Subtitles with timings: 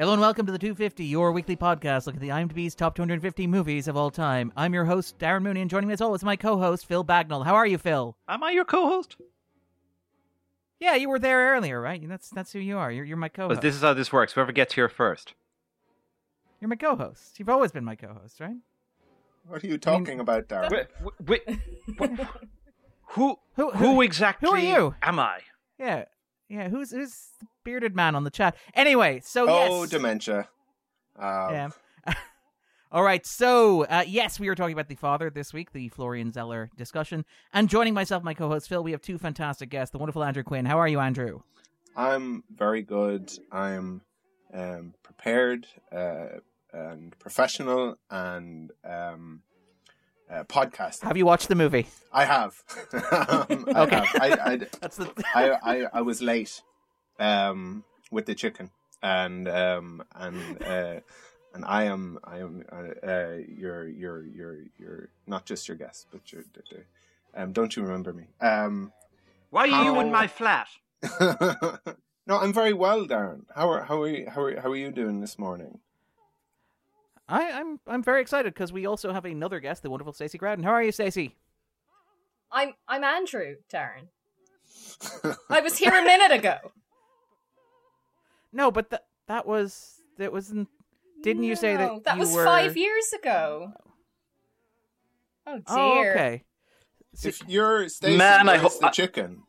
[0.00, 2.06] Hello and welcome to the 250, your weekly podcast.
[2.06, 4.50] Look at the IMDb's top 250 movies of all time.
[4.56, 7.44] I'm your host, Darren Mooney, and joining me as always is my co-host, Phil Bagnall.
[7.44, 8.16] How are you, Phil?
[8.26, 9.16] Am I your co-host?
[10.78, 12.02] Yeah, you were there earlier, right?
[12.08, 12.90] That's that's who you are.
[12.90, 13.60] You're, you're my co-host.
[13.60, 14.32] this is how this works.
[14.32, 15.34] Whoever gets here first.
[16.62, 17.38] You're my co-host.
[17.38, 18.56] You've always been my co-host, right?
[19.48, 20.70] What are you talking about, Darren?
[20.70, 20.86] Wait,
[21.26, 21.42] wait,
[21.98, 22.08] wait,
[23.08, 24.94] who, Who- who exactly who are you?
[25.02, 25.40] am I?
[25.78, 26.06] Yeah,
[26.48, 26.70] yeah.
[26.70, 28.56] Who's who's the bearded man on the chat?
[28.74, 30.48] Anyway, so oh, yes, dementia.
[31.18, 31.68] Um, Yeah.
[32.92, 36.32] All right, so uh, yes, we are talking about the father this week, the Florian
[36.32, 40.24] Zeller discussion, and joining myself, my co-host Phil, we have two fantastic guests, the wonderful
[40.24, 40.64] Andrew Quinn.
[40.66, 41.40] How are you, Andrew?
[41.96, 43.30] I'm very good.
[43.52, 44.00] I'm
[44.52, 46.38] um, prepared uh,
[46.72, 49.42] and professional and um,
[50.28, 51.02] uh, podcasting.
[51.04, 51.86] Have you watched the movie?
[52.12, 52.62] I have.
[52.92, 53.96] um, I Okay.
[53.96, 54.08] have.
[54.20, 55.12] I, I, That's the.
[55.34, 56.60] I, I, I was late
[57.20, 58.70] um, with the chicken,
[59.02, 61.00] and um, and uh,
[61.54, 66.06] and I am I am uh, uh, your your your your not just your guest,
[66.10, 66.42] but your.
[66.54, 66.84] the- the-
[67.32, 68.26] Um, don't you remember me?
[68.40, 68.90] Um,
[69.50, 70.66] Why are you in my flat?
[72.26, 73.44] no, I'm very well, Darren.
[73.54, 75.78] How are how are you, how are, how are you doing this morning?
[77.28, 80.64] I, I'm I'm very excited because we also have another guest, the wonderful Stacy Grouden.
[80.64, 81.36] How are you, Stacy?
[82.50, 84.08] I'm I'm Andrew, Darren.
[85.48, 86.56] I was here a minute ago.
[88.52, 90.68] No, but that that was that wasn't.
[91.22, 92.44] Didn't you say that that you was were...
[92.44, 93.72] five years ago?
[95.46, 96.10] Oh, oh dear.
[96.10, 96.44] Oh, okay.
[97.14, 99.42] So- if you're Stacy, Man, I hope- the I- chicken.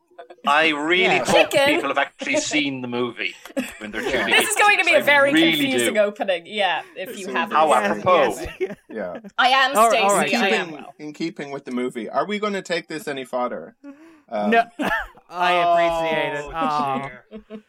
[0.46, 1.26] I really Yeah.
[1.26, 1.66] hope Chicken.
[1.76, 3.36] people have actually seen the movie
[3.80, 4.12] when they're Yeah.
[4.24, 6.00] tuning This is going to be a very really confusing do.
[6.00, 6.44] opening.
[6.46, 7.56] Yeah, if you So- haven't.
[7.58, 8.48] How Yes, apropos.
[8.60, 8.76] yes.
[8.90, 9.20] Yeah.
[9.38, 10.04] I am All- Stacy.
[10.04, 10.34] all right.
[10.34, 10.94] I in, am keeping, well.
[11.00, 13.76] in keeping with the movie, are we going to take this any further?
[14.32, 14.64] Um, no,
[15.30, 16.46] I appreciate it.
[16.46, 17.08] Oh, Aw.
[17.10, 17.26] dear.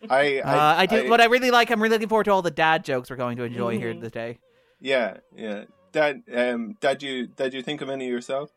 [0.08, 1.10] I, Uh, I, I do.
[1.10, 3.36] what I really like, I'm really looking forward to all the dad jokes we're going
[3.36, 4.00] to enjoy here Mhm.
[4.00, 4.38] today.
[4.80, 5.64] Yeah, yeah.
[5.92, 8.50] Dad, um, dad, you, did you think of any yourself?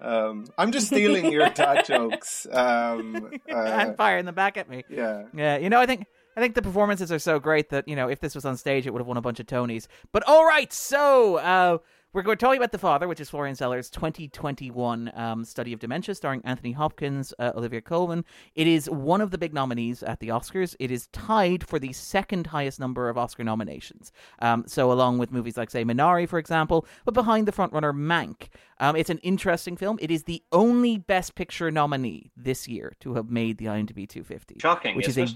[0.00, 2.46] Um, I'm just stealing your dad jokes.
[2.52, 4.84] Um, uh, and firing them back at me.
[4.90, 5.24] yeah.
[5.34, 6.06] Yeah, you know, I think
[6.36, 8.86] I think the performances are so great that you know if this was on stage,
[8.86, 9.86] it would have won a bunch of Tonys.
[10.12, 11.78] But all right, so uh,
[12.16, 15.74] we're going to tell you about the father, which is Florian Zeller's 2021 um, study
[15.74, 18.24] of dementia, starring Anthony Hopkins, uh, Olivia Colman.
[18.54, 20.74] It is one of the big nominees at the Oscars.
[20.80, 24.12] It is tied for the second highest number of Oscar nominations.
[24.38, 28.48] Um, so along with movies like say Minari, for example, but behind the frontrunner Mank.
[28.80, 29.98] Um, it's an interesting film.
[30.00, 34.56] It is the only Best Picture nominee this year to have made the IMDb 250
[34.58, 35.34] Shocking, which is a it?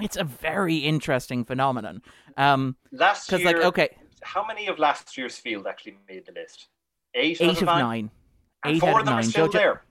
[0.00, 2.02] it's a very interesting phenomenon
[2.36, 3.90] um Last year, like okay
[4.22, 6.68] how many of last year's field actually made the list?
[7.14, 7.80] Eight, out eight of nine?
[7.80, 8.10] nine
[8.64, 9.82] And eight four of of them nine are still Jojo- there.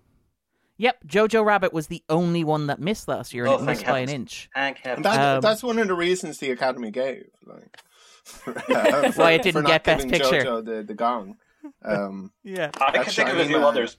[0.78, 3.70] yep jojo rabbit was the only one that missed last year and Oh, it thank
[3.70, 5.04] missed by an inch Thank And heaven.
[5.04, 7.26] that, Um, that's one of the reasons the Academy gave.
[7.46, 7.78] Like,
[8.24, 8.54] for,
[9.16, 10.42] Why it didn't for not get Best Picture.
[10.44, 11.38] JoJo the, the gong.
[11.86, 13.98] Um, yeah I can that's think of a few others.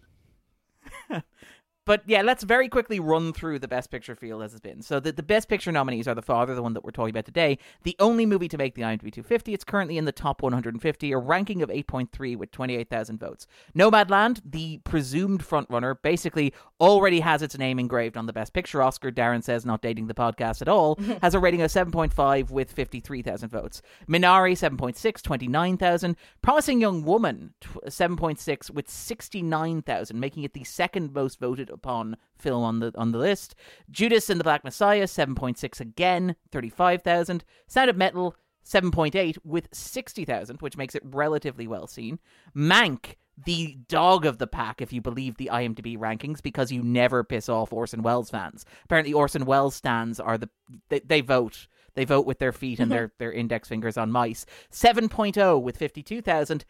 [1.84, 4.82] But yeah, let's very quickly run through the Best Picture field as it's been.
[4.82, 7.24] So the, the Best Picture nominees are The Father, the one that we're talking about
[7.24, 9.52] today, the only movie to make the IMDb 250.
[9.52, 13.48] It's currently in the top 150, a ranking of 8.3 with 28,000 votes.
[13.76, 19.10] Nomadland, the presumed frontrunner, basically already has its name engraved on the Best Picture Oscar.
[19.10, 23.48] Darren says, not dating the podcast at all, has a rating of 7.5 with 53,000
[23.48, 23.82] votes.
[24.08, 26.16] Minari, 7.6, 29,000.
[26.42, 27.54] Promising Young Woman,
[27.86, 33.18] 7.6 with 69,000, making it the second most voted upon film on the on the
[33.18, 33.54] list.
[33.90, 37.44] Judas and the Black Messiah, 7.6 again, 35,000.
[37.66, 42.18] Sound of Metal, 7.8 with 60,000, which makes it relatively well seen.
[42.54, 47.24] Mank, the dog of the pack, if you believe the IMDb rankings, because you never
[47.24, 48.64] piss off Orson Welles fans.
[48.84, 50.48] Apparently, Orson Welles stands are the
[50.88, 51.66] they, they vote.
[51.94, 54.46] They vote with their feet and their, their index fingers on mice.
[54.70, 56.64] 7.0 with 52,000.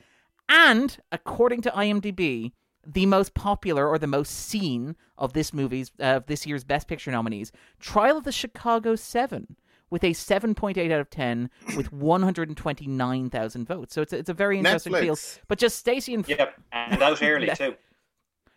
[0.48, 2.52] And according to IMDb,
[2.86, 7.10] the most popular or the most seen of this movie's uh, this year's Best Picture
[7.10, 9.56] nominees, Trial of the Chicago Seven,
[9.90, 13.94] with a 7.8 out of 10 with 129,000 votes.
[13.94, 15.20] So it's a, it's a very interesting field.
[15.48, 17.76] But just Stacy and Yep, and out early too.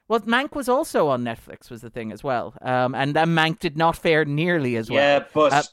[0.07, 2.55] well, Mank was also on Netflix was the thing as well.
[2.61, 5.01] Um, and that Mank did not fare nearly as well.
[5.01, 5.63] Yeah, but Uh,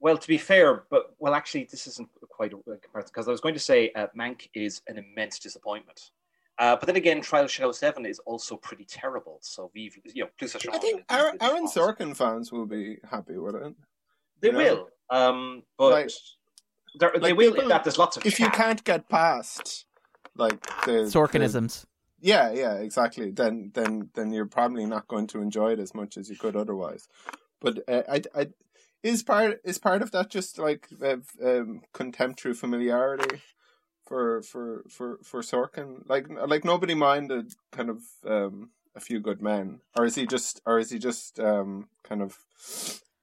[0.00, 3.30] well, to be fair, but well, actually, this isn't quite a a comparison because I
[3.30, 6.10] was going to say uh, Mank is an immense disappointment.
[6.58, 9.38] Uh, but then again, Trial Shadow Seven is also pretty terrible.
[9.42, 13.56] So we've, you know, please I think Aaron, Aaron Sorkin fans will be happy with
[13.56, 13.74] it.
[14.40, 14.58] They you know?
[14.58, 16.10] will, um, but Like-
[16.98, 17.52] there- they like will.
[17.52, 19.84] people- that there's lots of If you can't get past
[20.34, 21.84] like the the- Sorkinisms.
[22.20, 23.30] yeah, yeah, exactly.
[23.30, 26.56] Then, then, then you're probably not going to enjoy it as much as you could
[26.56, 27.06] otherwise.
[27.60, 28.46] But uh, I, I,
[29.02, 33.40] is part is part of that just like uh, um, contempt through familiarity
[34.06, 36.08] for for for for Sorkin?
[36.08, 40.60] Like like nobody minded kind of um, a few good men, or is he just
[40.64, 42.38] or is he just um, kind of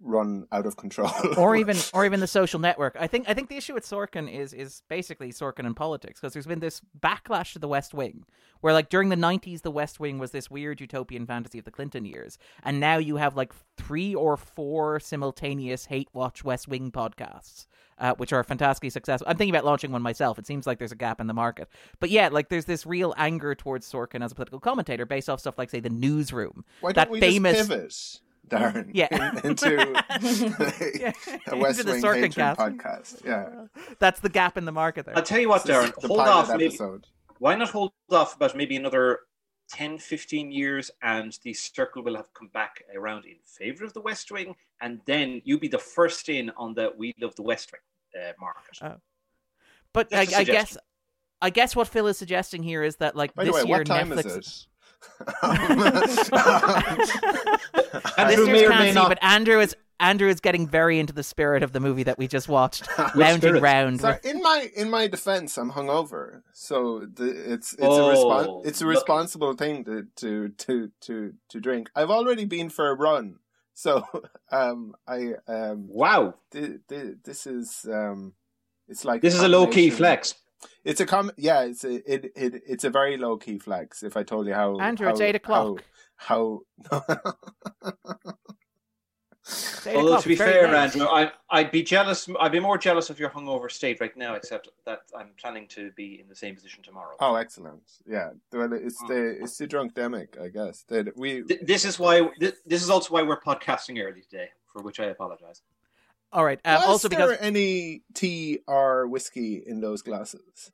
[0.03, 1.11] run out of control?
[1.37, 2.95] or even or even the social network.
[2.99, 6.33] I think I think the issue with Sorkin is is basically Sorkin and politics because
[6.33, 8.25] there's been this backlash to the West Wing
[8.61, 11.71] where like during the 90s the West Wing was this weird utopian fantasy of the
[11.71, 16.91] Clinton years and now you have like three or four simultaneous hate watch West Wing
[16.91, 17.65] podcasts.
[18.03, 19.25] Uh, which are fantastically successful.
[19.29, 20.37] I'm thinking about launching one myself.
[20.37, 21.69] It seems like there's a gap in the market.
[22.01, 25.39] But yeah, like there's this real anger towards Sorkin as a political commentator based off
[25.39, 26.65] stuff like, say, The Newsroom.
[26.81, 27.65] Why that don't we famous...
[27.65, 28.19] just pivot?
[28.49, 29.39] Darren, Yeah.
[29.45, 29.77] into
[30.99, 31.13] Yeah.
[31.47, 32.59] a West Into the Wing Sorkin hatred cast.
[32.59, 33.25] podcast.
[33.25, 33.67] Yeah,
[33.99, 35.15] That's the gap in the market there.
[35.15, 35.95] I'll tell you what, Darren.
[36.01, 36.57] the Hold pilot off.
[36.57, 36.77] Maybe,
[37.39, 39.19] why not hold off about maybe another
[39.71, 44.01] 10, 15 years and the circle will have come back around in favor of the
[44.01, 47.71] West Wing, and then you be the first in on the We Love the West
[47.71, 47.79] Wing
[48.17, 48.77] uh, market.
[48.81, 48.95] Uh,
[49.93, 50.77] But I, Just a I guess.
[51.41, 53.85] I guess what Phil is suggesting here is that like By this way, year what
[53.85, 54.67] time Netflix is
[58.17, 61.13] And Listeners who may can't see, not- but Andrew is Andrew is getting very into
[61.13, 63.15] the spirit of the movie that we just watched, it?
[63.15, 64.01] lounging round.
[64.01, 68.09] So with- in my in my defense, I'm hungover, so the, it's it's a Oh,
[68.09, 68.95] respon- it's a lucky.
[68.97, 71.89] responsible thing to, to to to to drink.
[71.95, 73.39] I've already been for a run,
[73.73, 74.03] so
[74.51, 78.33] um I um Wow, th- th- this is um
[78.87, 80.35] it's like this is a low key flex.
[80.83, 84.03] It's a com yeah, it's a it, it it's a very low key flex.
[84.03, 85.83] If I told you how Andrew, how, it's eight o'clock.
[86.15, 86.61] How,
[86.91, 88.62] how It's eight
[89.93, 90.73] Although to be fair, late.
[90.73, 92.29] Andrew, I, I'd be jealous.
[92.39, 94.35] I'd be more jealous of your hungover state right now.
[94.35, 97.15] Except that I'm planning to be in the same position tomorrow.
[97.19, 101.59] oh excellent yeah well it's the it's the drunk demic I guess that we Th-
[101.61, 102.21] This is why.
[102.39, 105.61] th- This is also why we're podcasting early today, for which I apologize.
[106.31, 106.59] All right.
[106.65, 110.71] Um, Was also, because there any tea or whiskey in those glasses?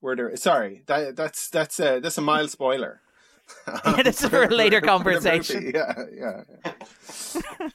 [0.00, 0.34] Were there?
[0.36, 3.02] Sorry, that, that's that's a that's a mild spoiler.
[3.68, 5.64] Yeah, this is for a later conversation.
[5.64, 5.78] movie.
[5.78, 7.68] Yeah, yeah.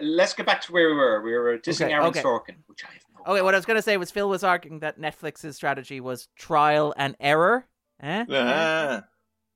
[0.00, 1.22] Let's get back to where we were.
[1.22, 2.22] We were dissing Okay, Aaron okay.
[2.22, 3.32] Sorkin, which I have no.
[3.32, 6.28] okay, what I was going to say was Phil was arguing that Netflix's strategy was
[6.36, 7.66] trial and error.
[8.02, 8.24] Eh?
[8.30, 9.04] Ah.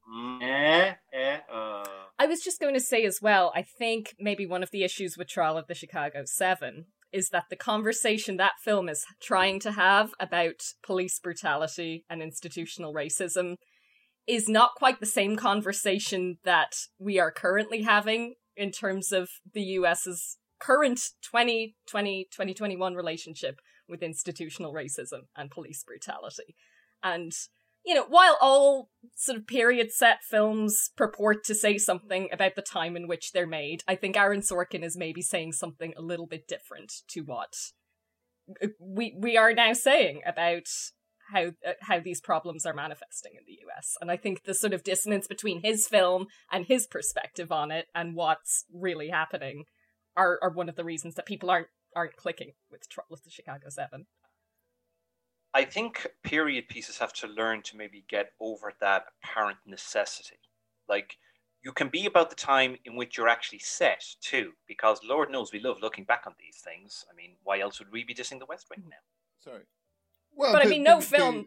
[0.08, 1.84] Mm, eh, eh, uh,
[2.18, 5.16] I was just going to say as well, I think maybe one of the issues
[5.18, 9.72] with Trial of the Chicago Seven is that the conversation that film is trying to
[9.72, 13.56] have about police brutality and institutional racism
[14.26, 19.62] is not quite the same conversation that we are currently having in terms of the
[19.62, 26.56] US's current 2020 2021 relationship with institutional racism and police brutality.
[27.02, 27.32] And
[27.84, 32.62] you know, while all sort of period set films purport to say something about the
[32.62, 36.26] time in which they're made, I think Aaron Sorkin is maybe saying something a little
[36.26, 37.54] bit different to what
[38.60, 40.66] uh, we we are now saying about
[41.32, 43.96] how uh, how these problems are manifesting in the US.
[44.00, 47.86] And I think the sort of dissonance between his film and his perspective on it
[47.94, 49.64] and what's really happening
[50.16, 53.30] are are one of the reasons that people aren't aren't clicking with Trial of the
[53.30, 54.06] Chicago 7.
[55.54, 60.36] I think period pieces have to learn to maybe get over that apparent necessity.
[60.88, 61.16] Like
[61.62, 65.52] you can be about the time in which you're actually set too, because Lord knows
[65.52, 67.04] we love looking back on these things.
[67.10, 68.96] I mean, why else would we be dissing the West Wing now?
[69.40, 69.64] Sorry.
[70.36, 71.46] Well, But I mean, no the- film-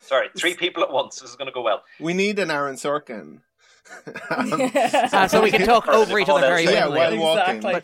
[0.00, 1.20] Sorry, three people at once.
[1.20, 1.82] This is going to go well.
[2.00, 3.40] We need an Aaron Sorkin.
[4.30, 7.56] Ah, so we can talk over each other very So, yeah, while walking.
[7.56, 7.82] Exactly.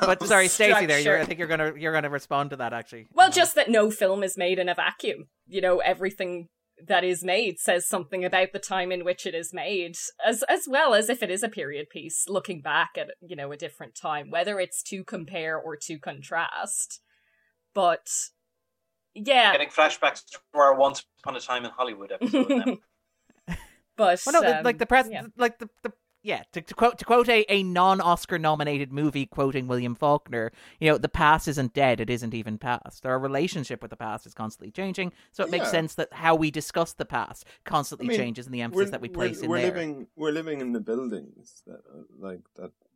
[0.00, 0.98] But sorry, Stacy, there.
[1.00, 3.06] You're, I think you're gonna you're gonna respond to that actually.
[3.14, 5.28] Well, just that no film is made in a vacuum.
[5.46, 6.48] You know, everything
[6.86, 9.96] that is made says something about the time in which it is made,
[10.26, 13.52] as as well as if it is a period piece, looking back at you know
[13.52, 17.00] a different time, whether it's to compare or to contrast.
[17.74, 18.08] But
[19.14, 22.48] yeah, Getting flashbacks to our Once Upon a Time in Hollywood episode.
[22.48, 22.76] now.
[23.96, 25.24] but Well, no, the- um, like the pres, yeah.
[25.36, 26.42] like the, the yeah.
[26.52, 30.88] To, to quote to quote a, a non Oscar nominated movie quoting William Faulkner, you
[30.90, 33.06] know, the past isn't dead; it isn't even past.
[33.06, 36.50] Our relationship with the past is constantly changing, so it makes sense that how we
[36.50, 39.48] discuss the past constantly I mean, changes in the emphasis that we we're- place in
[39.48, 39.66] we're there.
[39.70, 42.87] living we're living in the buildings that uh, like that, that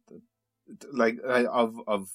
[0.93, 2.11] like of of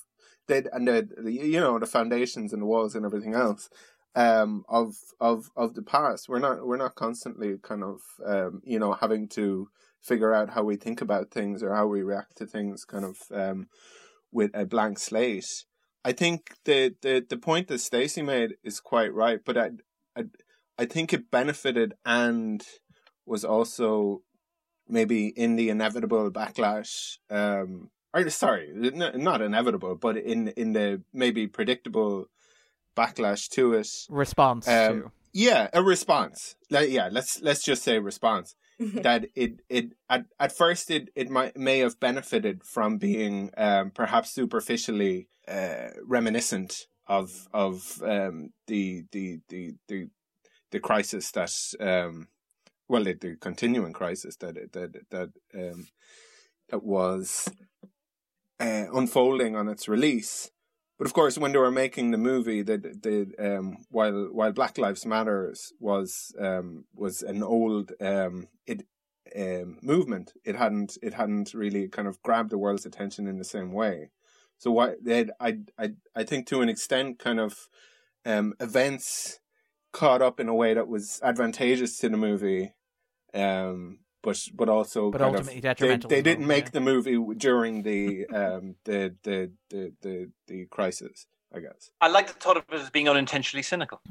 [0.47, 3.69] that and the you know the foundations and the walls and everything else
[4.15, 6.27] um of of of the past.
[6.27, 9.69] We're not we're not constantly kind of um you know having to
[10.01, 13.17] figure out how we think about things or how we react to things kind of
[13.31, 13.67] um
[14.31, 15.65] with a blank slate.
[16.03, 19.71] I think the the the point that stacy made is quite right but i
[20.15, 20.23] i
[20.79, 22.63] i think it benefited and
[23.25, 24.21] was also
[24.87, 31.01] maybe in the inevitable backlash um or sorry, n- not inevitable, but in in the
[31.13, 32.27] maybe predictable
[32.95, 33.87] backlash to it.
[34.09, 35.11] Response Um, to.
[35.33, 36.55] Yeah, a response.
[36.69, 38.55] Like, yeah, let's let's just say response.
[38.79, 43.89] that it it at, at first it it might may have benefited from being um,
[43.89, 50.09] perhaps superficially uh, reminiscent of of um, the, the the the
[50.71, 52.27] the crisis that um,
[52.87, 55.87] well the, the continuing crisis that that that um,
[56.69, 57.49] that was
[58.59, 60.51] uh, unfolding on its release.
[60.97, 64.77] But of course, when they were making the movie, the the um, while while Black
[64.77, 68.83] Lives Matters was um, was an old um, it
[69.35, 73.43] um, movement, it hadn't it hadn't really kind of grabbed the world's attention in the
[73.43, 74.09] same way.
[74.57, 77.69] So what they I I I think to an extent, kind of
[78.25, 79.39] um, events
[79.93, 82.73] caught up in a way that was advantageous to the movie,
[83.33, 86.09] um, but but also But kind of- ultimately they, detrimental.
[86.09, 86.71] they as didn't make yeah.
[86.71, 92.27] the movie during the um the the the the, the crisis i guess I like
[92.27, 94.01] the thought of it as being unintentionally cynical.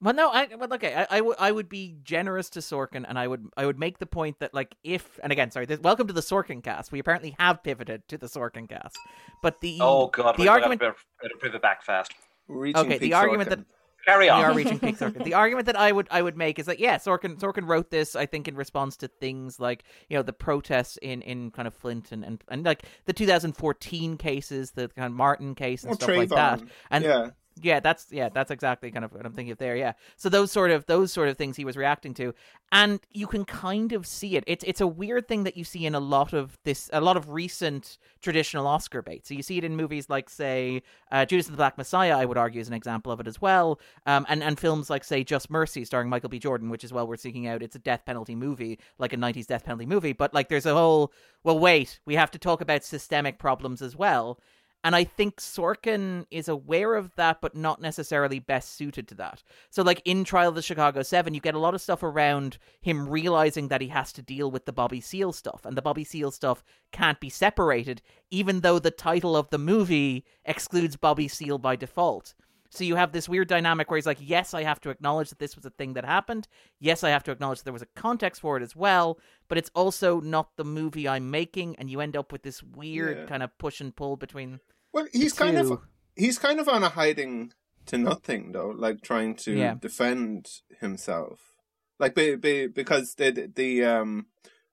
[0.00, 3.46] Well, no, I well, okay, I, I would be generous to Sorkin, and I would
[3.56, 6.20] I would make the point that like if and again, sorry, this, welcome to the
[6.20, 6.92] Sorkin cast.
[6.92, 8.96] We apparently have pivoted to the Sorkin cast,
[9.42, 12.12] but the Oh god, the argument better, better pivot back fast.
[12.46, 13.64] Reaching Okay, the peak argument Sorkin.
[14.08, 15.24] Carry we are reaching peak Sorkin.
[15.24, 18.16] The argument that I would I would make is that yeah, Sorkin Sorkin wrote this
[18.16, 21.74] I think in response to things like you know the protests in in kind of
[21.74, 25.96] Flint and and, and like the 2014 cases, the kind of Martin case and Or
[25.96, 26.62] stuff like that.
[26.90, 27.30] And yeah
[27.62, 29.76] yeah, that's yeah, that's exactly kind of what I'm thinking of there.
[29.76, 32.34] Yeah, so those sort of those sort of things he was reacting to,
[32.72, 34.44] and you can kind of see it.
[34.46, 37.16] It's it's a weird thing that you see in a lot of this, a lot
[37.16, 39.26] of recent traditional Oscar bait.
[39.26, 42.16] So you see it in movies like say uh, Judas and the Black Messiah.
[42.16, 45.04] I would argue is an example of it as well, um, and and films like
[45.04, 46.38] say Just Mercy, starring Michael B.
[46.38, 47.62] Jordan, which is well worth seeking out.
[47.62, 50.74] It's a death penalty movie, like a '90s death penalty movie, but like there's a
[50.74, 51.12] whole
[51.44, 54.40] well, wait, we have to talk about systemic problems as well.
[54.84, 59.42] And I think Sorkin is aware of that, but not necessarily best suited to that.
[59.70, 62.58] So, like in Trial of the Chicago Seven, you get a lot of stuff around
[62.80, 66.04] him realizing that he has to deal with the Bobby Seale stuff, and the Bobby
[66.04, 71.58] Seale stuff can't be separated, even though the title of the movie excludes Bobby Seale
[71.58, 72.34] by default.
[72.70, 75.38] So you have this weird dynamic where he's like, yes, I have to acknowledge that
[75.38, 76.48] this was a thing that happened.
[76.78, 79.56] Yes, I have to acknowledge that there was a context for it as well, but
[79.56, 83.24] it's also not the movie I'm making, and you end up with this weird Yeah.
[83.26, 84.60] kind of push and pull between.
[84.92, 85.80] well he's kind of
[86.16, 87.52] he's kind of on a hiding
[87.86, 89.74] to nothing though like trying to Yeah.
[89.80, 90.48] defend
[90.80, 91.54] himself
[91.98, 94.26] like be, be, because the the um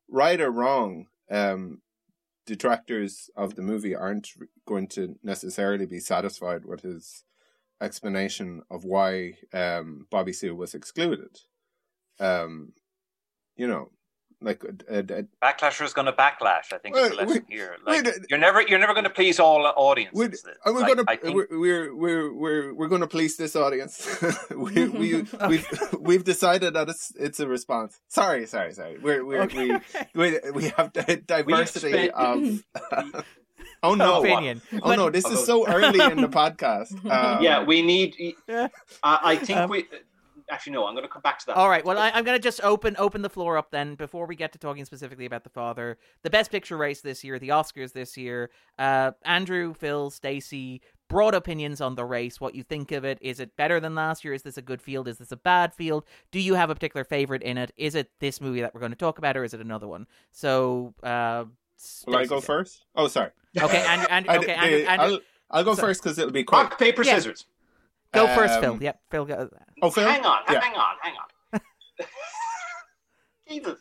[0.10, 1.82] right or wrong um
[2.46, 4.30] detractors of the movie aren't
[4.66, 7.24] going to necessarily be satisfied with his
[7.82, 11.38] explanation of why um Bobby Seale was excluded
[12.20, 12.72] um
[13.58, 13.89] you know
[14.41, 15.01] like uh, uh,
[15.41, 16.72] Backlasher is going to backlash.
[16.74, 17.77] I think is the lesson wait, here.
[17.86, 20.13] Like, wait, uh, you're never you're never going to please all audiences.
[20.13, 24.05] We're, we're Like, gonna I think- we're, we're we're we're we're gonna police this audience.
[24.51, 25.67] we we we've
[26.00, 28.00] we've decided that it's it's a response.
[28.10, 28.98] Sorry, sorry, sorry.
[29.00, 29.79] We're we're Okay.
[30.13, 33.25] we, we we have di- diversity spent- of.
[33.89, 34.20] oh no!
[34.24, 34.62] opinion.
[34.84, 35.10] Oh no!
[35.10, 36.94] This is so early in the podcast.
[37.12, 38.15] Um, yeah, we need.
[38.48, 38.68] Yeah.
[39.04, 39.86] I, I think Um, we.
[40.51, 40.86] Actually, no.
[40.86, 41.56] I'm going to come back to that.
[41.56, 41.84] All right.
[41.84, 44.51] Well, I, I'm going to just open open the floor up then before we get
[44.51, 45.98] to talking specifically about the father.
[46.22, 48.51] The Best Picture race this year, the Oscars this year.
[48.77, 52.39] Uh, Andrew, Phil, Stacy, broad opinions on the race.
[52.39, 53.18] What you think of it?
[53.22, 54.34] Is it better than last year?
[54.36, 55.08] Is this a good field?
[55.08, 56.06] Is this a bad field?
[56.32, 57.72] Do you have a particular favorite in it?
[57.75, 60.06] Is it this movie that we're going to talk about, or is it another one?
[60.32, 61.46] So, uh,
[62.06, 62.86] Will I go first?
[62.96, 63.32] Oh, sorry.
[63.62, 64.08] Okay, Andrew.
[64.10, 64.78] Andrew okay, the- Andrew.
[64.88, 65.06] Andrew
[65.52, 66.62] I'll I'll go So- first because it'll be quick.
[66.62, 67.16] Rock paper Yeah.
[67.16, 67.46] scissors.
[68.14, 68.74] go first, Phil.
[68.74, 69.26] um, Yep, Phil.
[69.26, 69.50] Go.
[69.82, 70.08] Oh, Phil.
[70.08, 70.62] Hang on, Yeah.
[70.62, 71.60] hang on, hang on.
[73.48, 73.80] Jesus.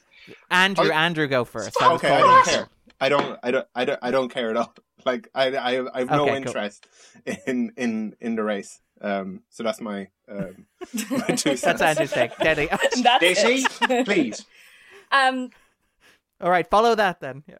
[0.50, 0.86] Andrew.
[0.86, 1.80] I'll- Andrew, go first.
[1.80, 2.68] I was Okay, I don't care.
[3.00, 4.74] I don't, I don't, I don't, I don't care at all.
[5.04, 6.36] Like I, I, I have no Okay, cool.
[6.46, 6.86] interest
[7.46, 8.80] in in in the race.
[9.02, 10.64] Um, so that's my um,
[11.10, 11.82] my two That's.
[11.82, 12.34] Andrew's take.
[12.38, 12.68] Deadly.
[12.70, 13.66] That's Daisy,
[14.04, 14.46] please.
[15.12, 15.50] Um,
[16.40, 17.42] All right, follow that then.
[17.46, 17.56] Yeah.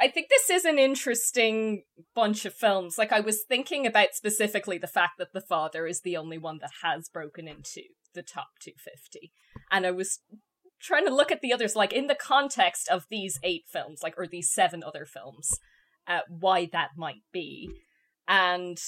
[0.00, 1.82] I think this is an interesting
[2.14, 2.96] bunch of films.
[2.96, 6.58] Like, I was thinking about specifically the fact that The Father is the only one
[6.62, 7.82] that has broken into
[8.14, 9.30] the top 250.
[9.70, 10.20] And I was
[10.80, 14.14] trying to look at the others, like, in the context of these eight films, like,
[14.16, 15.58] or these seven other films,
[16.06, 17.70] uh, why that might be.
[18.26, 18.78] And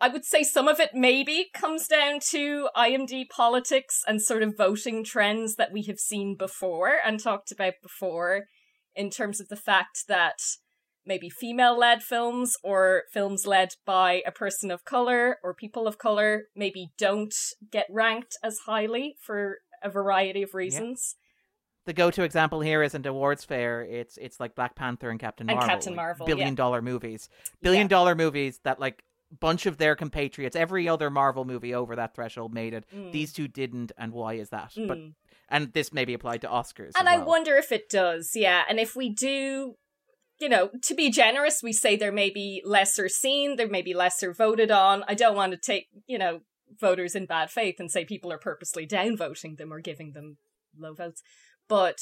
[0.00, 4.56] I would say some of it maybe comes down to IMD politics and sort of
[4.56, 8.46] voting trends that we have seen before and talked about before
[8.96, 10.38] in terms of the fact that
[11.04, 15.98] maybe female led films or films led by a person of color or people of
[15.98, 17.34] color maybe don't
[17.70, 21.14] get ranked as highly for a variety of reasons.
[21.84, 23.82] the go-to example here isn't awards fair.
[23.82, 26.54] It's it's like Black Panther and Captain And Marvel, Captain Marvel, billion yeah.
[26.54, 27.28] dollar movies,
[27.62, 29.04] billion dollar movies that like
[29.40, 32.84] bunch of their compatriots, every other Marvel movie over that threshold made it.
[32.94, 33.12] Mm.
[33.12, 34.72] These two didn't, and why is that?
[34.76, 35.12] But Mm.
[35.48, 36.92] And this may be applied to Oscars.
[36.98, 38.64] And as I wonder if it does, yeah.
[38.68, 39.76] And if we do,
[40.40, 43.94] you know, to be generous, we say there may be lesser seen, there may be
[43.94, 45.04] lesser voted on.
[45.08, 46.40] I don't want to take, you know,
[46.80, 50.38] voters in bad faith and say people are purposely downvoting them or giving them
[50.76, 51.22] low votes.
[51.68, 52.00] But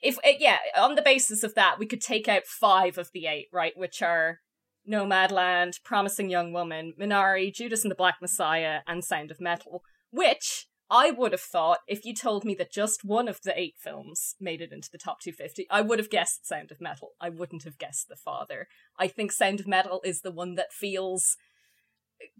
[0.00, 3.26] if, uh, yeah, on the basis of that, we could take out five of the
[3.26, 3.76] eight, right?
[3.76, 4.40] Which are
[4.88, 10.66] Nomadland, Promising Young Woman, Minari, Judas and the Black Messiah, and Sound of Metal, which
[10.94, 14.34] I would have thought if you told me that just one of the eight films
[14.38, 17.12] made it into the top 250, I would have guessed Sound of Metal.
[17.18, 18.68] I wouldn't have guessed The Father.
[18.98, 21.38] I think Sound of Metal is the one that feels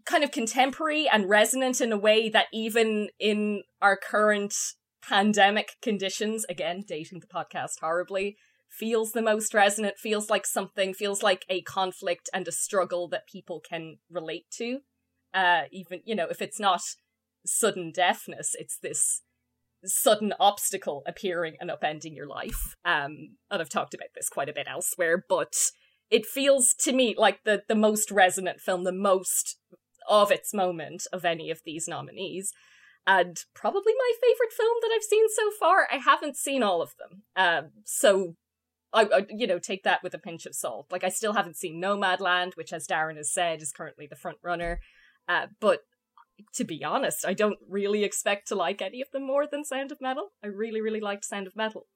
[0.05, 4.55] kind of contemporary and resonant in a way that even in our current
[5.03, 8.37] pandemic conditions, again, dating the podcast horribly,
[8.69, 13.27] feels the most resonant, feels like something, feels like a conflict and a struggle that
[13.27, 14.81] people can relate to.
[15.33, 16.83] Uh, even, you know, if it's not
[17.45, 19.23] sudden deafness, it's this
[19.85, 22.77] sudden obstacle appearing and upending your life.
[22.85, 25.55] Um, and I've talked about this quite a bit elsewhere, but
[26.11, 29.59] it feels to me like the, the most resonant film, the most
[30.09, 32.53] of its moment of any of these nominees.
[33.07, 35.89] And probably my favorite film that I've seen so far.
[35.91, 37.23] I haven't seen all of them.
[37.35, 38.37] Um, so
[38.93, 40.87] I, I, you know, take that with a pinch of salt.
[40.91, 44.39] Like, I still haven't seen Nomadland, which, as Darren has said, is currently the front
[44.43, 44.81] runner.
[45.27, 45.81] Uh, but
[46.55, 49.93] to be honest, I don't really expect to like any of them more than Sound
[49.93, 50.29] of Metal.
[50.43, 51.87] I really, really liked Sound of Metal.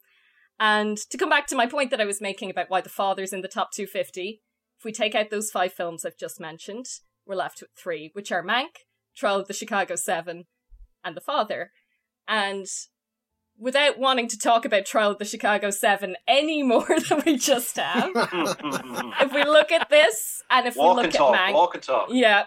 [0.59, 3.33] And to come back to my point that I was making about why The Father's
[3.33, 4.41] in the top 250,
[4.79, 6.87] if we take out those five films I've just mentioned,
[7.27, 8.85] we're left with three, which are Mank,
[9.17, 10.45] Trial of the Chicago Seven,
[11.05, 11.73] and The Father.
[12.27, 12.67] And
[13.59, 17.77] without wanting to talk about Trial of the Chicago Seven any more than we just
[17.77, 21.55] have, if we look at this and if walk we and look talk, at Mank,
[21.55, 22.09] walk and talk.
[22.11, 22.45] yeah.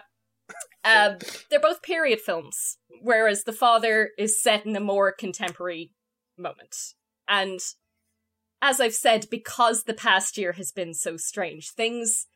[0.84, 1.18] Um,
[1.50, 5.92] they're both period films, whereas The Father is set in a more contemporary
[6.38, 6.74] moment.
[7.28, 7.60] And
[8.62, 12.26] as I've said, because the past year has been so strange, things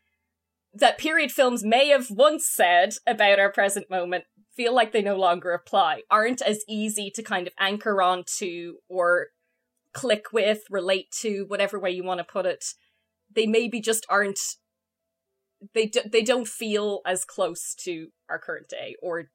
[0.72, 4.24] that period films may have once said about our present moment
[4.56, 9.28] feel like they no longer apply, aren't as easy to kind of anchor onto or
[9.92, 12.64] click with, relate to, whatever way you want to put it.
[13.32, 14.40] They maybe just aren't
[15.72, 19.30] they do, they don't feel as close to our current day or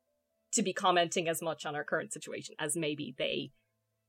[0.51, 3.51] to be commenting as much on our current situation as maybe they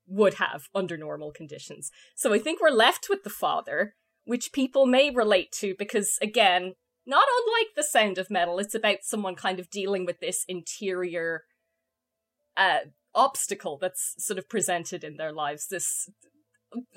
[0.06, 1.90] would have under normal conditions.
[2.14, 6.74] So I think we're left with the father, which people may relate to because again,
[7.06, 11.44] not unlike the sound of metal, it's about someone kind of dealing with this interior
[12.56, 12.80] uh
[13.14, 15.66] obstacle that's sort of presented in their lives.
[15.68, 16.10] This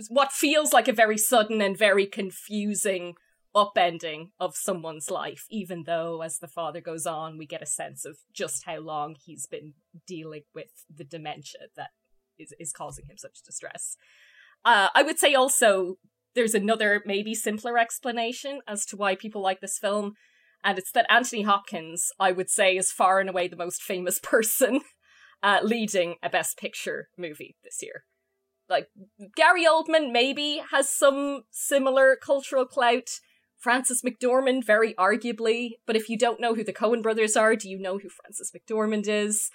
[0.09, 3.15] what feels like a very sudden and very confusing
[3.55, 8.05] upending of someone's life, even though as the father goes on, we get a sense
[8.05, 9.73] of just how long he's been
[10.07, 11.91] dealing with the dementia that
[12.37, 13.95] is, is causing him such distress.
[14.65, 15.97] Uh, I would say also
[16.35, 20.13] there's another maybe simpler explanation as to why people like this film,
[20.63, 24.19] and it's that Anthony Hopkins, I would say, is far and away the most famous
[24.23, 24.81] person
[25.43, 28.05] uh, leading a Best Picture movie this year.
[28.69, 28.87] Like
[29.35, 33.19] Gary Oldman maybe has some similar cultural clout.
[33.63, 37.69] Frances McDormand, very arguably, but if you don't know who the Coen brothers are, do
[37.69, 39.49] you know who Frances McDormand is?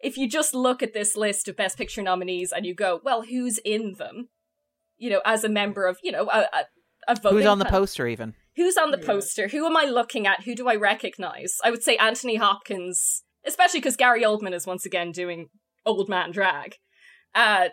[0.00, 3.22] If you just look at this list of Best Picture nominees and you go, well,
[3.22, 4.28] who's in them?
[4.98, 6.64] You know, as a member of, you know, a, a,
[7.08, 8.34] a voting Who's on the poster even?
[8.56, 9.06] Who's on the Yeah.
[9.06, 9.48] poster?
[9.48, 10.44] Who am I looking at?
[10.44, 11.54] Who do I recognize?
[11.64, 15.48] I would say Anthony Hopkins, especially because Gary Oldman is once again doing
[15.86, 16.76] old man drag.
[17.34, 17.70] Uh,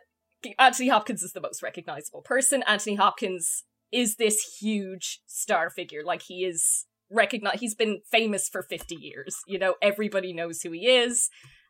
[0.57, 2.63] Anthony Hopkins is the most recognizable person.
[2.65, 6.01] Anthony Hopkins is this huge star figure.
[6.03, 7.59] Like he is recognized.
[7.59, 9.35] He's been famous for 50 years.
[9.47, 11.29] You know, everybody knows who he is.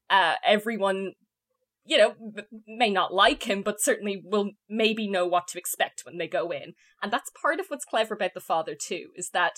[0.09, 1.13] Uh, everyone,
[1.85, 2.15] you know,
[2.67, 6.51] may not like him, but certainly will maybe know what to expect when they go
[6.51, 6.73] in.
[7.01, 9.55] And that's part of what's clever about The Father, too, is that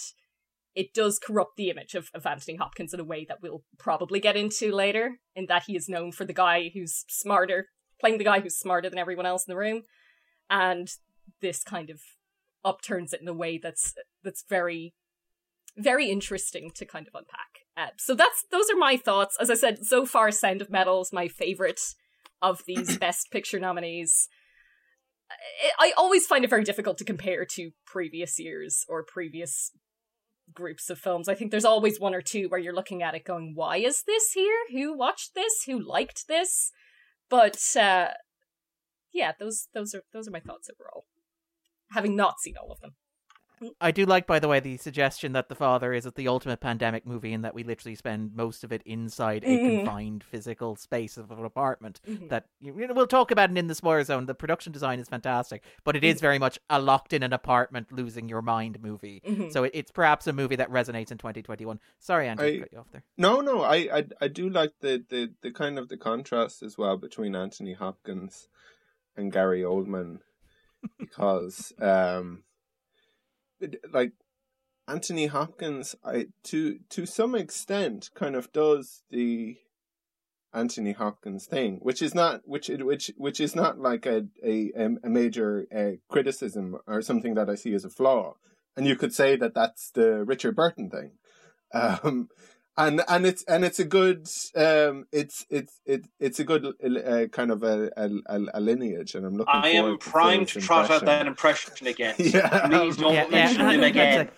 [0.75, 4.19] it does corrupt the image of, of Anthony Hopkins in a way that we'll probably
[4.19, 7.67] get into later, in that he is known for the guy who's smarter,
[7.99, 9.83] playing the guy who's smarter than everyone else in the room.
[10.49, 10.87] And
[11.41, 11.99] this kind of
[12.65, 14.93] upturns it in a way that's that's very
[15.75, 17.65] very interesting to kind of unpack.
[17.75, 19.35] Uh, so that's those are my thoughts.
[19.39, 21.81] As I said, so far Sound of Metal is my favorite
[22.41, 24.29] of these best picture nominees.
[25.79, 29.71] I, I always find it very difficult to compare to previous years or previous
[30.53, 31.27] groups of films.
[31.27, 34.03] I think there's always one or two where you're looking at it going, why is
[34.05, 34.57] this here?
[34.71, 35.63] Who watched this?
[35.65, 36.71] Who liked this?
[37.29, 38.09] But uh
[39.13, 41.05] yeah, those those are those are my thoughts overall.
[41.93, 42.91] Having not seen all of them.
[43.79, 46.59] I do like, by the way, the suggestion that The Father is at the ultimate
[46.59, 49.77] pandemic movie and that we literally spend most of it inside a Mhm.
[49.77, 52.01] confined physical space of an apartment.
[52.05, 52.27] Mhm.
[52.27, 54.25] That you know, we'll talk about it in the spoiler zone.
[54.25, 56.21] The production design is fantastic, but it is Mm.
[56.21, 59.21] very much a locked in an apartment, losing your mind movie.
[59.25, 59.53] Mhm.
[59.53, 61.79] So it, it's perhaps a movie that resonates in 2021.
[61.99, 63.03] Sorry, Andrew, I- to cut you off there.
[63.17, 66.77] No, no, I, I, I do like the, the, the kind of the contrast as
[66.77, 68.49] well between Anthony Hopkins
[69.15, 70.19] and Gary Oldman,
[70.99, 72.43] because um,
[73.91, 74.13] like
[74.87, 79.57] Anthony Hopkins, I to to some extent kind of does the
[80.53, 84.71] Anthony Hopkins thing, which is not which it- which which is not like a a
[84.75, 88.35] a major uh, criticism or something that I see as a flaw,
[88.77, 91.11] and you could say that that's the Richard Burton thing.
[91.75, 92.29] Um,
[92.77, 97.27] and and it's and it's a good um it's it's it, it's a good uh,
[97.27, 100.53] kind of a, a a lineage and I'm looking I am forward to primed to
[100.55, 101.73] Phil's trot out that impression.
[101.73, 102.15] impression again.
[102.33, 102.67] Yeah.
[102.67, 104.29] Please don't Yeah, yeah, mention him again.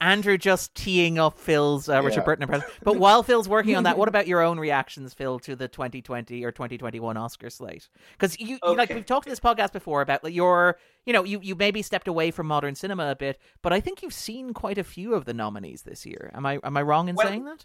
[0.00, 2.24] Andrew just teeing up Phil's uh, Richard Yeah.
[2.24, 2.68] Burton impression.
[2.82, 6.44] But while Phil's working on that, what about your own reactions, Phil, to the 2020
[6.44, 7.88] or 2021 Oscar slate?
[8.12, 11.22] Because you, you like we've talked in this podcast before about like your, you know,
[11.24, 14.52] you you maybe stepped away from modern cinema a bit, but I think you've seen
[14.52, 16.30] quite a few of the nominees this year.
[16.34, 17.64] Am I am I wrong in Well, saying that?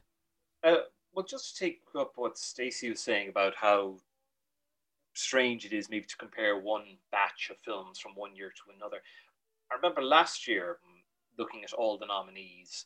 [0.64, 0.76] Uh,
[1.14, 3.98] well, just to take up what Stacy was saying about how
[5.14, 8.98] strange it is maybe to compare one batch of films from one year to another.
[9.72, 11.02] I remember last year mm,
[11.38, 12.86] looking at all the nominees,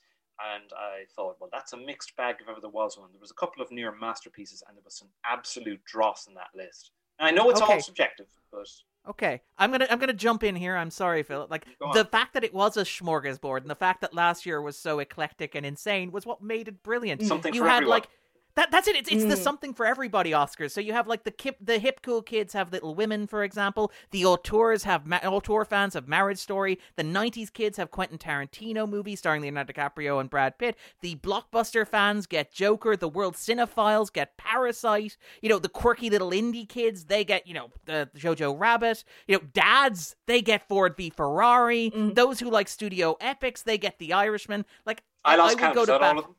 [0.56, 3.10] and I thought, well, that's a mixed bag if ever there was one.
[3.12, 6.50] There was a couple of near masterpieces, and there was some absolute dross in that
[6.56, 6.92] list.
[7.20, 7.74] And I know it's Okay.
[7.76, 8.68] all subjective, but
[9.10, 10.78] Okay, I'm gonna I'm gonna jump in here.
[10.78, 11.46] I'm sorry, Phil.
[11.50, 14.78] Like the fact that it was a smorgasbord and the fact that last year was
[14.78, 17.22] so eclectic and insane was what made it brilliant.
[17.22, 18.00] Something you for had everyone.
[18.00, 18.08] like
[18.56, 18.72] that.
[18.72, 18.96] That's it.
[18.96, 19.44] It's it's the Mm.
[19.44, 20.72] something for everybody Oscars.
[20.72, 23.92] So you have like the kip, the hip cool kids have Little Women, for example.
[24.12, 26.80] The auteurs have ma- auteur fans have Marriage Story.
[26.96, 30.78] The '90s kids have Quentin Tarantino movies starring Leonardo DiCaprio and Brad Pitt.
[31.02, 32.96] The blockbuster fans get Joker.
[32.96, 35.18] The world cinephiles get Parasite.
[35.42, 39.04] You know the quirky little indie kids they get you know the Jojo Rabbit.
[39.28, 41.92] You know dads they get Ford v Ferrari.
[41.92, 42.16] Mm.
[42.16, 44.66] Those who like studio epics they get The Irishman.
[44.86, 45.76] Like I lost would count.
[45.76, 46.36] go Is to that bat- all of them?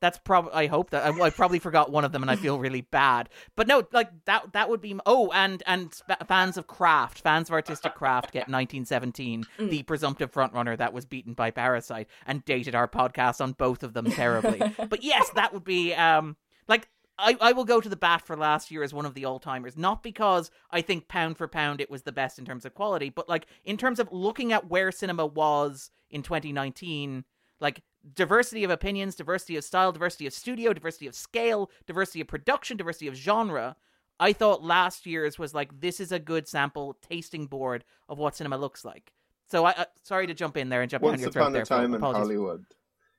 [0.00, 0.52] That's probably.
[0.52, 3.28] I hope that I, I probably forgot one of them, and I feel really bad.
[3.56, 4.52] But no, like that.
[4.52, 4.98] That would be.
[5.06, 5.94] Oh, and and
[6.28, 9.70] fans of craft, fans of artistic craft, get 1917, Mm.
[9.70, 13.94] the presumptive frontrunner that was beaten by Parasite, and dated our podcast on both of
[13.94, 14.60] them terribly.
[14.88, 15.94] but yes, that would be.
[15.94, 16.36] Um,
[16.68, 19.24] like I, I will go to the bat for last year as one of the
[19.24, 22.66] all timers, not because I think pound for pound it was the best in terms
[22.66, 27.24] of quality, but like in terms of looking at where cinema was in 2019,
[27.60, 27.82] like
[28.14, 32.76] diversity of opinions, diversity of style, diversity of studio, diversity of scale, diversity of production,
[32.76, 33.76] diversity of genre.
[34.18, 38.36] I thought last year's was like this is a good sample tasting board of what
[38.36, 39.12] cinema looks like.
[39.50, 41.52] So I uh, sorry to jump in there and jump down Once your throat upon
[41.52, 41.62] there.
[41.62, 42.22] a time in Apologies.
[42.22, 42.64] Hollywood.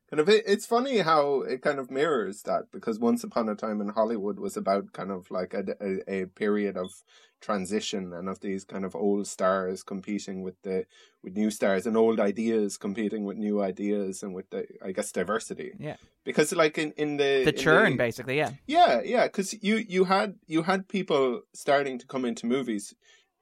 [0.10, 3.56] Kind of, it, it's funny how it kind of mirrors that because Once Upon a
[3.56, 7.04] Time in Hollywood was about kind of like a, a, a period of
[7.42, 10.86] transition and of these kind of old stars competing with the
[11.24, 15.12] with new stars and old ideas competing with new ideas and with the I guess
[15.12, 15.74] diversity.
[15.78, 15.98] Yeah.
[16.24, 18.52] Because like in in the The in churn, the- basically, yeah.
[18.66, 22.96] Yeah, yeah, because you you had you had people starting to come into movies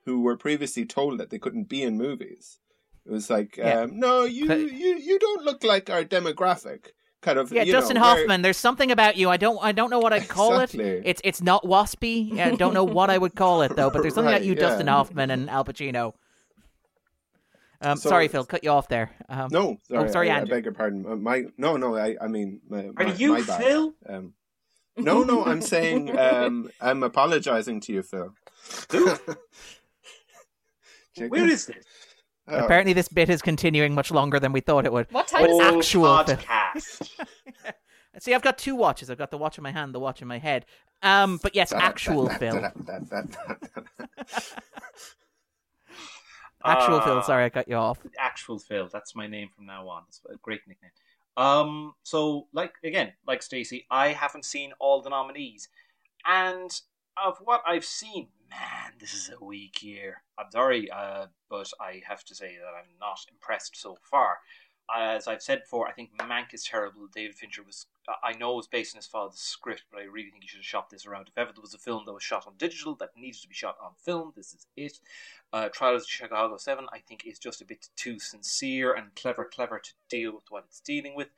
[0.05, 2.59] who were previously told that they couldn't be in movies.
[3.05, 3.81] It was like, Yeah.
[3.81, 6.87] um, no, you But- you you don't look like our demographic.
[7.21, 8.41] Kind of, Yeah, you Dustin know, where- Hoffman.
[8.43, 9.29] There's something about you.
[9.31, 9.57] I don't.
[9.63, 10.73] I don't know what I'd call it.
[10.75, 11.01] Exactly.
[11.05, 12.39] It's it's not waspy.
[12.39, 13.89] I don't know what I would call it though.
[13.89, 14.59] But there's something about you, yeah.
[14.59, 16.13] Dustin Hoffman and Al Pacino.
[17.81, 19.11] Um, So- sorry, Phil, cut you off there.
[19.27, 21.05] Um, No, sorry, Oh, sorry, I, I beg your pardon.
[21.05, 23.61] Uh, My no, no, I I mean, my, Are my, you my bad.
[23.61, 23.93] Phil?
[24.07, 24.33] Um,
[24.97, 28.33] no, no, I'm saying um, I'm apologizing to you, Phil.
[31.15, 31.29] Chicken?
[31.29, 31.85] Where is this?
[32.47, 35.07] Oh, Apparently, this bit is continuing much longer than we thought it would.
[35.11, 35.77] What time is Old it?
[35.77, 36.35] actual Phil.
[36.37, 37.09] podcast.
[38.19, 39.09] See, I've got two watches.
[39.09, 40.65] I've got the watch in my hand, the watch in my head.
[41.03, 42.75] Um, but yes, actual that-
[46.63, 47.17] Actual Phil.
[47.17, 47.99] Uh, Sorry, I cut you off.
[48.19, 48.89] actual Phil.
[48.91, 50.03] That's my name from now on.
[50.07, 50.91] It's a great nickname.
[51.37, 55.67] Um, so like again, like Stacy, I haven't seen all the nominees,
[56.25, 56.71] and
[57.23, 60.23] of what I've seen, man, this is a weak year.
[60.37, 64.39] I'm sorry, uh, but I have to say that I'm not impressed so far.
[64.95, 67.07] As I've said before, I think Mank is terrible.
[67.07, 67.87] David Fincher was,
[68.23, 70.59] I know it was based on his father's script, but I really think he should
[70.59, 71.27] have shot this around.
[71.27, 73.55] If ever there was a film that was shot on digital that needed to be
[73.55, 74.99] shot on film, this is it.
[75.51, 79.45] Uh, Trial of Chicago 7, I think, is just a bit too sincere and clever,
[79.45, 81.29] clever to deal with what it's dealing with.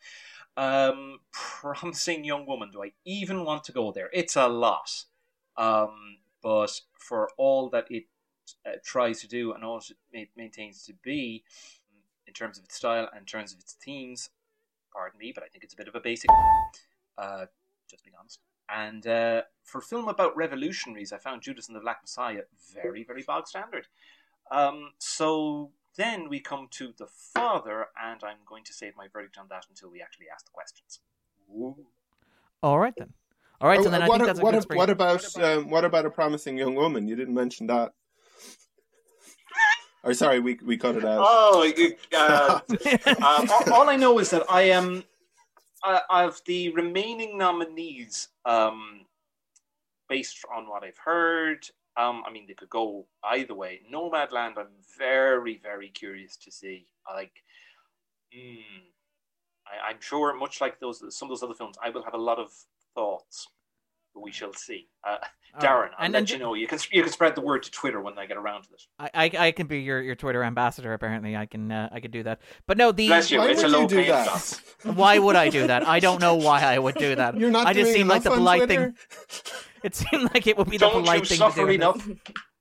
[0.58, 4.10] Um, Promising Young Woman, do I even want to go there?
[4.12, 5.06] It's a lot.
[5.58, 8.06] Um, but for all that it
[8.65, 11.43] uh, tries to do and all it maintains to be
[12.28, 14.30] in terms of its style and in terms of its themes.
[14.93, 16.30] Pardon me, but I think it's a bit of a basic.
[17.17, 17.46] Uh,
[17.89, 18.39] just being honest.
[18.70, 22.41] And uh, for a film about revolutionaries, I found Judas and the Black Messiah
[22.74, 23.88] very, very bog standard.
[24.52, 29.38] Um, so then we come to the father, and I'm going to save my verdict
[29.38, 31.00] on that until we actually ask the questions.
[31.50, 31.76] Ooh.
[32.62, 33.13] All right then.
[33.60, 34.78] All right, so then I Oh, what, think that's a what, good spring.
[34.78, 37.08] what about um, what about a promising young woman?
[37.08, 37.93] You didn't mention that.
[40.04, 41.26] or sorry, we we cut it out.
[41.28, 42.60] Oh, you- uh,
[43.17, 45.04] um, all, all I know is that I am.
[45.84, 49.06] Uh, of the remaining nominees, um,
[50.10, 53.82] based on what I've heard, um, I mean they could go either way.
[53.91, 56.88] Nomadland, I'm very, very curious to see.
[57.08, 57.32] I Like,
[58.36, 58.58] mm,
[59.88, 62.39] I'm sure, much like those some of those other films, I will have a lot
[62.39, 62.52] of
[62.98, 63.48] thoughts.
[64.20, 64.88] We shall see.
[65.08, 65.18] Uh,
[65.54, 65.92] All Darren, right.
[66.00, 66.56] I'll and, let and you know.
[66.56, 68.82] You can you can spread the word to Twitter when I get around to it.
[68.98, 70.92] I, I I can be your, your Twitter ambassador.
[70.94, 72.42] Apparently, I can uh, I can do that.
[72.66, 73.38] But no, the Bless you.
[73.38, 74.26] Why it's would a you do paying that?
[74.84, 74.96] job.
[74.98, 75.88] why would I do that?
[75.88, 77.38] I don't know why I would do that.
[77.38, 78.94] You're not I just doing seem like the enough on polite Twitter?
[79.30, 79.54] thing.
[79.84, 81.70] It seemed like it would be the Don't polite you thing suffer to do.
[81.70, 82.10] in enough?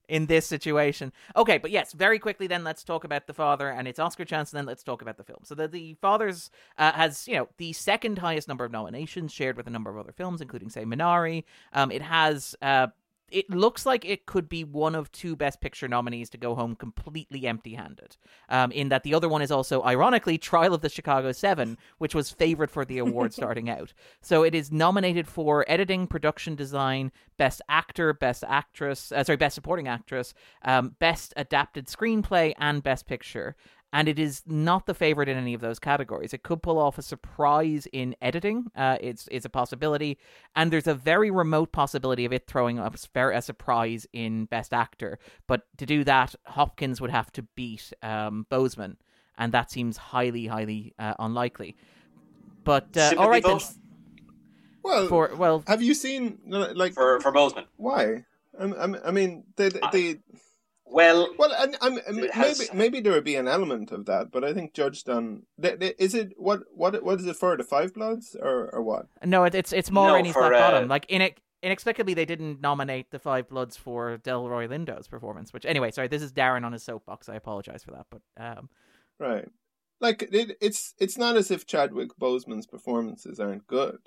[0.08, 1.12] In this situation.
[1.34, 4.52] Okay, but yes, very quickly then let's talk about the father and its Oscar chance,
[4.52, 5.40] and then let's talk about the film.
[5.44, 9.56] So the the father's uh, has you know the second highest number of nominations, shared
[9.56, 11.44] with a number of other films, including say Minari.
[11.72, 12.54] Um, it has.
[12.62, 12.88] Uh,
[13.30, 16.76] it looks like it could be one of two Best Picture nominees to go home
[16.76, 18.16] completely empty-handed.
[18.48, 22.14] Um, in that the other one is also, ironically, Trial of the Chicago Seven, which
[22.14, 23.92] was favored for the award starting out.
[24.20, 29.54] So it is nominated for editing, production design, best actor, best actress, uh, sorry, best
[29.54, 33.56] supporting actress, um, best adapted screenplay, and best picture.
[33.96, 36.34] And it is not the favorite in any of those categories.
[36.34, 38.66] It could pull off a surprise in editing.
[38.76, 40.18] Uh, it's it's a possibility,
[40.54, 44.74] and there's a very remote possibility of it throwing up a a surprise in best
[44.74, 45.18] actor.
[45.46, 48.96] But to do that, Hopkins would have to beat um, Boseman,
[49.38, 51.74] and that seems highly, highly uh, unlikely.
[52.64, 53.60] But uh, all right, then.
[54.84, 57.64] Well, for well, have you seen like for for Boseman.
[57.78, 58.26] why?
[58.60, 60.16] I, I, I mean, they, I- they,
[60.88, 64.30] Well, well, and, I'm, It maybe has- maybe there would be an element of that,
[64.30, 67.56] but I think Judge Dunn they, they, is it what what what is it for
[67.56, 69.06] the Five Bloods or or what?
[69.24, 70.88] No, it, it's it's more No, in his for, Black uh, Bottom.
[70.88, 75.52] Like in it, inexplicably, they didn't nominate the Five Bloods for Delroy Lindo's performance.
[75.52, 77.28] Which anyway, sorry, this is Darren on his soapbox.
[77.28, 78.68] I apologize for that, but um,
[79.18, 79.48] Right.
[80.00, 83.98] Like it, it's it's not as if Chadwick Boseman's performances aren't good.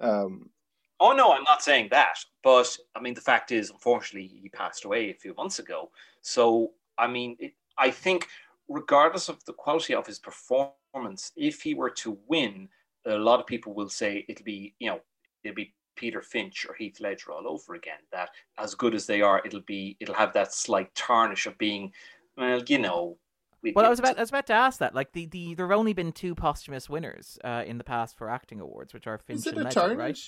[0.00, 0.50] Um,
[1.00, 2.18] oh no, I'm not saying that.
[2.42, 5.90] But I mean, the fact is, unfortunately, he passed away a few months ago.
[6.22, 8.28] So I mean, it, I think,
[8.68, 12.68] regardless of the quality of his performance, if he were to win,
[13.06, 15.00] a lot of people will say it'll be, you know,
[15.44, 17.98] it'll be Peter Finch or Heath Ledger all over again.
[18.12, 21.92] That as good as they are, it'll be, it'll have that slight tarnish of being,
[22.36, 23.16] well, you know.
[23.62, 24.94] we- well, I was about I was about to ask that.
[24.94, 28.28] Like the, the there have only been two posthumous winners uh, in the past for
[28.30, 30.18] acting awards, which are Finch is it and a Ledger, right?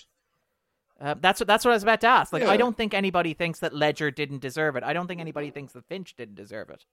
[1.00, 1.16] Tarnish?
[1.16, 2.32] Uh, that's what that's what I was about to ask.
[2.32, 2.50] Like, Yeah.
[2.50, 4.84] I don't think anybody thinks that Ledger didn't deserve it.
[4.84, 6.84] I don't think anybody thinks that Finch didn't deserve it.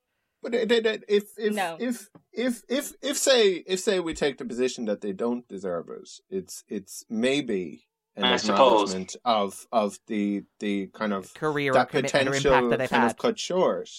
[0.41, 1.77] But if if No.
[1.79, 5.89] if if if if say if say we take the position that they don't deserve
[5.89, 8.91] it, it's it's maybe an I suppose.
[8.93, 13.03] acknowledgement of of the the kind of Career or that potential impact that they've kind
[13.03, 13.11] had.
[13.11, 13.89] of cut short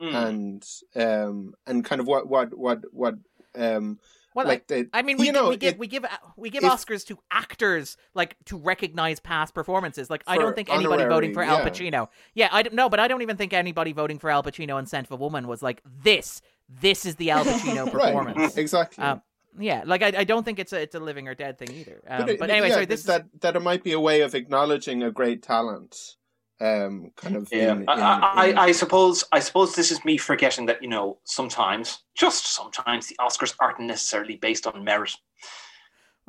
[0.00, 0.14] Mm.
[0.26, 3.14] and um and kind of what what what what
[3.54, 4.00] um
[4.34, 6.04] Well, like the I mean, we, you know we give it- we give
[6.36, 10.08] we give if- Oscars to actors, like to recognize past performances.
[10.10, 12.08] Like, I don't think anybody voting for Al Pacino.
[12.34, 14.86] Yeah, I don't know, but I don't even think anybody voting for Al Pacino in
[14.86, 16.40] Scent of a Woman was like this.
[16.68, 18.38] This is the Al Pacino performance.
[18.38, 19.04] right exactly.
[19.04, 19.20] Um,
[19.58, 22.00] yeah, like I, I don't think it's a it's a living or dead thing either.
[22.08, 22.86] Um, but, it- anyway, yeah, sorry.
[22.86, 26.16] This that is that it might be a way of acknowledging a great talent.
[26.62, 30.04] Um, kind of Yeah, in, in, I, in- I, I suppose I suppose this is
[30.04, 35.16] me forgetting that you know sometimes, just sometimes, the Oscars aren't necessarily based on merit.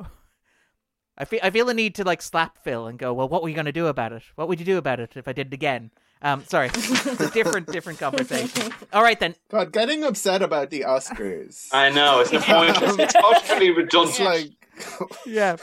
[1.18, 3.48] I feel I feel a need to like slap Phil and go, well, what were
[3.48, 4.24] you going to do about it?
[4.34, 5.92] What would you do about it if I did it again?
[6.20, 8.72] Um, sorry, it's a different different conversation.
[8.92, 9.36] All right then.
[9.50, 11.68] God, getting upset about the Oscars.
[11.72, 12.76] I know it's the point.
[12.98, 14.18] It's utterly it's redundant.
[14.20, 14.50] like
[15.26, 15.56] Yeah.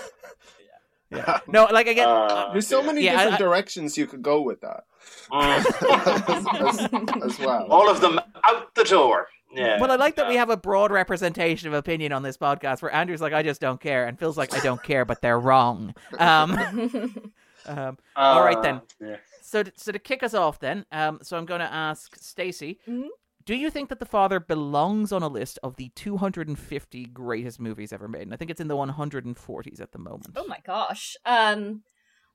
[1.12, 1.40] Yeah.
[1.48, 2.08] No, like again.
[2.08, 4.86] Uh, there's so many Yeah, different I- directions you could go with that
[5.32, 5.66] mm.
[7.24, 7.68] as, as well.
[7.70, 9.28] all of them out the door.
[9.54, 9.80] Yeah.
[9.82, 12.82] Well, I like that we Uh, have a broad representation of opinion on this podcast
[12.82, 15.40] where Andrew's like, I just don't care, and Phil's like, I don't care, but they're
[15.40, 15.94] wrong.
[16.18, 16.58] Um,
[17.66, 18.76] um, all right then.
[18.76, 19.16] uh, yeah.
[19.42, 22.80] so, to, so to kick us off, then, um, so I'm going to ask Stacy,
[22.88, 23.08] Mhm.
[23.46, 27.92] Do you think that The Father belongs on a list of the 250 greatest movies
[27.94, 28.24] ever made?
[28.24, 30.28] And I think it's in the 140s at the moment.
[30.36, 31.16] Oh my gosh.
[31.26, 31.84] Um,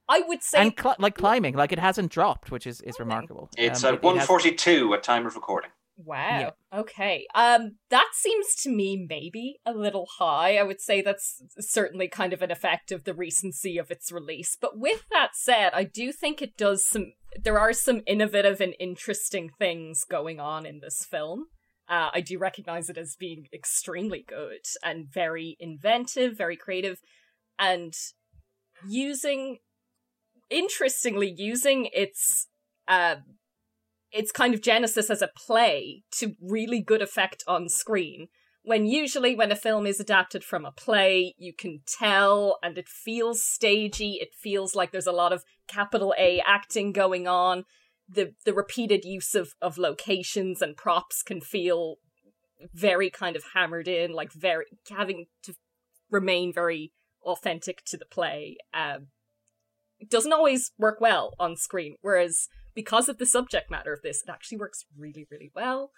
[0.08, 3.50] I would say and cl- like climbing, like it hasn't dropped, which is is remarkable.
[3.56, 5.70] It's Um, at it- it has- 142 at time of recording.
[5.96, 6.52] Wow.
[6.74, 7.26] Okay.
[7.35, 10.56] Um that seems to me maybe a little high.
[10.59, 14.56] I would say that's certainly kind of an effect of the recency of its release.
[14.61, 18.74] But with that said, I do think it does some there are some innovative and
[18.78, 21.46] interesting things going on in this film.
[21.88, 26.98] Uh, I do recognize it as being extremely good and very inventive, very creative,
[27.59, 27.94] and
[28.88, 29.59] using,
[30.50, 32.48] interestingly, using its
[32.88, 33.16] uh,
[34.16, 38.29] its kind of genesis as a play to really good effect on screen.
[38.62, 42.88] When usually when a film is adapted from a play, you can tell and it
[42.88, 47.64] feels stagey, it feels like there's a lot of capital A acting going on.
[48.09, 51.96] The the repeated use of, of locations and props can feel
[52.72, 55.55] very kind of hammered in, like very having to
[56.11, 58.57] remain very authentic to the play.
[58.72, 59.09] Um,
[60.09, 64.30] doesn't always work well on screen, whereas because of the subject matter of this, it
[64.30, 65.90] actually works really, really well.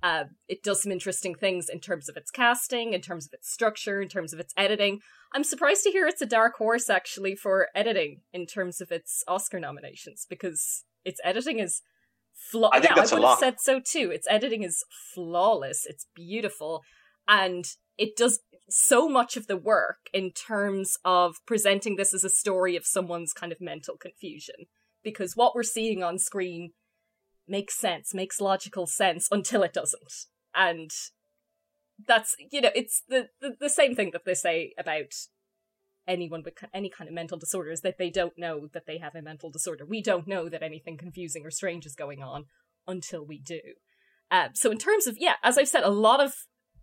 [0.00, 3.50] Uh, it does some interesting things in terms of its casting, in terms of its
[3.50, 5.00] structure, in terms of its editing.
[5.34, 9.24] I'm surprised to hear it's a dark horse actually for editing in terms of its
[9.26, 11.82] Oscar nominations because its editing is
[12.32, 12.70] flaw.
[12.72, 13.40] I think yeah, that's I a would have lot.
[13.40, 14.12] said so too.
[14.12, 15.84] Its editing is flawless.
[15.84, 16.82] It's beautiful,
[17.26, 17.64] and
[17.96, 22.76] it does so much of the work in terms of presenting this as a story
[22.76, 24.66] of someone's kind of mental confusion
[25.08, 26.72] because what we're seeing on screen
[27.46, 30.26] makes sense, makes logical sense until it doesn't.
[30.54, 30.90] And
[32.06, 35.12] that's, you know, it's the, the, the same thing that they say about
[36.06, 39.14] anyone with any kind of mental disorder is that they don't know that they have
[39.14, 39.86] a mental disorder.
[39.86, 42.44] We don't know that anything confusing or strange is going on
[42.86, 43.60] until we do.
[44.30, 46.34] Um, so, in terms of, yeah, as I've said, a lot of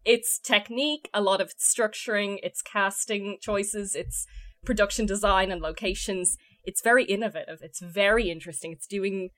[0.03, 4.25] its technique, a lot of its structuring, its casting choices, its
[4.63, 7.59] production design and locations, it's very innovative.
[7.61, 8.71] It's very interesting.
[8.71, 9.29] It's doing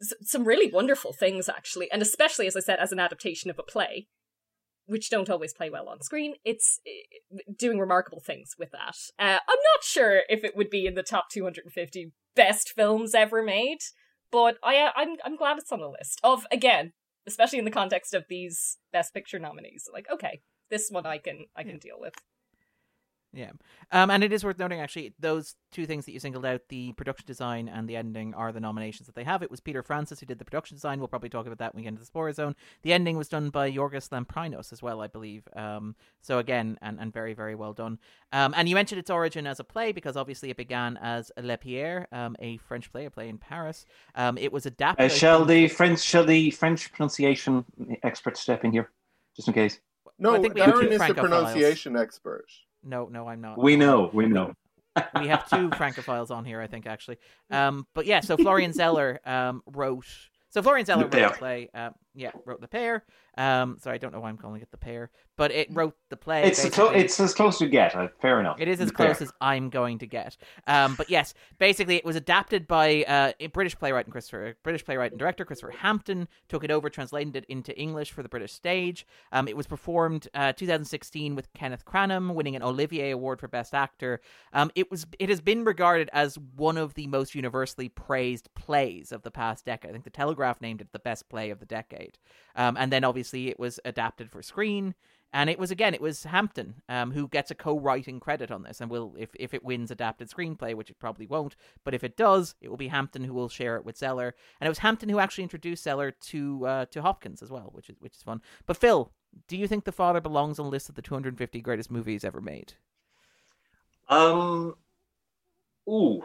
[0.00, 1.90] s- some really wonderful things, actually.
[1.90, 4.08] And especially, as I said, as an adaptation of a play,
[4.86, 8.96] which don't always play well on screen, it's eh, doing remarkable things with that.
[9.18, 13.42] Uh, I'm not sure if it would be in the top 250 best films ever
[13.42, 13.78] made,
[14.30, 16.92] but I, uh, I'm, I'm glad it's on the list of, again,
[17.26, 19.84] especially in the context of these Best Picture nominees.
[19.92, 22.14] Like, okay, this one I can I can deal with.
[23.34, 23.50] Yeah.
[23.92, 26.92] Um, and it is worth noting, actually, those two things that you singled out, the
[26.94, 29.42] production design and the ending, are the nominations that they have.
[29.42, 30.98] It was Peter Francis who did the production design.
[30.98, 32.56] We'll probably talk about that when we get into the Spoiler Zone.
[32.82, 35.46] The ending was done by Yorgos Lamprinos as well, I believe.
[35.54, 37.98] Um, so, again, and, and very, very well done.
[38.32, 41.58] Um, and you mentioned its origin as a play because obviously it began as Le
[41.58, 43.84] Pierre, um, a French play, a play in Paris.
[44.14, 45.04] Um, it was adapted.
[45.04, 47.64] Uh, shall the French shall the French pronunciation
[48.02, 48.90] expert step in here,
[49.36, 49.80] just in case?
[50.18, 51.20] No, I think we have Darren two is the Francophiles.
[51.20, 52.46] pronunciation expert.
[52.88, 53.58] No, no, I'm not.
[53.58, 54.54] We know, we know.
[55.20, 57.18] we have two francophiles on here, I think, actually.
[57.50, 60.06] Um, but yeah, so Florian Zeller um, wrote.
[60.48, 61.68] So Florian Zeller Le wrote the play.
[61.74, 63.04] Um, yeah, wrote the pair.
[63.38, 66.16] Um, sorry, I don't know why I'm calling it the pair, but it wrote the
[66.16, 66.42] play.
[66.42, 67.94] It's as clo- it's as close as you get.
[67.94, 68.60] Uh, fair enough.
[68.60, 70.36] It is as close as I'm going to get.
[70.66, 74.84] Um, but yes, basically, it was adapted by uh, a British playwright and Christopher, British
[74.84, 76.26] playwright and director Christopher Hampton.
[76.48, 79.06] Took it over, translated it into English for the British stage.
[79.30, 83.72] Um, it was performed uh, 2016 with Kenneth Cranham, winning an Olivier Award for Best
[83.72, 84.20] Actor.
[84.52, 89.12] Um, it was it has been regarded as one of the most universally praised plays
[89.12, 89.90] of the past decade.
[89.90, 92.18] I think the Telegraph named it the best play of the decade.
[92.56, 94.94] Um, and then obviously it was adapted for screen.
[95.32, 98.80] And it was again, it was Hampton um, who gets a co-writing credit on this,
[98.80, 102.16] and will if if it wins adapted screenplay, which it probably won't, but if it
[102.16, 105.10] does, it will be Hampton who will share it with Zeller, and it was Hampton
[105.10, 108.40] who actually introduced Zeller to uh, to Hopkins as well, which is which is fun.
[108.64, 109.12] But Phil,
[109.48, 112.40] do you think The Father belongs on the list of the 250 greatest movies ever
[112.40, 112.72] made?
[114.08, 114.76] Um,
[115.86, 116.22] ooh,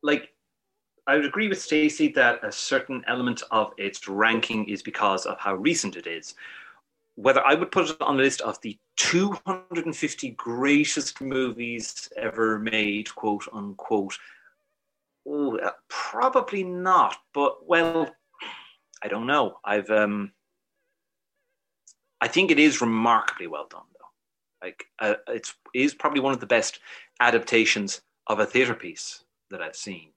[0.00, 0.32] like
[1.10, 5.40] I would agree with Stacey that a certain element of its ranking is because of
[5.40, 6.36] how recent it is.
[7.16, 13.12] Whether I would put it on the list of the 250 greatest movies ever made,
[13.12, 14.16] quote unquote,
[15.28, 17.16] uh, probably not.
[17.34, 18.08] But well,
[19.02, 19.56] I don't know.
[19.64, 20.30] I've um,
[22.20, 24.66] I think it is remarkably well done, though.
[24.68, 26.78] Like uh, it's is probably one of the best
[27.18, 30.10] adaptations of a theater piece that I've seen.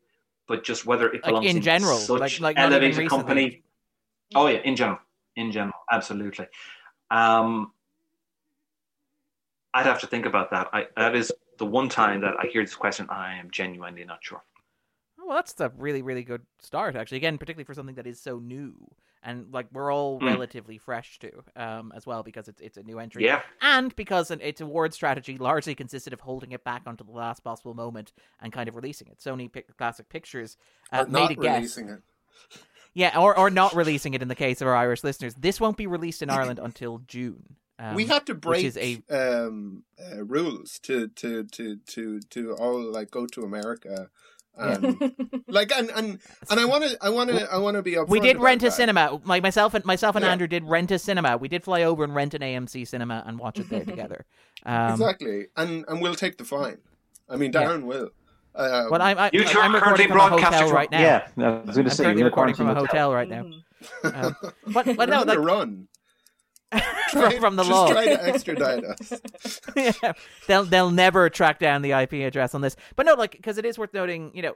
[0.48, 3.64] But just whether it Like, belongs in general, such like- like not elevated company.
[4.36, 5.00] Oh yeah, in general,
[5.36, 6.48] in general, absolutely.
[7.12, 7.72] Um,
[9.74, 10.70] I'd have to think about that.
[10.74, 13.08] I, that is the one time that I hear this question.
[13.10, 14.44] I am genuinely not sure.
[15.20, 17.18] Oh, well, that's a really, really good start, actually.
[17.18, 18.74] Again, particularly for something that is so new
[19.24, 20.26] and like we're all Hmm.
[20.28, 23.42] relatively fresh to, um, as well because it's it's a new entry, Yeah.
[23.62, 27.44] and because an- its award strategy largely consisted of holding it back until the last
[27.44, 29.20] possible moment and kind of releasing it.
[29.20, 30.58] Sony Pic- Classic Pictures
[30.92, 32.02] uh, Or made not a guess, it.
[32.94, 35.34] yeah, or or not releasing it in the case of our Irish listeners.
[35.36, 37.56] This won't be released in Ireland until June.
[37.80, 42.54] Um, we had to break is a- um, uh, rules to, to to to to
[42.54, 44.10] all like go to America.
[44.58, 45.00] Um,
[45.48, 48.08] like and and and I want to I want to I want to be up.
[48.08, 48.72] We did rent a that.
[48.74, 49.20] cinema.
[49.26, 50.32] Like myself and myself and Yeah.
[50.32, 51.38] Andrew did rent a cinema.
[51.38, 54.26] We did fly over and rent an AMC cinema and watch it there together.
[54.66, 56.78] Um, exactly, and and we'll take the fine.
[57.30, 57.64] I mean, Yeah.
[57.64, 58.10] Darren will.
[58.56, 60.76] Um, Well, I'm, I, You two are I'm recording currently from a hotel broadcasting from-
[60.76, 61.00] right now.
[61.02, 63.30] Yeah, I was going to I'm say currently you're recording from a quarantined hotel right
[63.30, 63.44] now.
[63.44, 64.24] Mhm.
[64.24, 64.36] Um,
[64.74, 65.88] but but no, on like run.
[67.12, 67.90] from, from the law.
[67.92, 69.14] try to extradite us.
[69.76, 70.14] yeah,
[70.48, 72.76] they'll they'll never track down the IP address on this.
[72.96, 74.56] But no, like because it is worth noting, you know,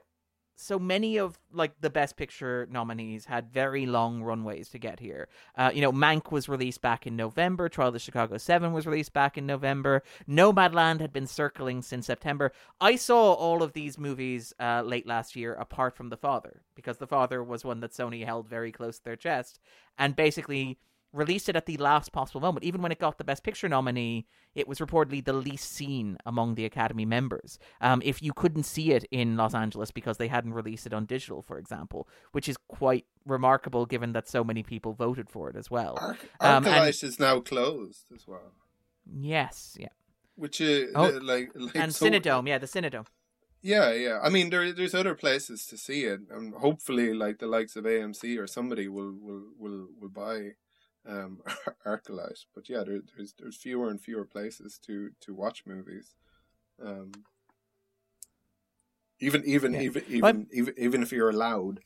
[0.59, 5.29] so many of like the best picture nominees had very long runways to get here.
[5.55, 7.69] Uh, you know, Mank was released back in November.
[7.69, 10.01] Trial of the Chicago Seven was released back in November.
[10.27, 12.51] Nomadland had been circling since September.
[12.81, 16.97] I saw all of these movies uh, late last year, apart from The Father, because
[16.97, 19.59] The Father was one that Sony held very close to their chest,
[19.97, 20.79] and basically
[21.17, 22.63] released it at the last possible moment.
[22.63, 26.55] Even when it got the Best Picture nominee, it was reportedly the least seen among
[26.55, 27.59] the Academy members.
[27.81, 31.05] Um, if you couldn't see it in Los Angeles because they hadn't released it on
[31.05, 35.55] digital, for example, which is quite remarkable given that so many people voted for it
[35.55, 35.97] as well.
[35.99, 38.53] Arc- Um, and- is now closed as well,
[39.05, 39.89] Yes, yeah.
[40.35, 43.07] which is Oh, uh, like, like And so- Cinedome, yeah, the Cinedome.
[43.61, 44.19] Yeah, yeah.
[44.21, 47.85] I mean, there there's other places to see it, and hopefully, like the likes of
[47.85, 50.51] AMC or somebody will will will will buy
[51.07, 51.41] um
[51.85, 52.45] ArcLight.
[52.55, 56.15] But yeah, there, there's there's fewer and fewer places to to watch movies.
[56.83, 57.11] Um,
[59.19, 59.81] even even Yeah.
[59.81, 61.81] even even even even if you're allowed.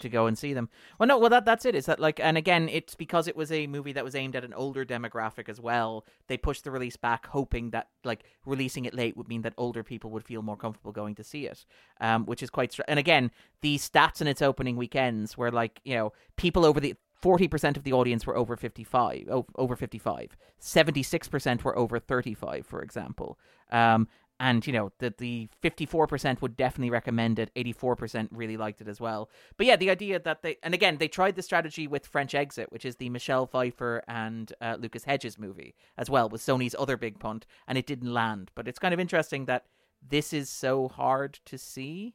[0.00, 0.68] to go and see them.
[0.98, 1.74] Well, no, well that that's it.
[1.74, 4.44] Is that like, and again, it's because it was a movie that was aimed at
[4.44, 6.04] an older demographic as well.
[6.28, 9.84] They pushed the release back, hoping that like releasing it late would mean that older
[9.84, 11.64] people would feel more comfortable going to see it,
[12.00, 12.72] um, which is quite.
[12.72, 13.30] Str- and again,
[13.60, 16.94] the stats in its opening weekends were like, you know, people over the.
[17.22, 22.82] 40% of the audience were over 55 o- over 55 76% were over 35 for
[22.82, 23.38] example.
[23.70, 24.08] Um,
[24.40, 27.52] and you know the the 54% would definitely recommend it.
[27.54, 29.30] 84% really liked it as well.
[29.56, 32.72] But yeah the idea that they and again they tried the strategy with french exit
[32.72, 36.96] which is the michelle pfeiffer and uh, lucas hedges movie as well with sony's other
[36.96, 38.50] big punt and it didn't land.
[38.54, 39.66] But it's kind of interesting that
[40.06, 42.14] this is so hard to see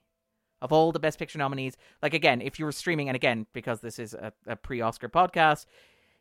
[0.62, 1.78] of all the best picture nominees.
[2.01, 5.66] Like again if you were streaming and again because this is a, a pre-oscar podcast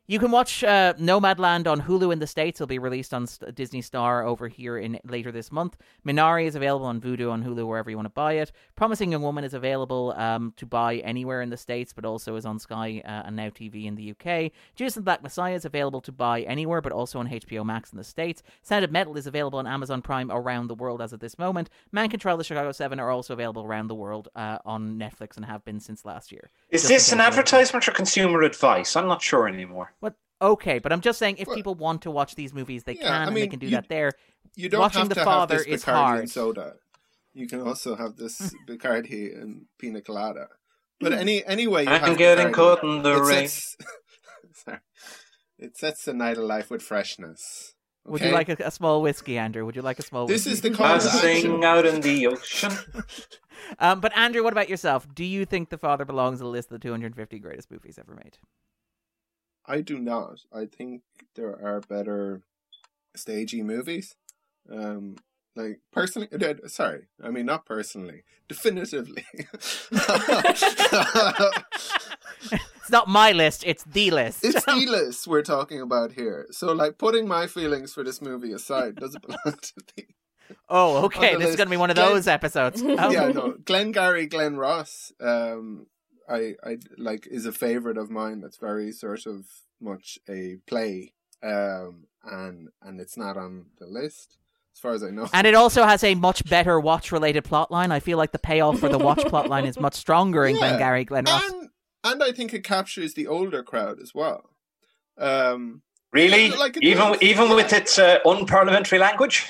[0.09, 2.61] you can watch uh, Nomadland on Hulu in the States.
[2.61, 5.75] It'll be released on Disney Star over here in later this month.
[6.05, 8.53] Minari is available on Vudu on Hulu wherever you want to buy it.
[8.77, 12.45] Promising Young Woman is available um, to buy anywhere in the States, but also is
[12.45, 14.51] on Sky uh, and Now TV in the UK.
[14.75, 17.91] Judas and the Black Messiah is available to buy anywhere, but also on HBO Max
[17.91, 18.43] in the States.
[18.61, 21.69] Sound of Metal is available on Amazon Prime around the world as of this moment.
[21.91, 25.45] Man Control the Chicago 7 are also available around the world uh, on Netflix and
[25.45, 26.49] have been since last year.
[26.69, 28.95] Is Just this an you want to- advertisement or consumer advice?
[28.95, 29.91] I'm not sure anymore.
[30.39, 30.47] What?
[30.51, 33.03] Okay, but I'm just saying if Well- people want to watch these movies, they Yeah,
[33.03, 34.13] can I and they can do you- that there.
[34.55, 36.19] You don't Watching have The to Father have this is Bacardi hard.
[36.19, 36.73] and soda.
[37.33, 40.47] You can also have this Bacardi and pina colada.
[40.99, 43.47] But any anyway, you I'm have getting Bacardi, caught in the it rain.
[43.47, 43.77] Sets,
[44.53, 44.79] sorry,
[45.59, 47.73] it sets the night alive with freshness.
[48.05, 49.65] Would you like a, a small whiskey, Andrew?
[49.65, 50.33] Would you like a small whiskey?
[50.49, 50.69] This whiskey?
[50.69, 51.63] is the call to Passing action.
[51.65, 52.71] out in the ocean.
[53.79, 55.05] um, but Andrew, what about yourself?
[55.13, 58.15] Do you think The Father belongs on the list of the 250 greatest movies ever
[58.15, 58.37] made?
[59.67, 60.39] I do not.
[60.53, 61.01] I think
[61.35, 62.41] there are better
[63.15, 64.15] stagey movies.
[64.71, 65.17] Um,
[65.55, 66.29] like personally,
[66.67, 69.25] sorry, I mean not personally, definitively.
[72.87, 74.45] It's not my list; it's the list.
[74.45, 76.47] it's the list we're talking about here.
[76.51, 80.05] So, like, putting my feelings for this movie aside, does it belong to the?
[80.69, 81.35] oh, okay.
[81.35, 82.81] This is going to be one of Glenn- those episodes.
[82.81, 83.11] Oh.
[83.11, 85.11] Yeah, no, Glengarry Glen Ross.
[85.19, 85.87] Um,
[86.29, 88.41] I, I like is a favorite of mine.
[88.41, 89.45] That's very sort of
[89.79, 91.13] much a play.
[91.43, 94.37] Um, and and it's not on the list
[94.75, 95.27] as far as I know.
[95.33, 97.91] And it also has a much better watch-related plotline.
[97.91, 100.69] I feel like the payoff for the watch plotline is much stronger in Yeah.
[100.69, 101.43] Glengarry Glen Ross.
[101.49, 101.69] and
[102.03, 104.49] and I think it captures the older crowd as well.
[105.17, 105.81] Um,
[106.13, 106.49] Really?
[106.51, 107.21] Like even does.
[107.21, 109.45] even with its uh, unparliamentary language?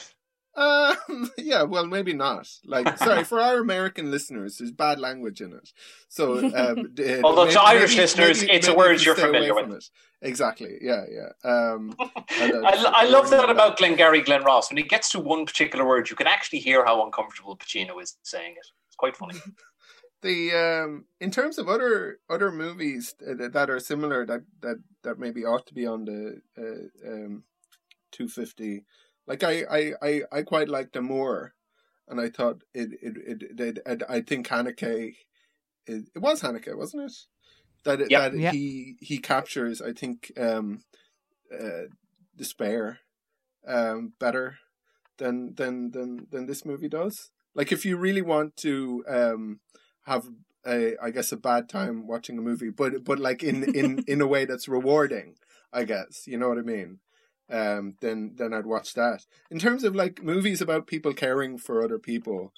[0.58, 2.49] Um, yeah, well, maybe not.
[2.66, 5.72] Like, sorry for our American listeners, there's bad language in it.
[6.10, 6.93] So, um,
[7.24, 9.78] Although maybe- to Irish maybe- listeners, maybe- it's a word you're familiar from with.
[9.80, 9.89] it.
[10.22, 10.80] Exactly.
[10.82, 11.30] Yeah, yeah.
[11.49, 14.72] Um, I, I love that about Glengarry Glen Ross.
[14.72, 18.18] When it gets to one particular word, you can actually hear how uncomfortable Pacino is
[18.24, 18.66] saying it.
[18.88, 19.36] It's quite funny.
[20.24, 25.20] the um in terms of other other movies that, that are similar that that that
[25.20, 27.43] maybe ought to be on the uh, um
[28.12, 28.84] 250
[29.28, 31.54] like I, I i i quite liked the more
[32.08, 35.16] and i thought it it it, it, it i think haneke
[35.88, 37.14] it, it was haneke wasn't it
[37.84, 38.34] that it, Yep.
[38.34, 38.52] that Yeah.
[38.52, 40.82] he he captures i think um
[41.54, 41.88] uh
[42.36, 43.00] despair
[43.68, 44.60] um better
[45.18, 49.60] than than than than this movie does like if you really want to um
[50.04, 50.28] have
[50.66, 54.22] a I guess a bad time watching a movie, but but like in in in
[54.22, 55.36] a way that's rewarding.
[55.72, 57.00] I guess you know what I mean.
[57.50, 59.26] Um, then then I'd watch that.
[59.50, 62.54] In terms of like movies about people caring for other people,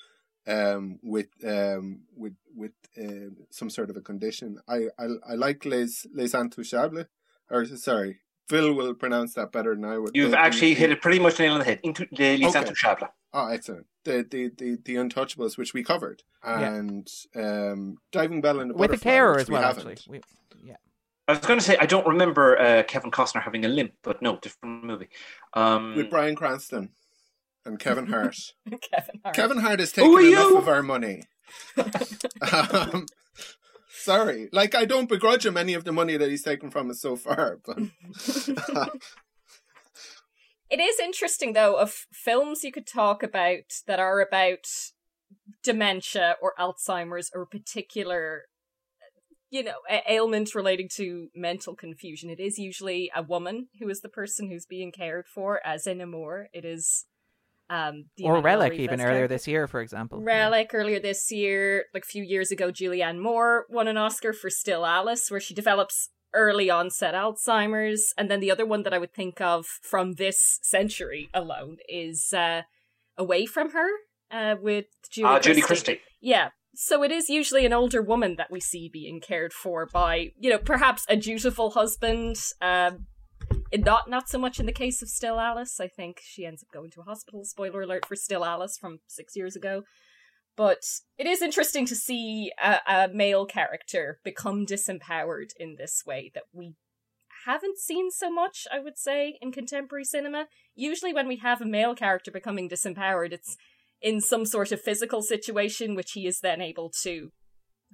[0.47, 5.63] um, with um with with uh, some sort of a condition, I I I like
[5.65, 7.05] Les Les Intouchables.
[7.51, 10.11] Or sorry, Phil will pronounce that better than I would.
[10.15, 11.79] You've The- the- actually the- hit it pretty much nail on the head.
[11.83, 12.63] Into the Les Okay.
[12.71, 13.09] Intouchables.
[13.31, 13.85] Oh, excellent.
[14.05, 16.73] The the the the Untouchables, which we covered, Yeah.
[16.73, 19.61] and um, Diving Bell and the with a Butterfly, carer as we well.
[19.61, 19.87] haven't.
[19.87, 20.21] Actually,
[20.63, 20.77] we, yeah.
[21.29, 24.19] I was going to say I don't remember uh, Kevin Costner having a limp, but
[24.21, 25.09] no, different movie.
[25.53, 26.89] Um, with Bryan Cranston
[27.65, 28.35] and Kevin Hart.
[28.65, 29.35] Kevin Hart.
[29.35, 31.21] Kevin Hart has Who taken enough of our money.
[32.51, 33.05] um,
[33.89, 36.99] sorry, like I don't begrudge him any of the money that he's taken from us
[36.99, 37.77] so far, but
[40.69, 44.67] It is interesting, though, of films you could talk about that are about
[45.63, 48.43] dementia or Alzheimer's or particular,
[49.49, 52.29] you know, a- ailment relating to mental confusion.
[52.29, 56.01] It is usually a woman who is the person who's being cared for, as in
[56.01, 56.49] Amour.
[56.53, 57.05] It is.
[57.71, 60.19] Um, Or Relic, Rivas even earlier this year, for example.
[60.23, 64.49] Relic earlier this year, like a few years ago, Julianne Moore won an Oscar for
[64.49, 68.11] Still Alice, where she develops early onset Alzheimer's.
[68.17, 72.33] And then the other one that I would think of from this century alone is
[72.33, 72.63] uh,
[73.17, 73.89] Away from Her
[74.31, 75.85] uh, with Julie, uh, Judy Christie.
[75.85, 76.01] Christie.
[76.21, 76.49] Yeah.
[76.81, 80.49] So it is usually an older woman that we see being cared for by, you
[80.49, 82.37] know, perhaps a dutiful husband.
[82.61, 83.07] Um,
[83.75, 85.81] not not so much in the case of Still Alice.
[85.81, 87.43] I think she ends up going to a hospital.
[87.43, 89.83] Spoiler alert for Still Alice from six years ago.
[90.55, 90.85] But
[91.17, 96.43] it is interesting to see a, a male character become disempowered in this way that
[96.53, 96.75] we
[97.45, 100.47] haven't seen so much, I would say, in contemporary cinema.
[100.75, 103.57] Usually, when we have a male character becoming disempowered, it's
[104.01, 107.31] in some sort of physical situation which he is then able to,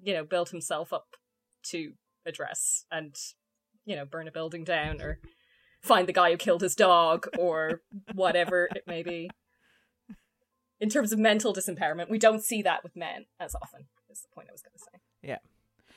[0.02, 1.16] you know, build himself up
[1.64, 1.94] to
[2.26, 3.16] address and,
[3.86, 5.20] you know, burn a building down or
[5.82, 7.82] find the guy who killed his dog or
[8.14, 9.30] whatever it may be.
[10.80, 14.28] In terms of mental disempowerment, we don't see that with men as often, is the
[14.34, 15.00] point I was going to say.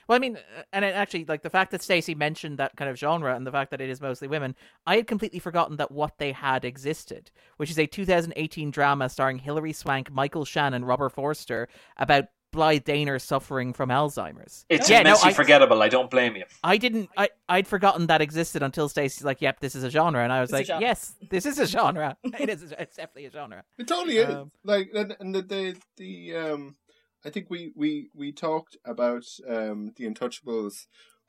[0.09, 2.91] Well, I mean, uh, and it actually, like the fact that Stacey mentioned that kind
[2.91, 4.57] of genre and the fact that it is mostly women,
[4.87, 9.39] I had completely forgotten that what they had existed, which is a 2018 drama starring
[9.39, 14.65] Hilary Swank, Michael Shannon, Robert Forster about Blythe Danner suffering from Alzheimer's.
[14.71, 15.83] It's Yeah, no, immensely I- forgettable.
[15.83, 16.45] I don't blame you.
[16.65, 17.11] I didn't.
[17.15, 20.41] I I'd forgotten that existed until Stacey's like, "Yep, this is a genre," and I
[20.41, 22.17] was It's like, "Yes, this is a genre.
[22.25, 22.63] it is.
[22.79, 24.31] It's definitely a genre." it totally is.
[24.35, 26.77] Um, like and, and the, the the um,
[27.25, 30.87] I think we we we talked about um the Untouchables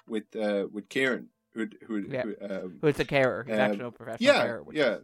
[0.07, 2.23] with uh with Kieran who who, Yeah.
[2.23, 3.43] who um, Who is a carer?
[3.43, 4.63] He's Um, actual professional yeah, carer.
[4.71, 4.95] yeah.
[4.97, 5.01] is-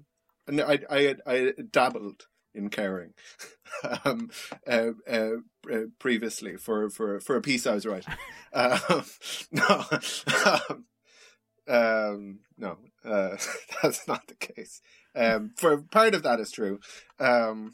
[0.48, 3.14] And I, I, had, I dabbled in caring,
[4.06, 4.30] um,
[4.68, 5.30] uh, uh,
[5.74, 8.14] uh, previously for, for, for a piece I was writing.
[8.54, 9.06] um,
[9.52, 9.86] no,
[10.70, 10.86] um,
[11.68, 13.38] um, no, uh,
[13.82, 14.82] that's not the case.
[15.16, 16.80] Um, for part of that is true,
[17.20, 17.74] um,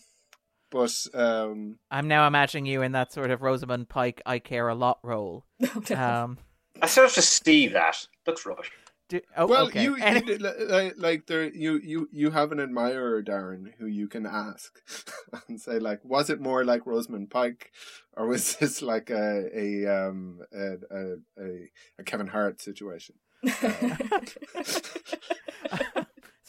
[0.71, 4.75] but um, I'm now imagining you in that sort of Rosamund Pike "I care a
[4.75, 5.45] lot" role.
[5.95, 6.37] Um,
[6.81, 8.07] I sort of just see that.
[8.25, 8.71] Looks rubbish.
[9.09, 9.83] do, oh, well, okay.
[9.83, 14.25] you, you like, like there, you, you, you have an admirer, Darren, who you can
[14.25, 14.79] ask
[15.47, 17.71] and say, like, was it more like Rosamund Pike,
[18.17, 21.69] or was this like a a um a a, a,
[21.99, 23.15] a Kevin Hart situation?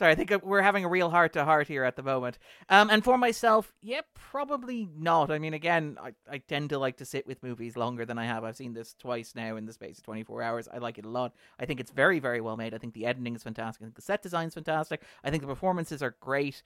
[0.03, 2.36] Sorry, I think we're having a real heart to heart here at the moment.
[2.68, 5.30] Um, and for myself, yeah, probably not.
[5.30, 8.24] I mean, again, I, I tend to like to sit with movies longer than I
[8.24, 8.42] have.
[8.42, 10.66] I've seen this twice now in the space of 24 hours.
[10.66, 11.36] I like it a lot.
[11.61, 12.74] I think it's very, very well made.
[12.74, 13.80] I think the editing is fantastic.
[13.80, 15.03] I think the set design is fantastic.
[15.22, 16.64] I think the performances are great.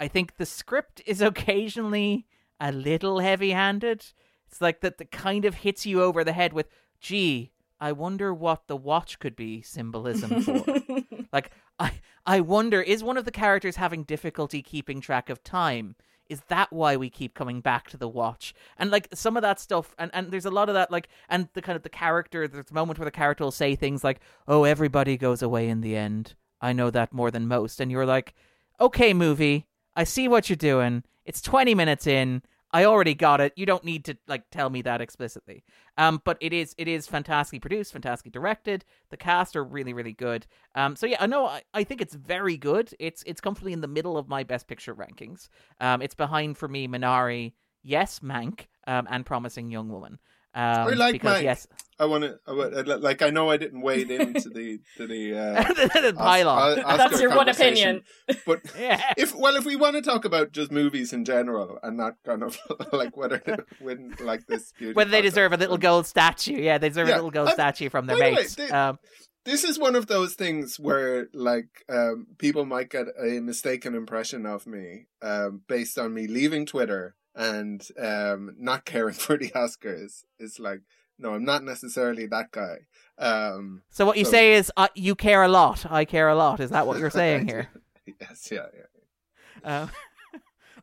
[0.00, 2.24] I think the script is occasionally
[2.58, 4.02] a little heavy handed.
[4.46, 6.70] It's like that that kind of hits you over the head with,
[7.02, 10.64] gee, I wonder what the watch could be symbolism for.
[11.30, 11.92] Like, I,
[12.26, 15.94] I wonder, is one of the characters having difficulty keeping track of time?
[16.28, 18.54] Is that why we keep coming back to the watch?
[18.76, 21.48] And like some of that stuff, and, and there's a lot of that, like, and
[21.54, 24.20] the kind of the character, there's a moment where the character will say things like,
[24.46, 26.34] oh, everybody goes away in the end.
[26.60, 27.80] I know that more than most.
[27.80, 28.34] And you're like,
[28.80, 29.66] okay, movie,
[29.96, 31.04] I see what you're doing.
[31.24, 32.42] It's 20 minutes in.
[32.70, 33.52] I already got it.
[33.56, 35.64] You don't need to like tell me that explicitly.
[35.96, 38.84] Um, but it is it is fantastically produced, fantastically directed.
[39.10, 40.46] The cast are really really good.
[40.74, 42.94] Um, so yeah, I know I, I think it's very good.
[42.98, 45.48] It's it's comfortably in the middle of my best picture rankings.
[45.80, 47.52] Um, it's behind for me Minari,
[47.82, 50.18] yes, Mank, um, and Promising Young Woman.
[50.58, 51.42] Um, I like because Mank.
[51.44, 51.66] yes,
[52.00, 56.14] I want to, like, I know I didn't wade into the to the uh, the
[56.16, 56.78] pylon.
[56.78, 58.02] O- Oscar That's your one opinion.
[58.46, 59.00] But yeah.
[59.16, 62.42] if well, if we want to talk about just movies in general and not kind
[62.42, 62.58] of
[62.92, 66.56] like whether they like this, beauty Whether they deserve a little then- gold statue.
[66.60, 68.54] Yeah, they deserve Yeah, a little gold I'm- statue from their by the way, mates.
[68.56, 68.98] they- um,
[69.44, 74.44] this is one of those things where like um, people might get a mistaken impression
[74.44, 80.24] of me um, based on me leaving Twitter and um, not caring for the Oscars.
[80.38, 80.80] It's like
[81.18, 82.86] no, I'm not necessarily that guy.
[83.18, 85.90] Um, so what you so- say is, uh, you care a lot.
[85.90, 86.60] I care a lot.
[86.60, 87.68] Is that what you're saying here?
[88.20, 89.80] yes, yeah, yeah.
[89.82, 89.90] Um,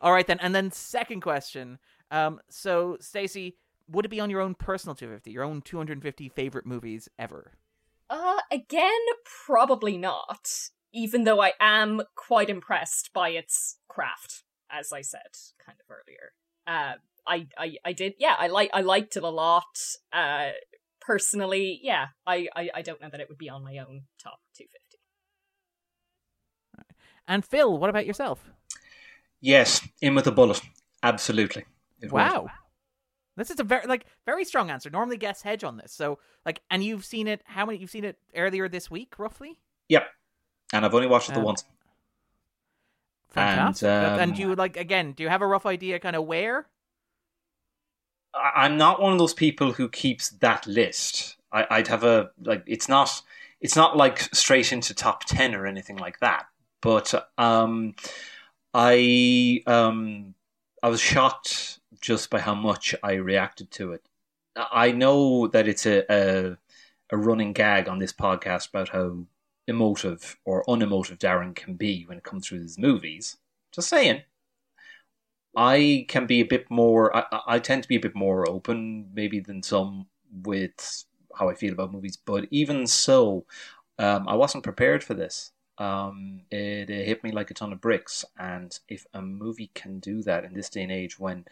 [0.01, 1.79] all right then, and then second question.
[2.11, 3.55] Um, so Stacey,
[3.89, 7.53] would it be on your own personal 250, your own 250 favorite movies ever?
[8.09, 8.91] Uh, again,
[9.45, 10.49] probably not.
[10.93, 16.31] Even though I am quite impressed by its craft, as I said kind of earlier.
[16.67, 16.93] Uh,
[17.27, 19.63] I, I, I did, yeah, I like, I liked it a lot.
[20.13, 20.49] Uh,
[21.01, 24.39] personally, yeah, I, I, I don't know that it would be on my own top
[24.57, 24.97] 250.
[27.27, 28.51] And Phil, what about yourself?
[29.41, 30.61] Yes, in with a bullet.
[31.01, 31.65] Absolutely.
[32.01, 32.19] It would.
[32.19, 32.47] Wow.
[33.37, 34.89] This is a very like very strong answer.
[34.89, 35.91] Normally guess hedge on this.
[35.91, 39.59] So like and you've seen it how many you've seen it earlier this week, roughly?
[39.89, 40.07] Yep.
[40.71, 41.65] And I've only watched it the Um, once.
[43.35, 43.89] Fantastic.
[43.89, 46.67] um, and do you like again, do you have a rough idea kind of where?
[48.33, 51.37] I'm not one of those people who keeps that list.
[51.51, 52.63] I, I'd have a like.
[52.65, 53.21] It's not.
[53.61, 56.47] It's not like straight into top ten or anything like that.
[56.81, 57.95] But um,
[58.73, 60.35] I um,
[60.81, 64.07] I was shocked just by how much I reacted to it.
[64.55, 66.57] I know that it's a a,
[67.11, 69.25] a running gag on this podcast about how
[69.67, 73.37] emotive or unemotive Darren can be when it comes through his movies.
[73.71, 74.23] Just saying.
[75.55, 77.15] I can be a bit more.
[77.15, 81.05] I, I- I tend to be a bit more open, maybe than some with
[81.37, 82.17] how I feel about movies.
[82.17, 83.45] But even so,
[83.99, 85.51] um, I wasn't prepared for this.
[85.77, 88.25] Um, it, it hit me like a ton of bricks.
[88.39, 91.45] And if a movie can do that in this day and age, when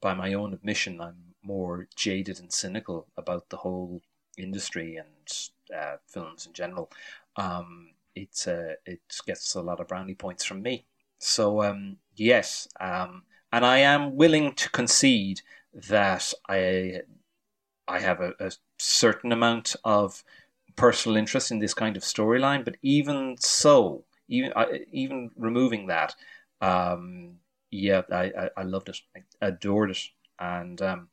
[0.00, 4.02] by my own admission I'm more jaded and cynical about the whole
[4.38, 6.90] industry and uh, films in general,
[7.36, 10.86] um, it's uh, it gets a lot of brownie points from me.
[11.18, 15.42] So um, yes, um, and I am willing to concede
[15.74, 17.02] that I
[17.88, 20.24] I have a, a certain amount of
[20.76, 22.64] personal interest in this kind of storyline.
[22.64, 26.14] But even so, even I, even removing that,
[26.60, 27.38] um,
[27.70, 30.00] yeah, I, I, I loved it, I adored it,
[30.38, 31.08] and um,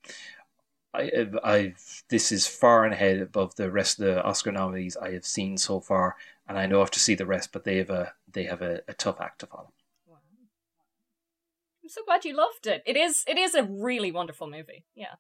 [0.94, 5.12] I, I've this is far and ahead above the rest of the Oscar nominees I
[5.12, 6.16] have seen so far,
[6.48, 8.62] and I know I have to see the rest, but they have a they have
[8.62, 9.74] a, a tough act to follow.
[10.08, 10.18] Wow.
[11.84, 12.84] I'm so glad you loved it.
[12.86, 14.86] It is it is a really wonderful movie.
[14.96, 15.16] Yeah.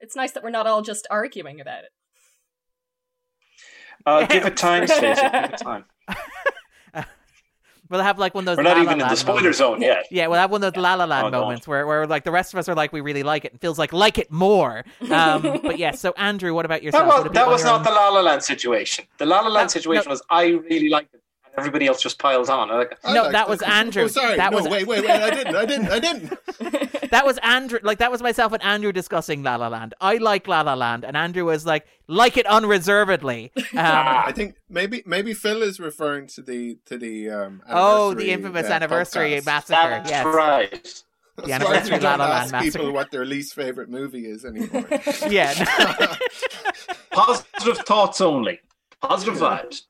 [0.00, 1.90] It's nice that we're not all just arguing about it.
[4.06, 5.22] Uh, give it time, Stacey.
[5.22, 5.84] Give it time.
[7.90, 9.36] We'll have like one of those We're not La La even in the Land spoiler
[9.40, 9.58] moments.
[9.58, 10.06] zone yet.
[10.10, 11.40] Yeah, we'll have one of those La La Land Oh, God.
[11.40, 13.60] moments where, where like the rest of us are like we really like it and
[13.60, 14.84] feels like like it more.
[15.10, 17.02] Um, but yeah, so Andrew, what about yourself?
[17.04, 19.04] That was, Would it be that was your not own- the La La Land situation.
[19.18, 20.12] The La La Land No, situation no.
[20.12, 21.22] was I really liked it, and
[21.56, 22.68] everybody else just piled on.
[22.68, 23.50] Like, No, liked that it.
[23.50, 24.04] was Andrew.
[24.04, 24.36] Oh, sorry.
[24.36, 25.10] That no, was- wait, wait, wait.
[25.10, 25.54] I didn't.
[25.56, 25.88] I didn't.
[25.88, 27.10] I didn't.
[27.10, 27.78] that was Andrew.
[27.82, 29.94] Like that was myself and Andrew discussing La La Land.
[30.00, 33.52] I like La La Land, and Andrew was like, like it unreservedly.
[33.72, 37.62] Um, I think maybe maybe Phil is referring to the to the um.
[37.68, 39.46] oh, the infamous uh, anniversary podcast.
[39.46, 39.88] massacre.
[39.90, 40.24] that's Yes.
[40.26, 40.70] right.
[40.72, 41.04] That's
[41.48, 42.78] why anniversary we La don't La Land ask massacre.
[42.78, 44.86] people what their least favorite movie is anymore.
[45.28, 46.16] Yeah.
[47.10, 48.60] Positive thoughts only.
[49.00, 49.82] Positive vibes.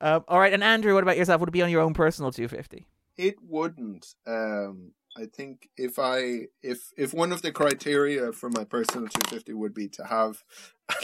[0.00, 1.40] Um, all right, and Andrew, what about yourself?
[1.40, 2.86] Would it be on your own personal 250?
[3.16, 4.14] It wouldn't.
[4.26, 9.52] Um, I think if I if if one of the criteria for my personal 250
[9.52, 10.42] would be to have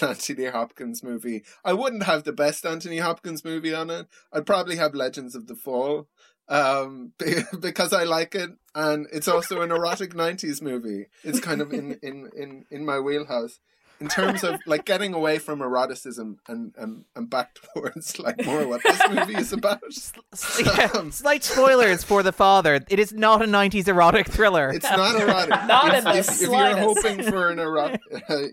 [0.03, 4.09] an Anthony Hopkins movie, I wouldn't have the best Anthony Hopkins movie on it.
[4.33, 6.09] I'd probably have Legends of the Fall,
[6.49, 7.13] um,
[7.61, 11.07] because I like it, and it's also an erotic 90s movie.
[11.23, 13.61] It's kind of in in in in my wheelhouse.
[14.01, 18.67] In terms of like getting away from eroticism and, and, and back towards like more
[18.67, 19.81] what this movie is about.
[20.65, 22.81] Yeah, Um, Slight spoilers for the father.
[22.89, 24.71] It is not a 90s erotic thriller.
[24.71, 25.51] It's not erotic.
[25.67, 28.01] Not if, in the if, if you're hoping for an erotic,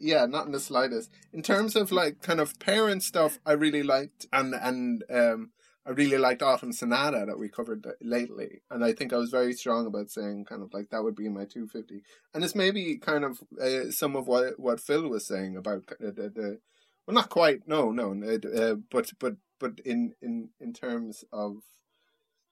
[0.01, 1.09] yeah, not in the slightest.
[1.33, 5.51] In terms of like kind of parent stuff, I really liked, and and um,
[5.87, 9.53] I really liked Autumn Sonata that we covered lately, and I think I was very
[9.53, 12.03] strong about saying kind of like that would be my 250.
[12.33, 16.11] And it's maybe kind of uh, some of what what Phil was saying about the,
[16.11, 16.59] the, the
[17.07, 21.61] well, not quite, no, no, uh, but but but in in in terms of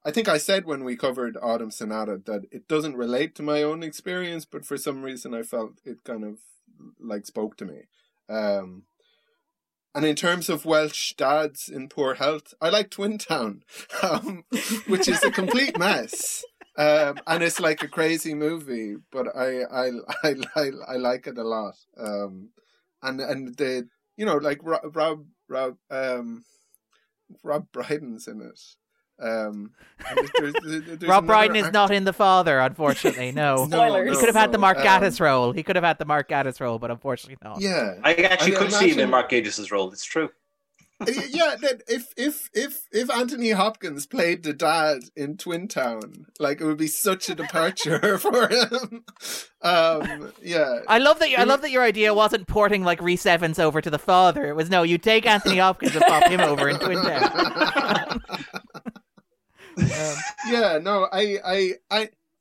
[0.05, 3.63] I think I said when we covered Autumn Sonata that it doesn't relate to my
[3.63, 6.38] own experience, but for some reason I felt it kind of
[7.01, 7.81] like spoke to me.
[8.29, 8.83] Um,
[9.95, 13.63] and in terms of Welsh dads in poor health, I like Twin Town,
[14.03, 14.43] um,
[14.87, 16.43] which is a complete mess.
[16.77, 19.91] Um, and it's like a crazy movie, but I, I,
[20.23, 21.75] I, I, I like it a lot.
[21.97, 22.49] Um,
[23.01, 23.87] and, and the,
[24.17, 26.43] you know, like Rob, Rob, um,
[27.41, 28.59] Rob Brydon's in it.
[29.20, 29.72] Um,
[30.13, 33.32] there's, there's, there's Rob Brydon is act- not in The Father, unfortunately.
[33.32, 33.66] No.
[33.76, 34.09] No, Spoilers.
[34.11, 35.51] He could have had the no, Mark um, Gatiss role.
[35.51, 37.59] He could have had the Mark Gatiss role, but unfortunately not.
[37.61, 39.91] Yeah, I actually I could see him in Mark Gatiss' role.
[39.91, 40.30] It's true.
[41.01, 41.55] yeah,
[41.89, 46.78] if if if if Anthony Hopkins played the dad in Twin Town, like it would
[46.78, 49.03] be such a departure for him.
[49.61, 51.30] Um, yeah, I love that.
[51.30, 54.47] You, I love that your idea wasn't porting like Rhys Ifans over to the father.
[54.47, 58.22] It was no, you take Anthony Hopkins and pop him over in Twin Town.
[59.78, 60.15] Um,
[60.47, 60.80] yeah.
[60.82, 61.99] No, I I I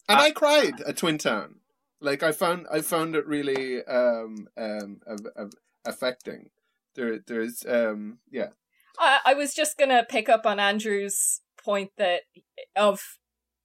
[0.08, 1.56] and I cried at Twin Town.
[2.00, 5.00] Like I found I found it really um um
[5.84, 6.50] affecting.
[6.94, 8.50] There there's um yeah
[8.98, 12.22] I, I was just gonna pick up on Andrew's point that
[12.76, 13.18] of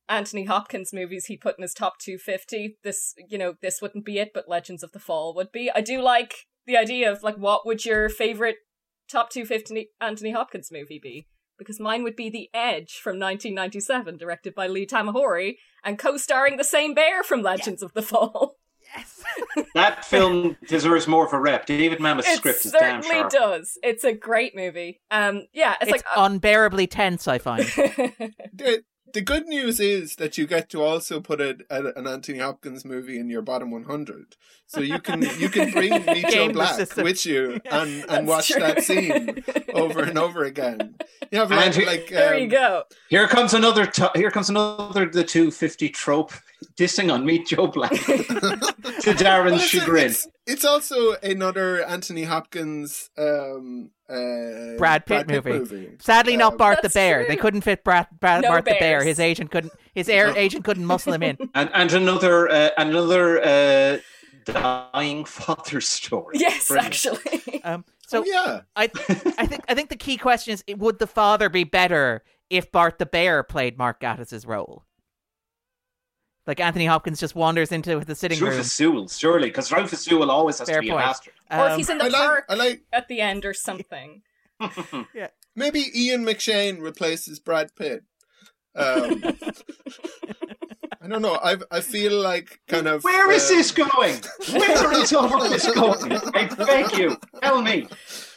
[0.07, 2.77] Anthony Hopkins movies he put in his top 250.
[2.83, 5.69] This, you know, this wouldn't be it, but Legends of the Fall would be.
[5.73, 8.57] I do like the idea of like, what would your favorite
[9.07, 11.27] top 250 Anthony Hopkins movie be?
[11.59, 16.63] Because mine would be The Edge from 1997, directed by Lee Tamahori, and co-starring the
[16.63, 18.55] same bear from Legends of the Fall.
[18.95, 19.23] yes.
[19.75, 21.65] That film deserves more of a rep.
[21.65, 23.31] David Mamet's it script is damn certainly sharp.
[23.31, 23.77] does.
[23.83, 25.01] It's a great movie.
[25.11, 27.27] Um, yeah, it's, It's like uh, unbearably tense.
[27.27, 27.65] I find.
[29.13, 32.39] the the good news is that you get to also put a, a, an Anthony
[32.39, 34.35] Hopkins movie in your bottom 100,
[34.67, 37.03] so you can you can bring Meet Joe Black system.
[37.03, 38.61] with you and That's and watch true.
[38.61, 39.43] that scene
[39.73, 40.95] over and over again.
[41.31, 42.83] You have like, he- like there um, you go.
[43.09, 43.85] Here comes another.
[43.85, 45.05] T- here comes another.
[45.07, 46.31] The two fifty trope
[46.77, 50.05] dissing on Meet Joe Black to Darren's well, it's, chagrin.
[50.07, 55.91] it's, it's also another Anthony Hopkins um, uh, Brad Pitt movie.
[55.99, 57.19] Sadly, not Um, Bart the Bear.
[57.19, 57.27] true.
[57.27, 59.03] They couldn't fit Brad, Brad No Bart the Bear.
[59.03, 59.73] His agent couldn't.
[59.93, 61.37] His air agent couldn't muscle him in.
[61.55, 63.97] and and another uh, another uh,
[64.45, 66.37] dying father story.
[66.39, 66.87] Yes, Brilliant.
[66.87, 67.63] actually.
[67.63, 68.83] Um, So so yeah, I,
[69.37, 72.97] I think, I think the key question is: Would the father be better if Bart
[72.97, 74.83] the Bear played Mark Gatiss's role?
[76.49, 78.49] Like Anthony Hopkins just wanders into the sitting room.
[78.49, 81.03] Rufus Sewell, surely, because Rufus Sewell always has Fair to be point.
[81.03, 81.33] a bastard.
[81.51, 83.53] or if Um, he's in the I like park I like at the end or
[83.53, 84.23] something.
[85.13, 85.27] yeah.
[85.55, 88.03] maybe Ian McShane replaces Brad Pitt.
[88.75, 89.23] Um,
[91.01, 91.39] I don't know.
[91.41, 94.15] I I feel like kind of Where is uh, this going?
[94.51, 96.11] Where is all of this going?
[96.11, 97.87] I beg you, tell me.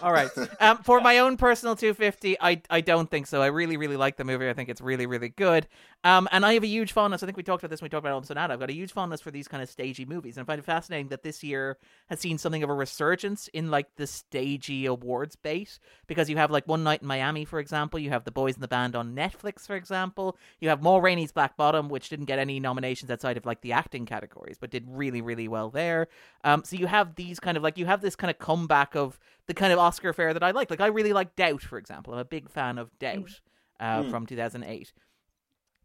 [0.00, 0.30] All right.
[0.60, 3.42] Um, for my own personal 250, I I don't think so.
[3.42, 4.48] I really really like the movie.
[4.48, 5.66] I think it's really really good.
[6.04, 7.22] Um, and I have a huge fondness.
[7.22, 8.52] I think we talked about this when we talked about Autumn Sonata.
[8.54, 10.64] I've got a huge fondness for these kind of stagey movies, and I find it
[10.64, 11.78] fascinating that this year
[12.08, 15.78] has seen something of a resurgence in like the stagey awards bait.
[16.08, 18.00] Because you have like One Night in Miami, for example.
[18.00, 20.36] You have The Boys in the Band on Netflix, for example.
[20.60, 23.72] You have Ma Rainey's Black Bottom, which didn't get any nominations outside of like the
[23.72, 26.08] acting categories, but did really really well there.
[26.42, 29.20] Um, so you have these kind of like you have this kind of comeback of
[29.46, 30.68] the kind of Oscar fair that I like.
[30.68, 32.12] Like I really like Doubt, for example.
[32.12, 33.40] I'm a big fan of Doubt
[33.78, 34.10] uh, Mm.
[34.10, 34.92] from 2008.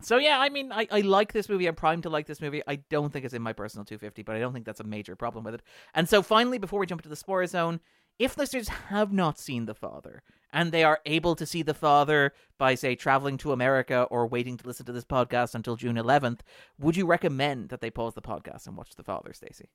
[0.01, 1.67] So yeah, I mean, I, I like this movie.
[1.67, 2.61] I'm primed to like this movie.
[2.67, 5.15] I don't think it's in my personal 250, but I don't think that's a major
[5.15, 5.63] problem with it.
[5.93, 7.79] And so finally, before we jump into the spoiler zone,
[8.19, 12.33] if listeners have not seen The Father and they are able to see The Father
[12.57, 16.39] by say traveling to America or waiting to listen to this podcast until June 11th,
[16.79, 19.69] would you recommend that they pause the podcast and watch The Father, Stacey?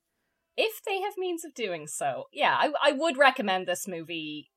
[0.56, 4.50] If they have means of doing so, yeah, I, I would recommend this movie.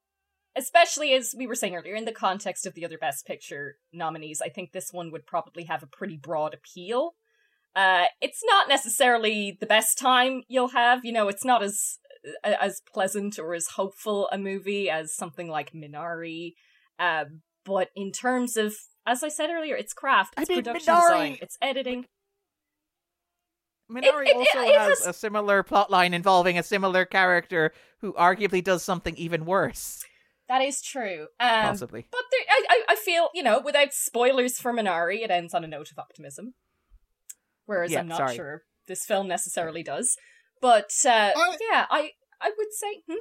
[0.58, 4.42] Especially as we were saying earlier, in the context of the other Best Picture nominees,
[4.42, 7.16] I think this one would probably have a pretty broad appeal.
[7.76, 11.04] Uh, it's not necessarily the best time you'll have.
[11.04, 11.98] You know, it's not as
[12.44, 16.54] as pleasant or as hopeful a movie as something like Minari.
[16.98, 17.26] Uh,
[17.66, 18.74] but in terms of,
[19.06, 22.06] as I said earlier, it's craft, I it's mean, production Minari- design, it's editing.
[23.92, 28.64] Minari it- also it has has- a similar plotline involving a similar character who arguably
[28.64, 30.04] does something even worse,
[30.48, 31.28] That is true.
[31.40, 32.06] Um, possibly.
[32.12, 35.64] But there, I, I, I feel, you know, without spoilers for Minari, it ends on
[35.64, 36.54] a note of optimism.
[37.66, 38.36] Whereas Yeah, I'm not sorry.
[38.36, 40.18] sure this film necessarily does.
[40.62, 43.16] But uh, I- yeah, I I would say hmm?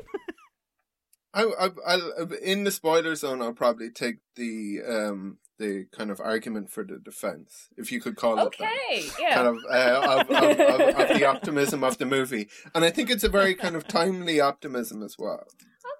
[1.35, 6.21] I, I, I'll, in the spoiler zone, I'll probably take the um the kind of
[6.21, 8.71] argument for the defense, if you could call it that.
[8.91, 9.35] Okay, yeah.
[9.35, 13.09] Kind of, uh, of, of, of, of the optimism of the movie, and I think
[13.09, 15.45] it's a very kind of timely optimism as well.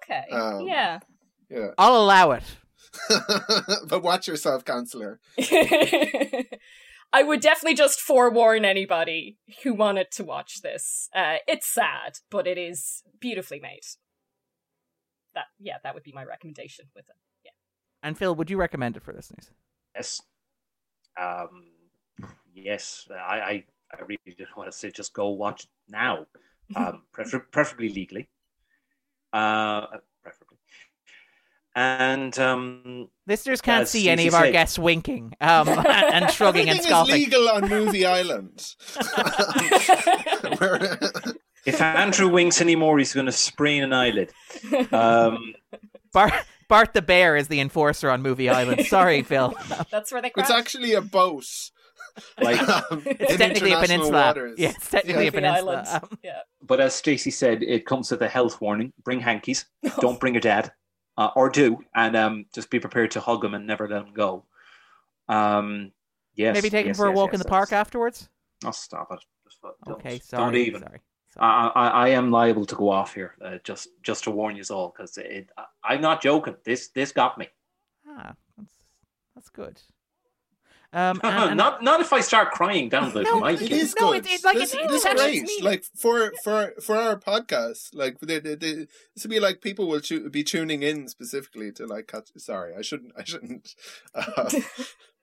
[0.03, 0.99] Okay, Um, yeah.
[1.49, 2.43] Yeah, I'll allow it.
[3.87, 5.19] but watch yourself, counselor.
[7.13, 11.09] I would definitely just forewarn anybody who wanted to watch this.
[11.15, 13.83] Uh, it's sad, but it is beautifully made.
[15.33, 17.15] That yeah, that would be my recommendation with it.
[17.43, 17.51] Yeah.
[18.03, 19.51] And Phil, would you recommend it for listeners?
[19.95, 20.21] Yes.
[21.19, 21.67] Um,
[22.53, 26.25] yes, I, I, I really just want to say just go watch now,
[26.75, 28.27] um, prefer- preferably legally.
[29.31, 30.01] Uh, preferably.
[31.77, 36.69] And um, Listeners can't As see any of our said- guests winking um, and shrugging
[36.69, 38.75] and Everything is legal on Movie Island.
[41.65, 44.31] If Andrew winks anymore, he's going to sprain an eyelid.
[44.91, 45.55] Um,
[46.13, 46.31] Bart,
[46.69, 48.85] Bart the bear is the enforcer on Movie Island.
[48.85, 49.55] Sorry, Phil.
[49.89, 50.47] That's where they crash.
[50.47, 51.47] it's actually a boat.
[52.39, 54.25] like, Um, It's in technically a international peninsula.
[54.27, 54.59] waters.
[54.59, 55.29] Yeah, it's technically Yeah.
[55.29, 55.83] a peninsula.
[56.03, 56.39] Um, yeah.
[56.61, 59.65] but as Stacey said, it comes with a health warning: bring hankies,
[59.99, 60.71] don't bring your dad,
[61.17, 64.13] uh, or do, and um, just be prepared to hug them and never let them
[64.13, 64.45] go.
[65.27, 65.91] Um,
[66.35, 68.29] yes, maybe take yes, for a walk yes, in the park afterwards.
[68.63, 69.19] Oh, stop it!
[69.85, 70.81] Don't- Okay, don't even.
[70.81, 71.01] Sorry.
[71.33, 71.47] sorry.
[71.47, 73.35] I, I, I am liable to go off here.
[73.43, 75.17] Uh, just just to warn you all, because
[75.83, 76.55] I'm not joking.
[76.63, 77.47] This this got me.
[78.07, 78.73] Ah, that's
[79.33, 79.81] that's good.
[80.95, 83.61] Um, and- and- not not if I start crying down the No, mic.
[83.61, 84.25] It is No, good.
[84.25, 85.49] it- it- like, this, it- this it is actually great.
[85.49, 88.73] is Like for for for our podcast, like they, they, they,
[89.13, 92.07] this would be like people will tu- be tuning in specifically to like.
[92.07, 93.11] Catch, sorry, I shouldn't.
[93.17, 93.75] I shouldn't
[94.15, 94.49] uh,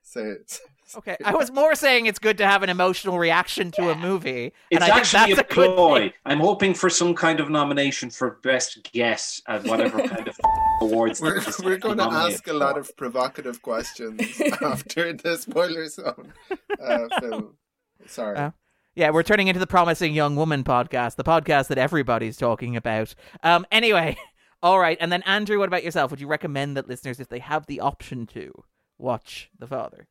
[0.03, 0.61] say it.
[0.97, 4.53] okay, I was more saying it's good to have an emotional reaction to a movie,
[4.70, 6.01] It's and I think actually that's a a good ploy.
[6.01, 6.12] thing.
[6.27, 10.37] I'm hoping for some kind of nomination for best guess at whatever kind of
[10.83, 11.20] awards.
[11.20, 16.33] We're we're going to ask a lot of provocative questions after the spoiler zone
[16.80, 17.57] uh, film.
[18.07, 18.37] Sorry.
[18.37, 18.51] Uh,
[18.95, 23.14] Yeah, we're turning into the Promising Young Woman podcast, the podcast that everybody's talking about.
[23.43, 24.18] Um, anyway,
[24.62, 24.99] all right.
[25.01, 26.11] And then, Andrew, what about yourself?
[26.11, 28.53] Would you recommend that listeners, if they have the option to,
[28.99, 30.09] watch The Father?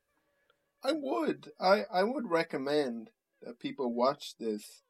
[0.84, 1.52] I would.
[1.60, 3.12] I, I would recommend
[3.44, 4.82] that people watch this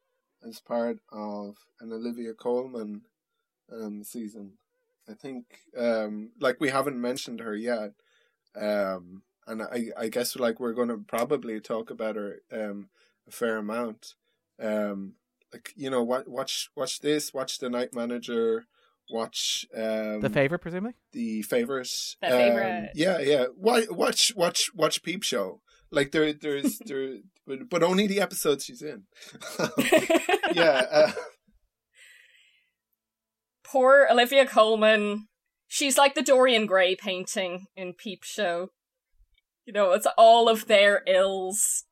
[0.48, 3.02] as part of an Olivia Colman
[3.72, 4.54] um, season.
[5.10, 5.46] I think,
[5.78, 7.94] um, like we haven't mentioned her yet,
[8.56, 12.90] um, and I, I guess like we're going to probably talk about her um,
[13.28, 14.14] a fair amount.
[14.60, 15.14] Um,
[15.54, 18.66] like you know, what watch watch this, watch the Night Manager,
[19.10, 20.94] watch um, The favorite, presumably?
[21.12, 21.90] the favorite.
[22.22, 22.90] The um, Favourite.
[22.96, 23.46] yeah, yeah.
[23.56, 25.62] Why watch watch watch Peep Show?
[25.92, 29.04] Like there there's there but, but only the episodes she's in.
[30.54, 30.86] yeah.
[30.92, 31.12] Uh,
[33.72, 35.28] Poor Olivia Colman.
[35.68, 38.70] She's like the Dorian Gray painting in Peep Show.
[39.66, 41.86] You know, it's all of their ills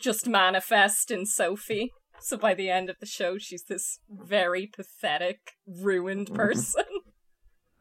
[0.00, 1.90] just manifest in Sophie.
[2.20, 6.84] So by the end of the show, she's this very pathetic, ruined person.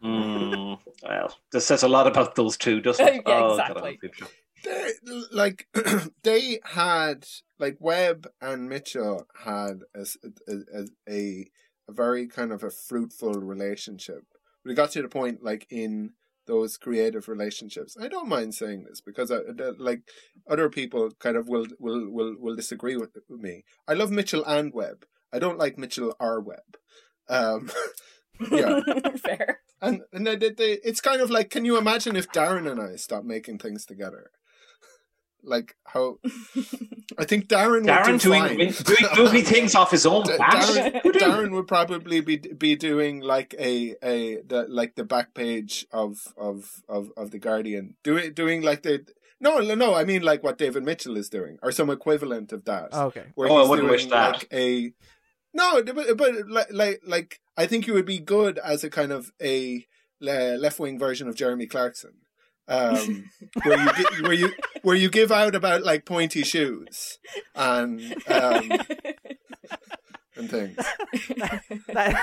[0.04, 3.14] Mm, well, this says a lot about those two, doesn't it?
[3.28, 3.82] Yeah, Oh, God, exactly.
[3.82, 4.28] love Peep Show.
[4.64, 4.92] they
[5.32, 5.68] like
[6.24, 7.26] they had
[7.58, 10.18] like Webb and Mitchell had a, s-
[10.48, 11.46] a, a, a
[11.88, 14.24] a very kind of a fruitful relationship.
[14.66, 16.12] We got to the point like in
[16.46, 17.98] those creative relationships.
[18.00, 19.40] I don't mind saying this because I,
[19.78, 20.02] like
[20.50, 23.64] other people kind of will will will will disagree with, me.
[23.88, 25.06] I love Mitchell and Webb.
[25.32, 26.78] I don't like Mitchell or Webb.
[27.30, 27.70] Um,
[28.52, 28.82] Yeah.
[29.18, 29.62] Fair.
[29.82, 32.96] and and they, they, it's kind of like, can you imagine if Darren and I
[32.96, 34.32] stopped making things together?
[35.44, 36.20] Like how
[37.18, 41.52] I think Darren, Darren would doing, doing movie things off his own D- Darren, Darren
[41.52, 46.82] would probably be be doing like a a the like the back page of of
[46.90, 49.06] of, of the Guardian, doing doing like the
[49.40, 52.66] no no no I mean like what David Mitchell is doing or some equivalent of
[52.66, 52.90] that.
[52.92, 53.28] Oh, okay.
[53.36, 54.34] where Oh, I he's wouldn't wish doing that.
[54.34, 54.94] like a
[55.54, 59.12] no, but, but like like like I think you would be good as a kind
[59.12, 59.86] of a
[60.20, 62.12] left wing version of Jeremy Clarkson.
[62.70, 63.30] Um,
[63.64, 67.18] where you gi- where you where you give out about like pointy shoes
[67.56, 68.70] and um,
[70.36, 70.76] and things.
[70.76, 71.64] That-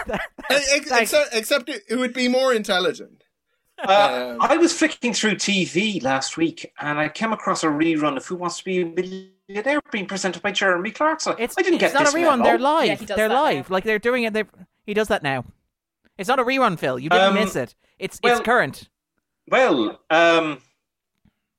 [0.06, 0.20] that-
[0.50, 1.12] Ex- Thanks.
[1.12, 3.24] Except, except it, it would be more intelligent.
[3.82, 8.16] Uh, Um, I was flicking through TV last week and I came across a rerun
[8.16, 11.34] of Who Wants to Be a Millionaire being presented by Jeremy Clarkson.
[11.38, 11.92] it's, I didn't get this.
[11.92, 12.38] it's get not this a rerun.
[12.38, 12.44] memo.
[12.44, 13.00] They're live.
[13.00, 13.42] Yeah, they're that now.
[13.42, 13.70] live.
[13.70, 14.32] Like they're doing it.
[14.32, 14.44] They
[14.86, 15.44] he does that now.
[16.18, 16.98] It's not a rerun, Phil.
[16.98, 17.74] You didn't Um, miss it.
[17.98, 18.88] It's well- it's current.
[19.48, 20.58] Well, um,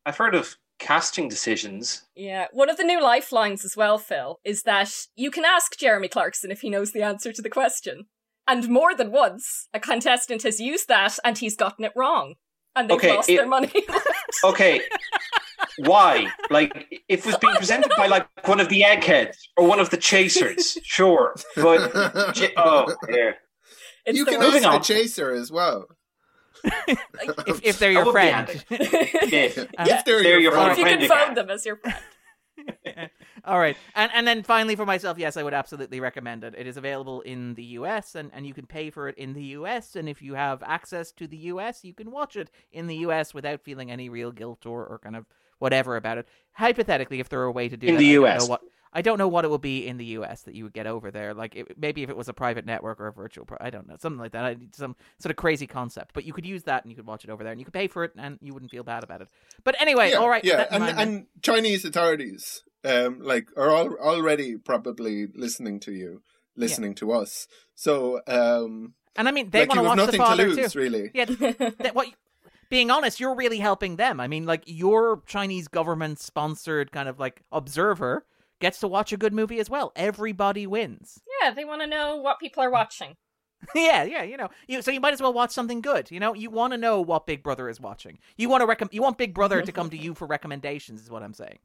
[0.06, 2.04] I've heard of casting decisions.
[2.16, 6.08] Yeah, one of the new lifelines as well, Phil, is that you can ask Jeremy
[6.08, 8.06] Clarkson if he knows the answer to the question.
[8.48, 12.36] And more than once, a contestant has used that and he's gotten it wrong.
[12.76, 13.72] And they've Okay, lost it- their money.
[14.44, 14.82] Okay,
[15.78, 16.28] why?
[16.50, 19.92] Like, if it was being presented by like one of the eggheads or one of
[19.92, 21.36] the chasers, sure.
[21.56, 21.92] But
[22.58, 23.32] oh, yeah.
[24.06, 24.48] it's you can worst.
[24.48, 24.80] Moving ask on.
[24.82, 25.88] the chaser as well.
[27.48, 28.48] if, if they're your friend.
[28.50, 28.62] handy.
[28.70, 29.98] If, Yeah.
[29.98, 30.72] If they're, They're your your friend.
[30.72, 31.36] if you can you phone can.
[31.36, 31.98] them as your friend.
[33.46, 36.56] All right, and and then finally for myself, yes, I would absolutely recommend it.
[36.58, 38.16] It is available in the U.S.
[38.16, 39.96] and and you can pay for it in the U.S.
[39.96, 43.34] And if you have access to the U.S., you can watch it in the U.S.
[43.34, 45.26] without feeling any real guilt or or kind of
[45.60, 46.28] whatever about it.
[46.54, 48.42] Hypothetically, if there were a way to do In that, the I don't US.
[48.44, 48.62] know what
[48.96, 50.44] I don't know what it would be in the U.S.
[50.44, 51.34] that you would get over there.
[51.34, 53.88] Like it, maybe if it was a private network or a virtual, pro- I don't
[53.90, 54.46] know, something like that.
[54.46, 56.14] I, need some sort of crazy concept.
[56.14, 57.74] But you could use that and you could watch it over there, and you could
[57.74, 59.28] pay for it, and you wouldn't feel bad about it.
[59.66, 64.56] But anyway, yeah, all right, yeah, and and Chinese authorities, um, like are all, already
[64.56, 66.22] probably listening to you,
[66.56, 67.50] listening to us.
[67.76, 70.80] So, um, and I mean they like want to watch the nothing to lose, too.
[70.80, 71.12] really.
[71.14, 71.26] Yeah,
[71.80, 72.08] that, what
[72.70, 74.22] being honest, you're really helping them.
[74.22, 78.26] I mean, like your Chinese government sponsored kind of like observer
[78.60, 79.92] gets to watch a good movie as well.
[79.96, 81.20] Everybody wins.
[81.42, 83.16] yeah, they want to know what people are watching.
[83.76, 86.12] yeah, yeah, you know, you so you might as well watch something good.
[86.12, 88.20] You know, you want to know what Big Brother is watching.
[88.38, 91.02] You want to recomm- you want Big Brother to come to you for recommendations.
[91.02, 91.60] Is what I'm saying.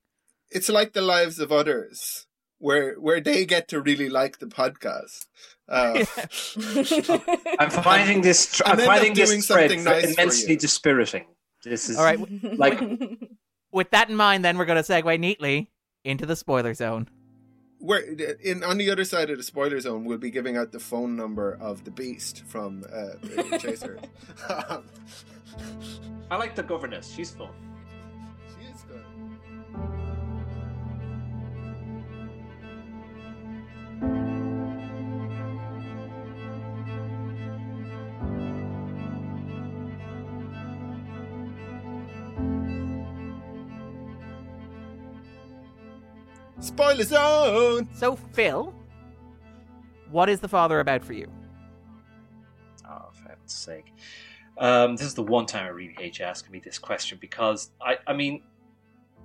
[0.50, 2.26] It's like the lives of others,
[2.58, 5.26] where where they get to really like the podcast.
[5.68, 6.04] Uh,
[7.58, 8.56] I'm finding this.
[8.56, 11.26] Tr- I'm And end up finding this thread something nice immensely dispiriting.
[11.64, 12.18] This is All right,
[12.58, 12.80] like
[13.72, 15.68] with that in mind, then we're going to segue neatly
[16.04, 17.08] into the spoiler zone.
[17.78, 18.00] where
[18.42, 21.16] in on the other side of the spoiler zone, we'll be giving out the phone
[21.16, 23.98] number of the Beast from uh, the Chaser.
[26.30, 27.10] I like the governess.
[27.12, 27.50] She's fun.
[46.90, 47.88] Spoiler zone.
[47.94, 48.74] So, Phil,
[50.10, 51.30] what is the father about for you?
[52.84, 53.92] Oh, for heaven's sake.
[54.58, 57.70] Um, this is the one time I really hate you asking me this question because
[57.80, 58.42] I, I mean,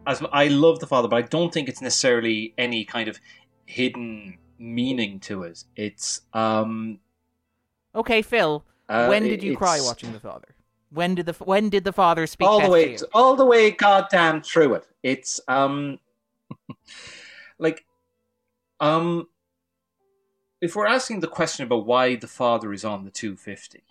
[0.05, 3.19] as I love the father, but I don't think it's necessarily any kind of
[3.65, 5.63] hidden meaning to it.
[5.75, 6.99] It's um,
[7.95, 10.53] Okay, Phil, uh, when did you cry watching the father?
[10.91, 13.09] When did the when did the father speak all the way, to you?
[13.15, 14.85] all the way, goddamn through it.
[15.01, 15.97] It's um,
[17.59, 17.85] like
[18.79, 19.27] um,
[20.61, 23.83] if we're asking the question about why the father is on the 250,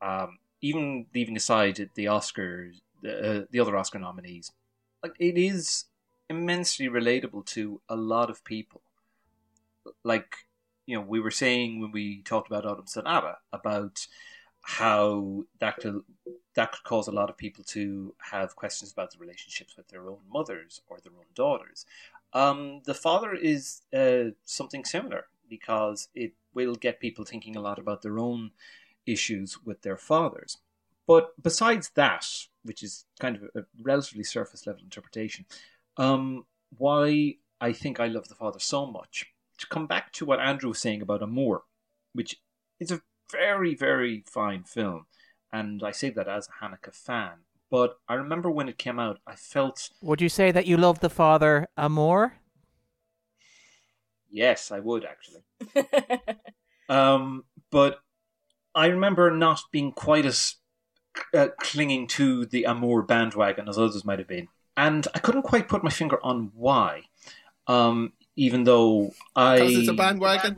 [0.00, 4.52] um, even leaving aside the Oscars, the, uh, the other Oscar nominees,
[5.02, 5.86] like it is
[6.28, 8.82] immensely relatable to a lot of people.
[10.04, 10.34] Like
[10.86, 14.06] you know, we were saying when we talked about Autumn Sonata about
[14.62, 15.80] how that
[16.54, 20.08] that could cause a lot of people to have questions about the relationships with their
[20.08, 21.86] own mothers or their own daughters.
[22.32, 27.78] Um, the father is uh, something similar because it will get people thinking a lot
[27.78, 28.50] about their own
[29.06, 30.58] issues with their fathers.
[31.06, 32.26] But besides that,
[32.62, 35.46] which is kind of a relatively surface level interpretation,
[35.96, 36.46] um,
[36.76, 39.26] why I think I love the father so much.
[39.58, 41.62] To come back to what Andrew was saying about Amour,
[42.12, 42.40] which
[42.80, 45.06] is a very, very fine film,
[45.52, 47.44] and I say that as a Haneke fan.
[47.70, 51.00] But I remember when it came out, I felt Would you say that you love
[51.00, 52.38] the father more?
[54.30, 55.42] yes, I would actually.
[56.88, 58.00] Um, but
[58.74, 60.56] I remember not being quite as
[61.32, 65.68] uh, clinging to the Amour bandwagon as others might have been, and I couldn't quite
[65.68, 67.04] put my finger on why.
[67.66, 70.56] Um, even though I Because it's a bandwagon.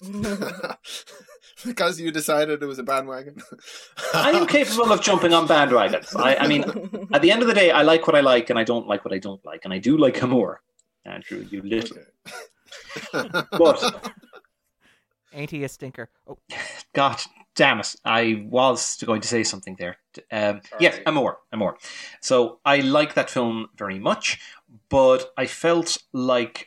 [1.66, 3.42] because you decided it was a bandwagon.
[4.14, 6.14] I am capable of jumping on bandwagons.
[6.18, 8.58] I, I mean, at the end of the day, I like what I like, and
[8.58, 10.60] I don't like what I don't like, and I do like Amour.
[11.04, 11.96] Andrew, you little.
[13.14, 13.44] Okay.
[13.58, 14.12] But
[15.32, 16.10] Ain't he a stinker?
[16.26, 16.38] Oh,
[16.94, 17.20] God
[17.54, 17.94] damn it.
[18.04, 19.96] I was going to say something there.
[20.32, 21.04] Um, yes, Sorry.
[21.06, 21.38] Amour.
[21.52, 21.76] Amour.
[22.20, 24.40] So I like that film very much,
[24.88, 26.66] but I felt like,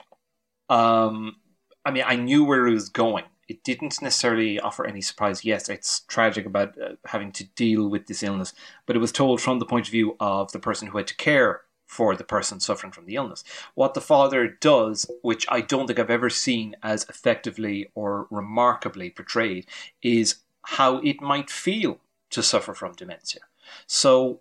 [0.69, 1.37] um,
[1.83, 3.25] I mean, I knew where it was going.
[3.51, 5.43] It didn't necessarily offer any surprise.
[5.43, 8.53] Yes, it's tragic about uh, having to deal with this illness,
[8.85, 11.17] but it was told from the point of view of the person who had to
[11.17, 13.43] care for the person suffering from the illness.
[13.75, 19.09] What the father does, which I don't think I've ever seen as effectively or remarkably
[19.09, 19.65] portrayed,
[20.01, 21.99] is how it might feel
[22.29, 23.41] to suffer from dementia.
[23.85, 24.39] So,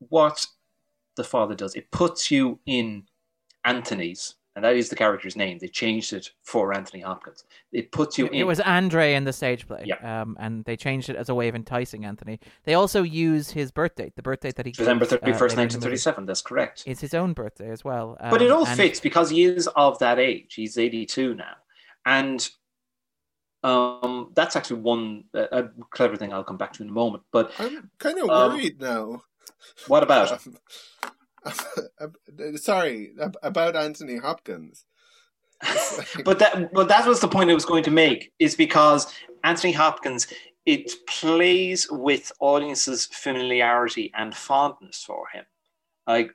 [0.00, 0.48] what
[1.14, 3.04] the father does, it puts you in
[3.64, 5.58] Anthony's and that is the character's name.
[5.58, 7.44] They changed it for Anthony Hopkins.
[7.72, 8.38] It puts you It in.
[8.40, 9.84] It was Andre in the stage play.
[9.86, 10.22] Yeah.
[10.22, 12.40] Um, and they changed it as a way of enticing Anthony.
[12.64, 15.32] They also use his birth date, the birth date that he December gives, uh, thirty
[15.32, 15.84] first, later in the nineteen movie.
[15.86, 16.26] thirty seven.
[16.26, 16.82] That's correct.
[16.86, 18.16] It's his own birthday as well.
[18.20, 20.54] but it Um, all and- fits because he is of that age.
[20.54, 21.54] He's 82 now.
[22.04, 22.48] And
[23.62, 27.22] um, that's actually one uh, a clever thing I'll come back to in a moment.
[27.30, 29.22] But I'm kind of Um, worried now.
[29.86, 30.56] what about Um,
[32.56, 33.12] sorry
[33.42, 34.84] about Anthony Hopkins.
[36.24, 39.12] but that but that was the point I was going to make is because
[39.44, 40.26] Anthony Hopkins
[40.66, 45.44] it plays with audiences' familiarity and fondness for him.
[46.06, 46.34] Like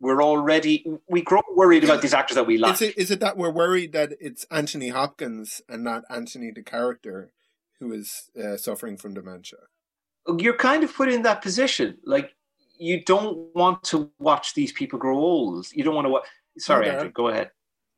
[0.00, 2.74] we're already we grow worried about these actors that we like.
[2.74, 6.62] Is it is it that we're worried that it's Anthony Hopkins and not Anthony the
[6.62, 7.32] character
[7.80, 9.58] who is uh, suffering from dementia?
[10.38, 11.98] You're kind of put in that position.
[12.04, 12.35] Like
[12.78, 15.66] you don't want to watch these people grow old.
[15.72, 16.24] You don't want to watch.
[16.58, 16.94] Sorry, Darren.
[16.94, 17.50] Andrew, go ahead.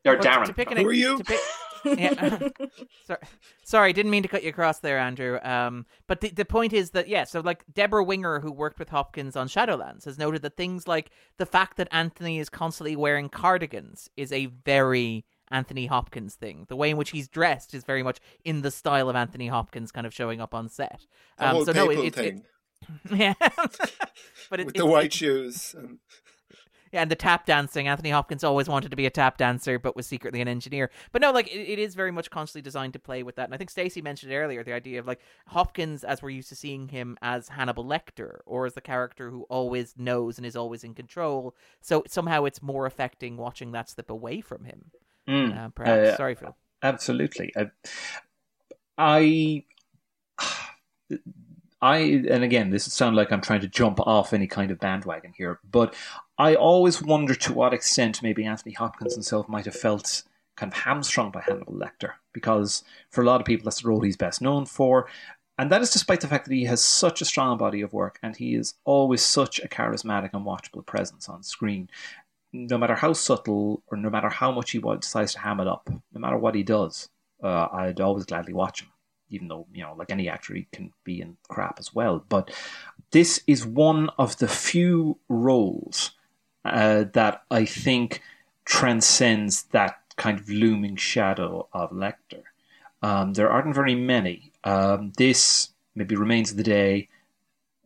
[0.07, 0.47] Or Well, Darren.
[0.47, 1.19] to pick an Who are you?
[1.19, 1.41] to pick-
[1.99, 2.49] yeah.
[3.07, 3.21] sorry,
[3.65, 5.39] sorry, didn't mean to cut you across there, Andrew.
[5.43, 8.89] Um, but the, the point is that yeah, so like Debra Winger, who worked with
[8.89, 13.29] Hopkins on Shadowlands, has noted that things like the fact that Anthony is constantly wearing
[13.29, 16.67] cardigans is a very Anthony Hopkins thing.
[16.69, 19.93] The way in which he's dressed is very much in the style of Anthony Hopkins,
[19.93, 21.07] kind of showing up on set.
[21.39, 22.43] The Um, whole so no, it, papal it, it,
[23.11, 23.35] yeah,
[24.51, 25.75] but it, with it, the white it- shoes.
[25.77, 25.99] And,
[26.93, 27.87] yeah, and the tap dancing.
[27.89, 30.91] Anthony Hopkins always wanted to be a tap dancer, but was secretly an engineer.
[31.13, 33.45] But no, like it, it is very much consciously designed to play with that.
[33.45, 36.49] And I think Stacy mentioned it earlier, the idea of like Hopkins, as we're used
[36.49, 40.57] to seeing him as Hannibal Lecter, or as the character who always knows and is
[40.57, 41.55] always in control.
[41.81, 44.91] So somehow it's more affecting watching that slip away from him.
[45.29, 46.09] Mm, Uh, perhaps.
[46.09, 46.57] uh, Sorry, Phil.
[46.83, 47.53] Absolutely.
[47.57, 47.71] I,
[48.97, 49.65] I,
[51.81, 51.99] I,
[52.29, 55.61] and again, this sounds like I'm trying to jump off any kind of bandwagon here,
[55.71, 55.95] but
[56.37, 60.25] I always wonder to what extent maybe Anthony Hopkins himself might have felt
[60.57, 64.01] kind of hamstrung by Hannibal Lecter, because for a lot of people, that's the role
[64.01, 65.07] he's best known for.
[65.57, 68.19] And that is despite the fact that he has such a strong body of work
[68.23, 71.91] and he is always such a charismatic and watchable presence on screen.
[72.53, 75.91] No matter how subtle or no matter how much he decides to ham it up,
[76.13, 77.09] no matter what he does,
[77.43, 78.89] uh, I'd always gladly watch him.
[79.31, 82.25] Even though, you know, like any actor, he can be in crap as well.
[82.29, 82.51] But
[83.11, 86.13] this is one of the few roles
[86.65, 88.23] uh, that I think
[88.65, 92.43] transcends that kind of looming shadow of Lecter.
[93.03, 94.53] Um, there aren't very many.
[94.65, 97.09] Um, this maybe remains of the day.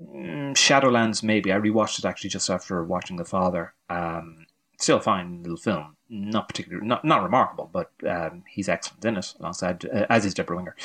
[0.03, 1.53] Mm, Shadowlands, maybe.
[1.53, 3.74] I rewatched it actually just after watching The Father.
[3.88, 4.41] Um,
[4.82, 5.96] still a fine little film.
[6.08, 10.34] Not particularly, not not remarkable, but um, he's excellent in it, alongside uh, as is
[10.34, 10.76] Debra Winger.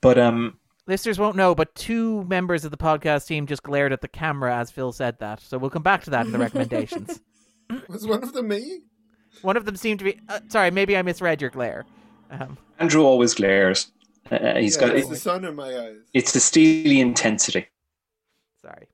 [0.00, 4.02] But um, Listeners won't know, but two members of the podcast team just glared at
[4.02, 5.40] the camera as Phil said that.
[5.40, 7.20] So we'll come back to that in the recommendations.
[7.88, 8.82] was one of them me?
[9.42, 10.20] One of them seemed to be.
[10.28, 11.84] Uh, sorry, maybe I misread your glare.
[12.30, 13.90] Um, Andrew always glares.
[14.30, 15.96] Uh, he's yeah, got it's the sun in my eyes.
[16.12, 17.66] it's the steely intensity.
[18.62, 18.88] sorry.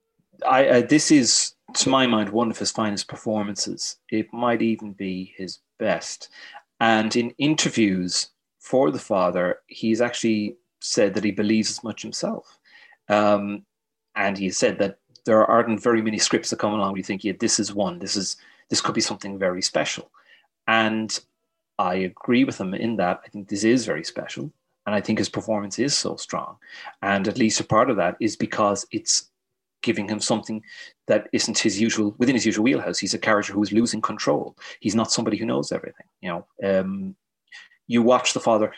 [0.47, 3.97] I, I this is to my mind one of his finest performances.
[4.11, 6.29] It might even be his best.
[6.81, 12.59] And in interviews for the father, he's actually said that he believes as much himself.
[13.09, 13.65] Um,
[14.15, 17.25] and he said that there aren't very many scripts that come along where you think,
[17.25, 17.99] yeah, this is one.
[17.99, 18.37] This is
[18.69, 20.11] this could be something very special.
[20.67, 21.19] And
[21.79, 23.21] I agree with him in that.
[23.25, 24.51] I think this is very special.
[24.87, 26.57] And I think his performance is so strong.
[27.03, 29.31] And at least a part of that is because it's
[29.83, 30.63] giving him something
[31.07, 32.99] that isn't his usual within his usual wheelhouse.
[32.99, 34.57] He's a character who is losing control.
[34.81, 36.07] He's not somebody who knows everything.
[36.21, 37.17] You know, um,
[37.87, 38.73] you watch the father,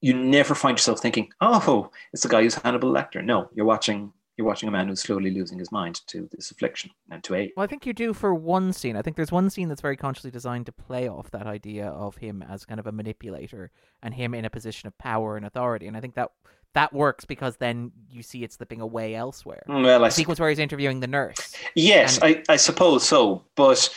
[0.00, 4.12] you never find yourself thinking, "Oh, it's the guy who's Hannibal Lecter." No, you're watching
[4.38, 7.50] you're watching a man who's slowly losing his mind to this affliction and to age.
[7.56, 8.96] Well, I think you do for one scene.
[8.96, 12.18] I think there's one scene that's very consciously designed to play off that idea of
[12.18, 15.88] him as kind of a manipulator and him in a position of power and authority.
[15.88, 16.30] And I think that
[16.74, 19.62] that works because then you see it slipping away elsewhere.
[19.66, 21.54] Well, I The sequence where he's interviewing the nurse.
[21.74, 23.88] Yes, I, I suppose so, but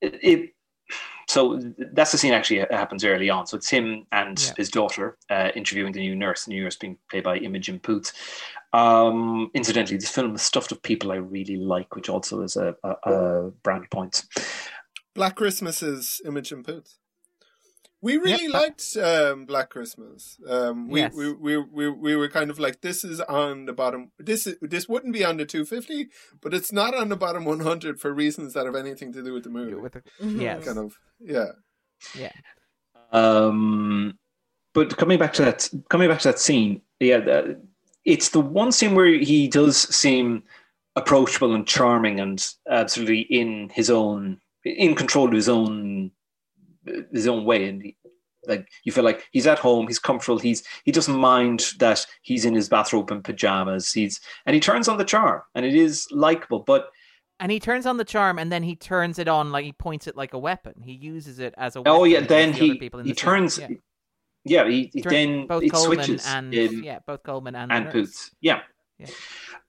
[0.00, 0.52] it, it
[1.28, 1.60] so
[1.92, 3.46] that's the scene actually happens early on.
[3.46, 4.52] So it's him and Yeah.
[4.56, 6.44] his daughter uh, interviewing the new nurse.
[6.44, 8.12] The new nurse being played by Imogen Poots.
[8.72, 12.76] Um, incidentally, this film is stuffed with people I really like, which also is a,
[12.84, 14.24] a, a brownie point.
[15.14, 16.98] Black Christmas is Imogen Poots.
[18.02, 18.52] We really Yep.
[18.52, 20.38] liked um, Black Christmas.
[20.46, 21.14] Um, we, Yes.
[21.14, 24.12] we, we, we, we were kind of like, this is on the bottom.
[24.18, 26.08] This is, this wouldn't be on the 250,
[26.42, 29.44] but it's not on the bottom 100 for reasons that have anything to do with
[29.44, 29.74] the movie.
[29.74, 30.40] With the, Mhm.
[30.40, 30.64] yes.
[30.64, 31.52] Kind of, yeah.
[32.18, 32.32] Yeah.
[33.12, 34.18] Um,
[34.74, 37.60] but coming back to that, coming back to that scene, yeah, the,
[38.04, 40.42] it's the one scene where he does seem
[40.96, 45.85] approachable and charming and absolutely in his own, in control of his own
[47.16, 47.96] his own way, and he,
[48.46, 52.44] like you feel like he's at home, he's comfortable, he's he doesn't mind that he's
[52.44, 53.92] in his bathrobe and pajamas.
[53.92, 56.90] He's and he turns on the charm, and it is likable, but.
[57.38, 60.06] And he turns on the charm, and then he turns it on like he points
[60.06, 60.74] it like a weapon.
[60.80, 61.80] He uses it as a.
[61.80, 63.58] weapon Oh yeah, then the he in he the turns.
[63.58, 63.68] Yeah.
[64.46, 67.72] Yeah, he, he Turn- then both it Colman switches and in, yeah, both Colman and,
[67.72, 67.90] and.
[67.90, 68.30] Poots.
[68.40, 68.60] Yeah.
[68.96, 69.08] Yeah.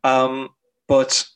[0.03, 0.49] Um,
[0.87, 1.27] but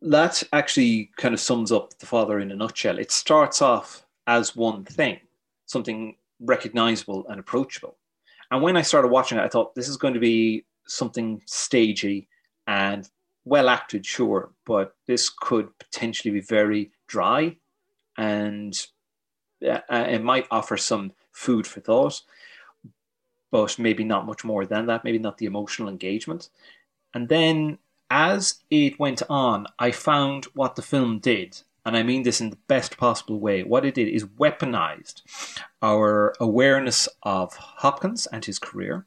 [0.00, 2.98] that actually kind of sums up the father in a nutshell.
[2.98, 5.20] It starts off as one thing,
[5.74, 7.96] something recognizable and approachable.
[8.50, 12.28] And when I started watching it, I thought this is going to be something stagey
[12.66, 13.08] and
[13.44, 17.56] well acted, sure, but this could potentially be very dry
[18.16, 18.72] and
[19.66, 22.22] uh, it might offer some food for thought,
[23.50, 26.48] but maybe not much more than that, maybe not the emotional engagement.
[27.12, 27.78] And then
[28.10, 32.50] as it went on, I found what the film did, and I mean this in
[32.50, 33.62] the best possible way.
[33.62, 35.22] What it did is weaponized
[35.82, 39.06] our awareness of Hopkins and his career,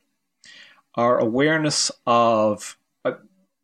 [0.96, 3.14] our awareness of uh,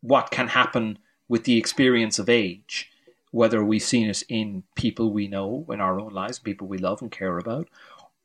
[0.00, 2.90] what can happen with the experience of age,
[3.30, 7.00] whether we've seen it in people we know in our own lives, people we love
[7.00, 7.68] and care about,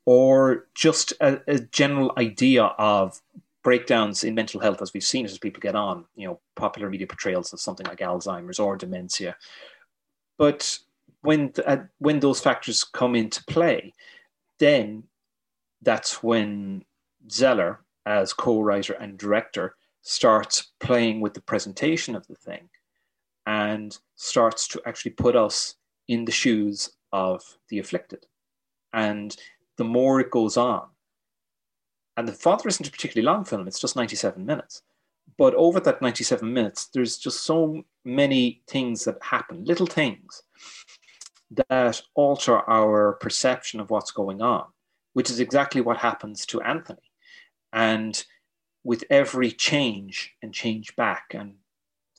[0.04, 3.20] or just a, a general idea of
[3.62, 6.88] breakdowns in mental health as we've seen it as people get on, you know, popular
[6.88, 9.36] media portrayals of something like Alzheimer's or dementia.
[10.40, 10.78] But
[11.20, 13.92] when uh, when those factors come into play,
[14.58, 15.04] then
[15.82, 16.82] that's when
[17.30, 22.70] Zeller, as co-writer and director, starts playing with the presentation of the thing
[23.44, 25.74] and starts to actually put us
[26.08, 28.24] in the shoes of the afflicted.
[28.94, 29.36] And
[29.76, 30.86] the more it goes on,
[32.16, 34.82] and The Father isn't a particularly long film, it's just 97 minutes.
[35.38, 40.42] But over that 97 minutes, there's just so many things that happen, little things
[41.50, 44.64] that alter our perception of what's going on,
[45.14, 47.10] which is exactly what happens to Anthony.
[47.72, 48.22] And
[48.84, 51.54] with every change and change back and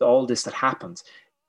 [0.01, 1.03] all this that happens,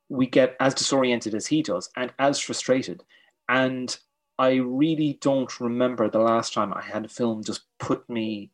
[0.08, 3.02] we get as disoriented as he does and as frustrated.
[3.48, 3.96] And
[4.38, 8.50] I really don't remember the last time I had a film just put me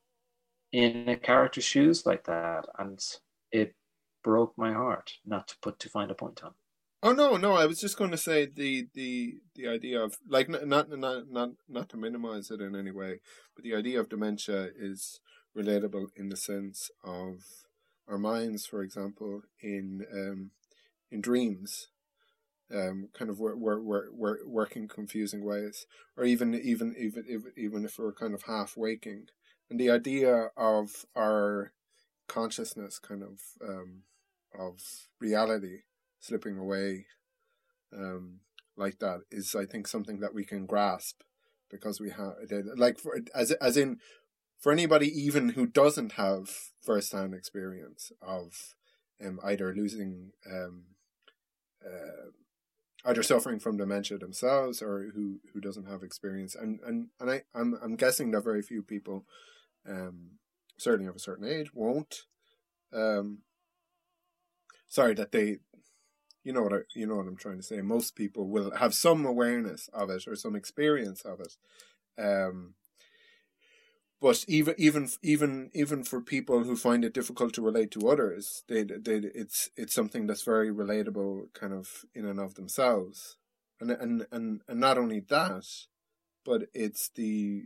[0.72, 2.66] in a character's shoes like that.
[2.78, 3.00] And
[3.52, 3.74] it
[4.22, 6.54] broke my heart not to put to find a point on.
[7.00, 7.52] Oh no, no!
[7.52, 11.50] I was just going to say the the the idea of like not not not
[11.68, 13.20] not to minimize it in any way,
[13.54, 15.20] but the idea of dementia is
[15.56, 17.44] relatable in the sense of
[18.08, 20.50] our minds, for example, in um,
[21.12, 21.88] in dreams,
[22.74, 25.86] um, kind of work work work work working confusing ways,
[26.16, 29.26] or even even even even if we're kind of half waking,
[29.70, 31.72] and the idea of our
[32.26, 34.02] consciousness, kind of um,
[34.58, 34.80] of
[35.20, 35.80] reality
[36.20, 37.06] slipping away
[37.96, 38.40] um
[38.76, 41.22] like that is i think something that we can grasp
[41.70, 42.34] because we have
[42.76, 43.98] like for as as in
[44.58, 46.50] for anybody even who doesn't have
[46.84, 48.74] first-hand experience of
[49.24, 50.84] um either losing um
[51.84, 52.30] uh
[53.04, 56.54] either suffering from dementia themselves or who who doesn't have experience.
[56.54, 59.24] And and and i i'm i'm guessing that very few people
[59.88, 60.30] um
[60.78, 62.24] certainly of a certain age won't
[62.92, 63.38] um
[64.88, 65.58] sorry that they
[66.48, 67.82] you know what I, you know what I'm trying to say.
[67.82, 71.56] Most people will have some awareness of it or some experience of it.
[72.18, 72.74] Um,
[74.20, 78.64] but even even even even for people who find it difficult to relate to others,
[78.66, 83.36] they they it's it's something that's very relatable, kind of in and of themselves,
[83.78, 85.66] and and and and not only that,
[86.46, 87.62] but it's the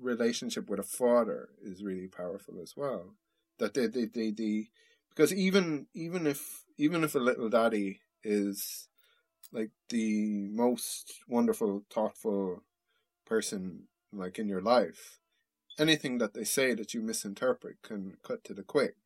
[0.00, 3.14] relationship with a father is really powerful as well.
[3.58, 4.68] That they they they, they
[5.10, 8.88] because even even if even if a little daddy is
[9.52, 12.62] like the most wonderful, thoughtful
[13.24, 15.18] person like in your life,
[15.78, 18.96] anything that they say that you misinterpret can cut to the quick.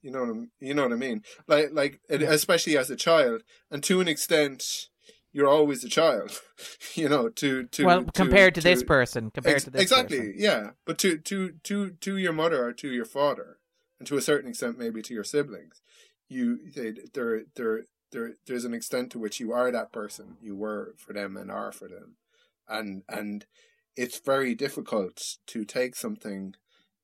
[0.00, 1.22] You know what I'm, you know what I mean?
[1.46, 4.88] Like like especially as a child, and to an extent,
[5.32, 6.40] you're always a child.
[6.94, 10.18] you know, to to well, to, compared to, this person, compared Ex- to this exactly,
[10.18, 10.34] person.
[10.36, 10.70] yeah.
[10.84, 13.58] But to to to to your mother or to your father,
[13.98, 15.80] and to a certain extent, maybe to your siblings,
[16.28, 20.36] you they there there there there's an extent to which you are that person.
[20.40, 22.16] You were for them and are for them,
[22.68, 23.46] and and
[23.96, 26.54] it's very difficult to take something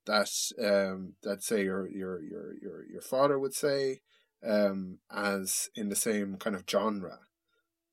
[0.05, 0.29] that
[0.63, 4.01] um that say your your your your your father would say
[4.43, 7.19] um as in the same kind of genre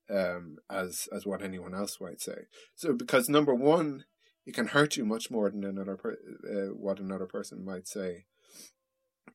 [0.09, 2.45] um as as what anyone else might say.
[2.75, 4.05] So because number one
[4.45, 6.17] it can hurt you much more than another per-
[6.49, 8.25] uh, what another person might say.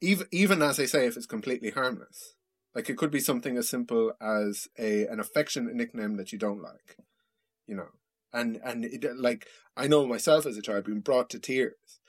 [0.00, 2.34] Even even as i say if it's completely harmless.
[2.74, 6.62] Like it could be something as simple as a an affectionate nickname that you don't
[6.62, 6.96] like
[7.66, 7.88] you know?
[8.32, 9.46] And and it, like
[9.76, 12.00] I know myself as a child being brought to tears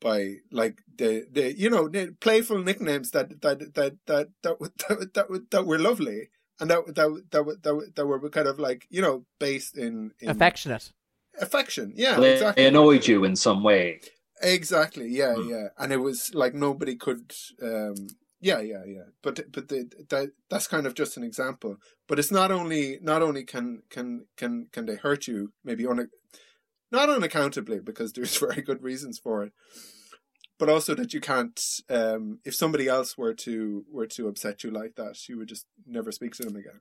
[0.00, 3.74] by like the the you know the playful nicknames that that that
[4.06, 4.58] that that
[4.88, 8.86] that, that, that were lovely and that that that that, that were kind of like
[8.90, 10.92] you know based in, in Affectionate.
[11.40, 11.92] affection.
[11.96, 12.62] Yeah, they, exactly.
[12.62, 14.00] they annoyed you in some way.
[14.42, 15.08] Exactly.
[15.08, 15.50] Yeah, Mm.
[15.50, 15.66] yeah.
[15.78, 17.32] And it was like nobody could.
[17.62, 17.94] um
[18.40, 19.08] Yeah, yeah, yeah.
[19.22, 21.76] But but the, that that's kind of just an example.
[22.08, 26.08] But it's not only not only can can can can they hurt you maybe on
[26.90, 29.52] not unaccountably because there's very good reasons for it,
[30.58, 31.60] but also that you can't.
[31.90, 35.66] um If somebody else were to were to upset you like that, you would just
[35.86, 36.80] never speak to them again.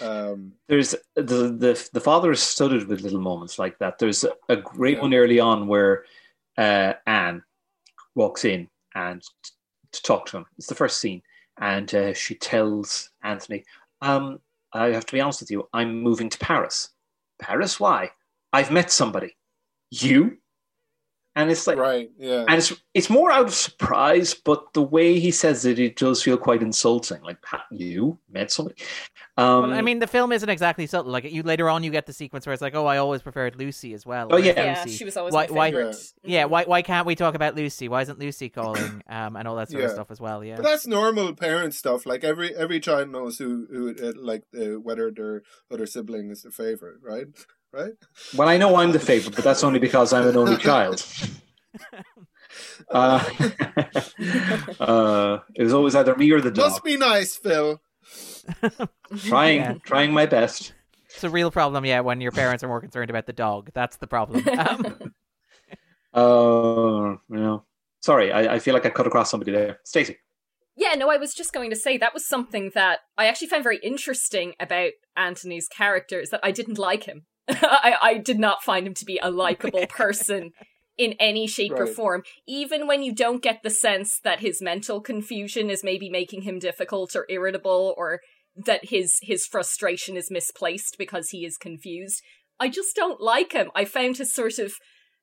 [0.00, 1.22] Um, There's the
[1.58, 3.98] the the father is studded with little moments like that.
[3.98, 5.02] There's a, great Yeah.
[5.02, 6.04] one early on where
[6.56, 7.42] uh, Anne
[8.14, 9.50] walks in and t-
[9.92, 10.46] to talk to him.
[10.58, 11.22] It's the first scene,
[11.58, 13.64] and uh, she tells Anthony,
[14.00, 14.38] um,
[14.72, 15.68] "I have to be honest with you.
[15.72, 16.90] I'm moving to Paris.
[17.40, 17.80] Paris?
[17.80, 18.10] Why?
[18.52, 19.36] I've met somebody.
[19.90, 20.38] You?"
[21.36, 22.10] And it's like, right.
[22.18, 22.44] Yeah.
[22.48, 26.20] and it's it's more out of surprise, but the way he says it, it does
[26.22, 27.22] feel quite insulting.
[27.22, 28.82] Like "Ha- you met somebody.
[29.36, 31.12] Um, well, I mean, the film isn't exactly subtle.
[31.12, 33.54] Like you later on, you get the sequence where it's like, "Oh, I always preferred
[33.54, 34.52] Lucy as well." Oh, yeah.
[34.56, 34.96] Yeah, Lucy?
[34.98, 35.96] she was always Why- my why- favorite.
[36.24, 37.88] Yeah, why why can't we talk about Lucy?
[37.88, 39.02] Why isn't Lucy calling?
[39.10, 40.44] Um, and all that sort of stuff as well.
[40.44, 40.56] Yeah.
[40.56, 42.06] But that's normal parent stuff.
[42.06, 46.42] Like every every child knows who who uh, like uh, whether their other sibling is
[46.42, 47.26] their favorite, right?
[47.72, 47.92] Right?
[48.36, 51.06] Well, I know I'm the favorite, but that's only because I'm an only child.
[52.90, 53.24] Uh,
[54.80, 56.70] uh, it was always either me or the dog.
[56.70, 57.80] Must be nice, Phil.
[59.18, 59.74] Trying, Yeah.
[59.84, 60.72] trying my best.
[61.06, 63.70] It's a real problem, yeah, when your parents are more concerned about the dog.
[63.74, 64.46] That's the problem.
[64.58, 65.14] Um,
[66.12, 67.64] Uh, you know,
[68.00, 69.78] sorry, I, I feel like I cut across somebody there.
[69.84, 70.16] Stacy.
[70.76, 73.62] Yeah, no, I was just going to say that was something that I actually found
[73.62, 77.26] very interesting about Anthony's character is that I didn't like him.
[77.62, 80.52] I, I did not find him to be a likable person
[80.96, 82.22] in any shape or form.
[82.46, 86.58] Even when you don't get the sense that his mental confusion is maybe making him
[86.58, 88.20] difficult or irritable or
[88.54, 92.22] that his his frustration is misplaced because he is confused.
[92.58, 93.70] I just don't like him.
[93.74, 94.74] I found his sort of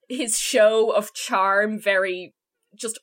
[0.10, 2.34] his show of charm very
[2.76, 3.00] just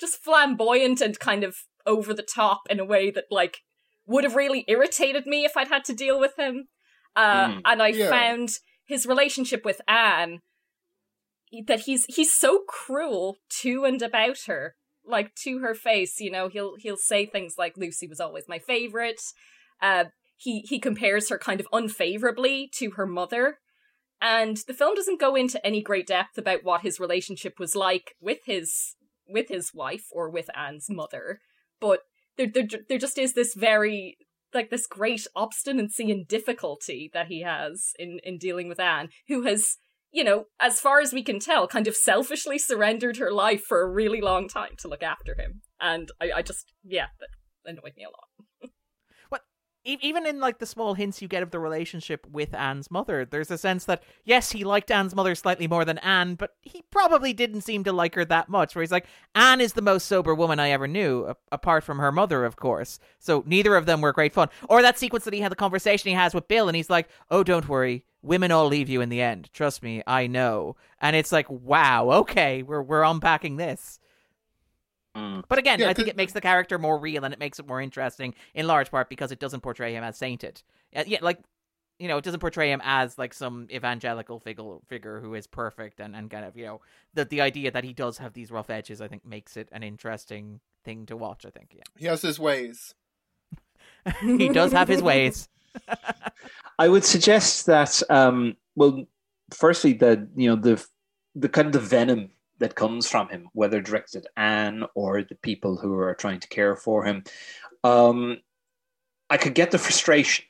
[0.00, 3.58] just flamboyant and kind of over the top in a way that like
[4.06, 6.66] would have really irritated me if I'd had to deal with him.
[7.16, 7.62] Uh, Mm.
[7.64, 8.08] And I Yeah.
[8.10, 10.40] found his relationship with Anne
[11.66, 14.74] that he's he's so cruel to and about her,
[15.04, 16.20] like to her face.
[16.20, 19.20] You know, he'll he'll say things like Lucy was always my favorite.
[19.82, 20.06] Uh,
[20.36, 23.58] he he compares her kind of unfavorably to her mother.
[24.22, 28.14] And the film doesn't go into any great depth about what his relationship was like
[28.20, 28.94] with his
[29.28, 31.40] with his wife or with Anne's mother,
[31.80, 32.00] but
[32.36, 34.16] there there there just is this very
[34.54, 39.42] like this great obstinacy and difficulty that he has in in dealing with Anne, who
[39.42, 39.76] has
[40.12, 43.80] you know, as far as we can tell, kind of selfishly surrendered her life for
[43.80, 45.62] a really long time to look after him.
[45.80, 48.46] And I, I just, yeah, that annoyed me a lot.
[49.84, 53.50] Even in like the small hints you get of the relationship with Anne's mother, there's
[53.50, 57.32] a sense that yes, he liked Anne's mother slightly more than Anne, but he probably
[57.32, 58.74] didn't seem to like her that much.
[58.74, 61.98] Where he's like, Anne is the most sober woman I ever knew, a- apart from
[61.98, 62.98] her mother, of course.
[63.18, 64.48] So neither of them were great fun.
[64.68, 67.08] Or that sequence that he had the conversation he has with Bill, and he's like,
[67.30, 69.50] "Oh, don't worry, women all leave you in the end.
[69.52, 73.98] Trust me, I know." And it's like, wow, okay, we're we're unpacking this.
[75.16, 75.44] Mm.
[75.48, 77.66] But again, Yeah, I think it makes the character more real and it makes it
[77.66, 80.62] more interesting in large part because it doesn't portray him as sainted.
[80.94, 81.38] Uh, yeah, like
[81.98, 86.00] you know, it doesn't portray him as like some evangelical figure figure who is perfect
[86.00, 86.80] and, and kind of you know
[87.14, 89.00] that the idea that he does have these rough edges.
[89.00, 91.44] I think makes it an interesting thing to watch.
[91.44, 91.82] I think Yeah.
[91.98, 92.94] He has his ways.
[94.22, 95.48] he does have his ways.
[96.78, 99.04] I would suggest that, um, well,
[99.52, 100.84] firstly, that you know the
[101.34, 102.30] the kind of the venom
[102.60, 106.48] that comes from him, whether directed at Anne or the people who are trying to
[106.48, 107.24] care for him,
[107.82, 108.38] um,
[109.28, 110.44] I could get the frustration,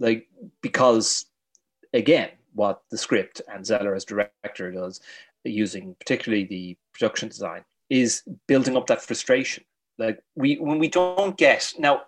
[0.00, 0.28] like
[0.60, 1.26] because
[1.94, 5.00] again, what the script and Zeller as director does,
[5.44, 9.64] using particularly the production design, is building up that frustration.
[9.98, 12.02] Like we when we don't get now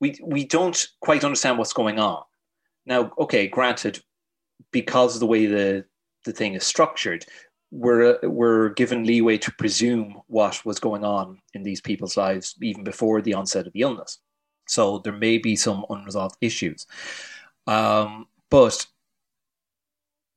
[0.00, 2.22] we we don't quite understand what's going on.
[2.86, 4.02] Now, okay, granted,
[4.70, 5.84] because of the way the
[6.24, 7.26] the thing is structured,
[7.74, 12.84] we're we're given leeway to presume what was going on in these people's lives even
[12.84, 14.20] before the onset of the illness.
[14.68, 16.86] So there may be some unresolved issues,
[17.66, 18.86] um, but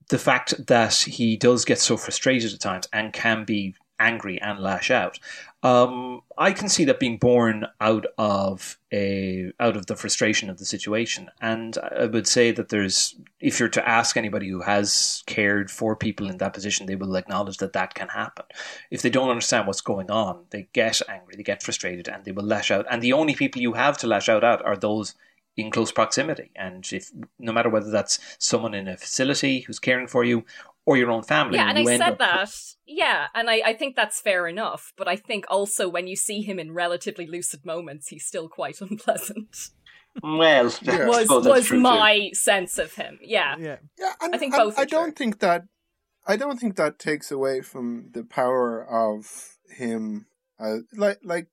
[0.10, 4.60] the fact that he does get so frustrated at times and can be angry and
[4.60, 5.20] lash out.
[5.64, 10.60] Um, I can see that being born out of a out of the frustration of
[10.60, 15.24] the situation, and I would say that there's if you're to ask anybody who has
[15.26, 18.46] cared for people in that position, they will acknowledge that that can happen.
[18.92, 22.32] If they don't understand what's going on, they get angry, they get frustrated, and they
[22.32, 22.86] will lash out.
[22.90, 25.16] And the only people you have to lash out at are those
[25.58, 26.52] in close proximity.
[26.56, 30.46] And if no matter whether that's someone in a facility who's caring for you
[30.88, 32.50] or your own family, Yeah, and you I said up- that.
[32.88, 34.94] Yeah, and I, I think that's fair enough.
[34.98, 38.80] But I think also when you see him in relatively lucid moments, he's still quite
[38.88, 39.54] unpleasant.
[40.24, 41.06] Well, Yeah.
[41.08, 41.84] Was suppose was true too.
[41.84, 43.20] my sense of him.
[43.22, 43.56] Yeah.
[43.60, 43.78] Yeah.
[44.00, 45.26] Yeah, and I think and both I don't true.
[45.26, 45.64] think that.
[46.26, 50.26] I don't think that takes away from the power of him.
[50.60, 51.48] Uh, like, like,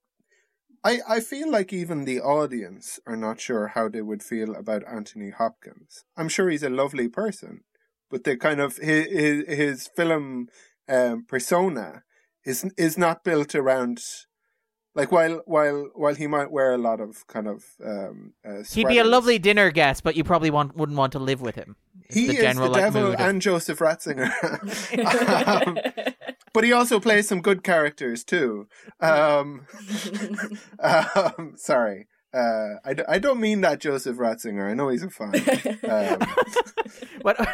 [0.85, 4.83] I I feel like even the audience are not sure how they would feel about
[4.87, 6.05] Anthony Hopkins.
[6.17, 7.63] I'm sure he's a lovely person,
[8.11, 10.49] but the kind of his his, his film
[10.89, 12.03] um, persona
[12.45, 14.01] is is not built around.
[14.97, 18.87] Like while while while he might wear a lot of kind of um, uh, He'd
[18.87, 21.75] be a lovely dinner guest, but you probably want, wouldn't want to live with him.
[22.05, 24.31] It's He the is general the like, devil mood of- and Joseph Ratzinger.
[25.67, 25.79] Um,
[26.53, 28.69] but he also plays some good characters too.
[29.01, 29.67] Um,
[30.79, 32.07] um, sorry.
[32.33, 34.69] Uh, I, d- I don't mean that Joseph Ratzinger.
[34.71, 35.35] I know he's a fan.
[35.89, 36.29] Um,
[37.23, 37.37] what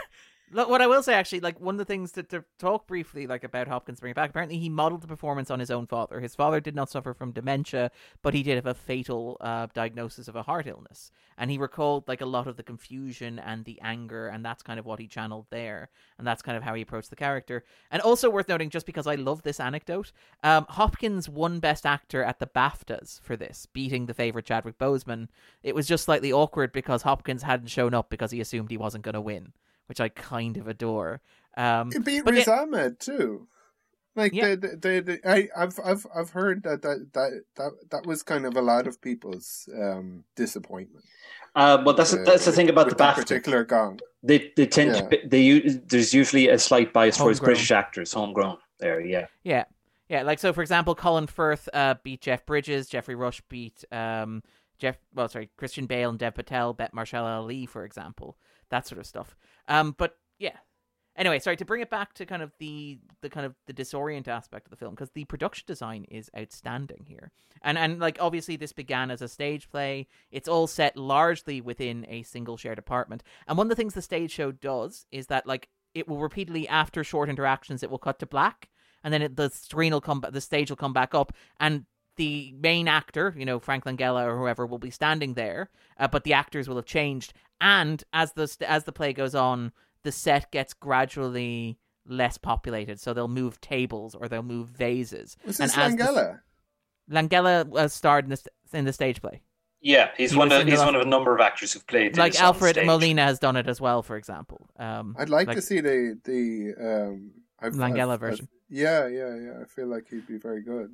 [0.52, 3.26] look, what I will say actually, like one of the things to, to talk briefly
[3.26, 4.30] like about Hopkins bringing back.
[4.30, 6.20] Apparently, he modeled the performance on his own father.
[6.20, 7.90] His father did not suffer from dementia,
[8.22, 12.08] but he did have a fatal uh, diagnosis of a heart illness, and he recalled
[12.08, 15.06] like a lot of the confusion and the anger, and that's kind of what he
[15.06, 17.64] channeled there, and that's kind of how he approached the character.
[17.90, 20.12] And also worth noting, just because I love this anecdote,
[20.42, 25.28] um, Hopkins won Best Actor at the BAFTAs for this, beating the favorite Chadwick Boseman.
[25.62, 29.04] It was just slightly awkward because Hopkins hadn't shown up because he assumed he wasn't
[29.04, 29.52] going to win
[29.90, 31.20] which I kind of adore.
[31.56, 33.48] Um, he beat but Riz yeah- Ahmed too.
[34.16, 34.54] Like Yeah.
[34.54, 38.46] the, the, the, I, I've I've I've heard that that, that that that was kind
[38.46, 41.04] of a lot of people's um, disappointment.
[41.56, 43.14] Uh, but that's uh, that's the thing about the BAFTA.
[43.16, 43.98] particular gong.
[44.22, 45.00] They they tend Yeah.
[45.02, 48.58] to be- they u- there's usually a slight bias towards British actors, homegrown.
[48.78, 49.26] There, yeah.
[49.44, 49.64] yeah,
[50.08, 50.22] yeah.
[50.22, 52.88] Like so, for example, Colin Firth uh, beat Jeff Bridges.
[52.88, 54.42] Geoffrey Rush beat um,
[54.78, 54.96] Jeff.
[55.14, 58.36] Well, sorry, Christian Bale and Dev Patel bet Mahershala Ali, for example.
[58.70, 59.36] That sort of stuff.
[59.68, 60.56] Um, but yeah.
[61.16, 64.28] Anyway, sorry to bring it back to kind of the the kind of the disorient
[64.28, 67.32] aspect of the film because the production design is outstanding here,
[67.62, 70.06] and and like obviously this began as a stage play.
[70.30, 74.02] It's all set largely within a single shared apartment, and one of the things the
[74.02, 78.20] stage show does is that like it will repeatedly after short interactions it will cut
[78.20, 78.70] to black,
[79.02, 81.84] and then it, the screen will come, the stage will come back up, and
[82.20, 86.24] the main actor, you know Frank Langella or whoever, will be standing there, uh, but
[86.24, 89.72] the actors will have changed, and as the st- as the play goes on
[90.02, 93.00] the set gets gradually less populated.
[93.00, 95.36] So they'll move tables or they'll move vases.
[95.46, 96.40] Was And this as the- Langella?
[97.10, 99.40] Langella uh, starred in the, st- in the stage play.
[99.82, 102.32] Yeah, he's He one of he's one of a number of actors who've played Like
[102.32, 102.86] this on Alfred stage.
[102.86, 104.68] Molina has done it as well, for example.
[104.78, 107.30] Um, I'd like, to see the the um
[107.60, 108.48] I've, Langella I've- version.
[108.50, 109.52] I've- yeah, yeah, yeah.
[109.62, 110.90] I feel like he'd be very good.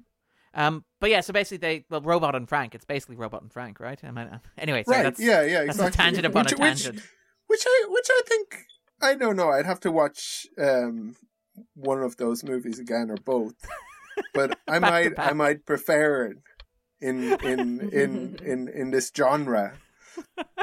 [0.54, 2.74] Um, but yeah, so basically they well, Robot and Frank.
[2.74, 3.98] It's basically Robot and Frank, right?
[4.02, 5.02] I mean, anyway, so right?
[5.02, 5.64] that's yeah, yeah.
[5.64, 5.86] that's Exactly.
[5.88, 7.02] a tangent upon which, a which- tangent.
[7.48, 8.58] Which, I which I think
[9.00, 9.50] I don't know.
[9.50, 11.14] I'd have to watch um
[11.74, 13.54] one of those movies again or both.
[14.34, 15.18] But I might.
[15.18, 16.38] I might prefer it
[17.00, 19.74] in in in in in this genre.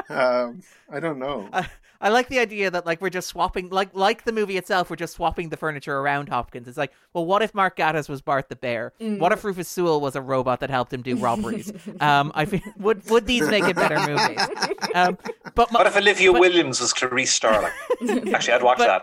[0.08, 0.62] Um,
[0.92, 1.48] I don't know.
[1.52, 1.66] I,
[2.04, 4.96] I like the idea that like we're just swapping like like the movie itself, we're
[4.96, 6.68] just swapping the furniture around Hopkins.
[6.68, 8.92] It's like, well, what if Mark Gatiss was Bart the Bear?
[8.98, 11.72] What if Rufus Sewell was a robot that helped him do robberies?
[12.00, 14.40] um, I feel, would would these make it better movies?
[14.94, 15.18] Um,
[15.54, 17.72] but my, What if Olivia but- Williams was Clarice Starling?
[18.34, 19.02] Actually, I'd watch But- that.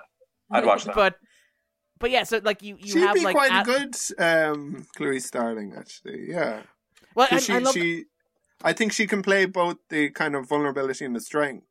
[0.51, 0.95] I'd watch that.
[0.95, 1.15] but
[1.99, 5.25] but yeah, so like you you She'd have be like quite at- good um, Clarice
[5.25, 6.25] Starling, actually.
[6.29, 6.61] Yeah.
[7.15, 8.03] well, I, 'Cause she, I love she,
[8.63, 11.65] I think she can play both the kind of vulnerability and the strength,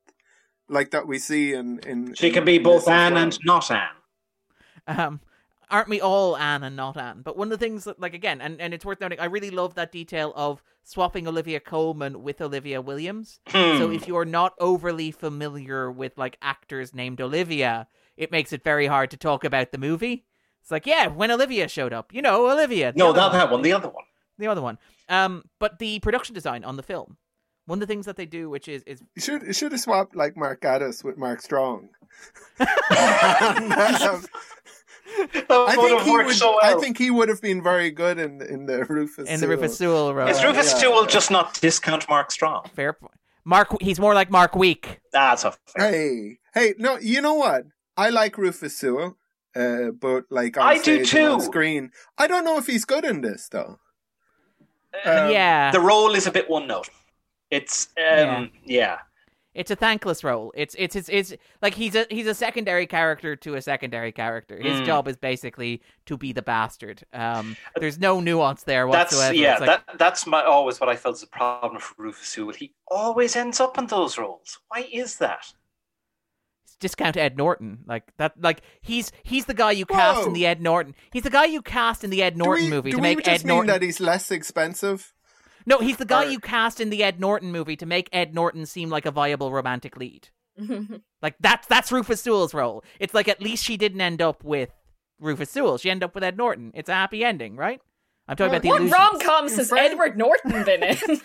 [0.70, 1.78] like that we see in.
[1.80, 3.22] in she in- can be both Anne well.
[3.24, 3.88] and not Anne.
[4.86, 5.20] um
[5.70, 7.22] aren't we all Anne and not Anne?
[7.22, 9.50] But one of the things that like again, and, and it's worth noting, I really
[9.50, 13.40] love that detail of swapping Olivia Colman with Olivia Williams.
[13.48, 13.78] Hmm.
[13.78, 17.86] So if you're not overly familiar with like actors named Olivia,
[18.16, 20.24] it makes it very hard to talk about the movie.
[20.60, 22.92] It's like, yeah, when Olivia showed up, you know, Olivia.
[22.96, 23.62] no, other not that one.
[23.62, 24.04] The other one.
[24.38, 24.78] the other one.
[25.08, 27.16] Um, but the production design on the film,
[27.66, 29.80] one of the things that they do, which is is You should you should have
[29.80, 31.88] swapped like Mark Gatiss with Mark Strong.
[35.48, 36.30] I think he would.
[36.34, 39.28] so I think he would have been very good in in the Rufus.
[39.28, 39.56] in the Sewell.
[39.56, 40.28] Rufus Sewell role.
[40.28, 40.78] Is Rufus yeah.
[40.78, 42.70] Sewell just not discount Mark Strong?
[42.74, 43.12] Fair point.
[43.44, 45.00] Mark, he's more like Mark Weak.
[45.12, 45.90] That's a fair.
[45.90, 47.64] Hey, hey, no, you know what?
[47.96, 49.16] I like Rufus Sewell.
[49.56, 51.44] uh, but like on I do stage and on too.
[51.46, 51.90] screen.
[52.18, 53.78] I don't know if he's good in this though.
[55.04, 56.90] Uh, Um, yeah, the role is a bit one note.
[57.50, 58.98] It's um, yeah.
[59.54, 60.52] it's a thankless role.
[60.56, 64.56] It's it's it's it's like he's a he's a secondary character to a secondary character.
[64.60, 64.86] His Mm.
[64.86, 67.02] job is basically to be the bastard.
[67.12, 69.34] Um, there's no nuance there That's whatsoever.
[69.34, 69.58] yeah.
[69.58, 72.54] Like, that that's my always what I felt is a problem for Rufus Sewell.
[72.54, 74.58] He always ends up in those roles.
[74.68, 75.52] Why is that?
[76.78, 77.80] discount Ed Norton.
[77.86, 78.40] Like that.
[78.40, 80.94] Like he's he's the guy you cast in the Ed Norton.
[81.12, 83.08] He's the guy you cast in the Ed Norton do we, movie do to we
[83.16, 83.66] make just Ed mean Norton.
[83.72, 85.12] that he's less expensive?
[85.66, 88.34] No, he's the guy or- you cast in the Ed Norton movie to make Ed
[88.34, 90.28] Norton seem like a viable romantic lead.
[91.22, 92.82] Like that's that's Rufus Sewell's role.
[92.98, 94.70] It's like at least she didn't end up with
[95.18, 95.76] Rufus Sewell.
[95.76, 96.70] She ended up with Ed Norton.
[96.74, 97.78] It's a happy ending, right?
[98.26, 100.96] I'm talking about the what rom coms has Frank- Edward Norton been in?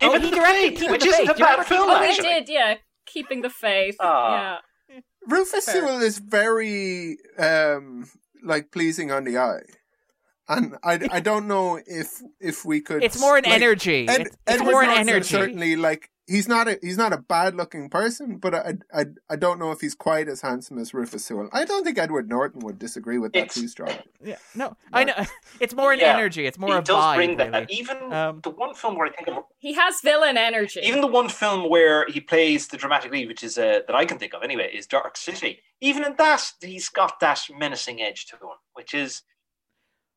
[0.00, 1.30] Oh, Even he the directed Faith, Keeping which the isn't Faith.
[1.30, 1.90] a Do you remember bad film.
[1.90, 2.74] oh, he did, yeah.
[3.06, 3.96] Keeping the faith.
[4.00, 4.60] Ah.
[4.90, 5.00] yeah.
[5.28, 5.74] Rufus Fair.
[5.74, 8.08] Sewell is very um
[8.44, 9.60] like pleasing on the eye,
[10.48, 13.02] and I, I don't know if if we could.
[13.04, 14.08] It's more an like, energy.
[14.08, 15.28] Ed, it's it's Edward more an Norton energy.
[15.28, 19.36] Certainly, like he's not a he's not a bad looking person, but I, I I
[19.36, 21.48] don't know if he's quite as handsome as Rufus Sewell.
[21.52, 23.92] I don't think Edward Norton would disagree with that It's- too strong.
[24.24, 25.14] Yeah, no, I know.
[25.60, 26.46] It's more an Yeah, energy.
[26.46, 27.16] It's more he a does vibe.
[27.16, 27.52] bring that.
[27.52, 27.66] really.
[27.70, 30.80] Even Um, the one film where I think of, He has villain energy.
[30.84, 34.04] even the one film where he plays the dramatic lead, which is uh, that I
[34.04, 35.60] can think of anyway, is Dark City.
[35.80, 39.22] Even in that, he's got that menacing edge to him, which is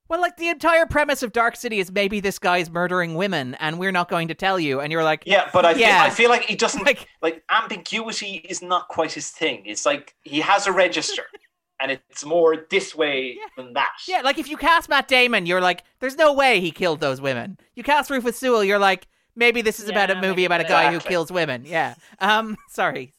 [0.07, 3.79] Well, like the entire premise of Dark City is maybe this guy's murdering women, and
[3.79, 4.79] we're not going to tell you.
[4.79, 5.49] And you're like, yeah.
[5.51, 6.03] But I feel, Yeah.
[6.03, 9.63] I feel like he doesn't Like- like ambiguity is not quite his thing.
[9.65, 11.23] It's like he has a register,
[11.81, 13.93] and it's more this way than that.
[14.07, 17.19] yeah, like if you cast Matt Damon, you're like, there's no way he killed those
[17.19, 17.57] women.
[17.75, 20.69] You cast Rufus Sewell, you're like, maybe this is about a movie about a that-
[20.69, 21.63] guy who kills women.
[21.65, 21.95] Yeah.
[22.19, 23.13] Um, sorry.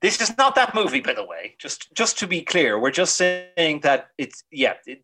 [0.00, 1.56] This is not that movie, by the way.
[1.58, 4.74] Just just to be clear, we're just saying that it's yeah.
[4.86, 5.02] It,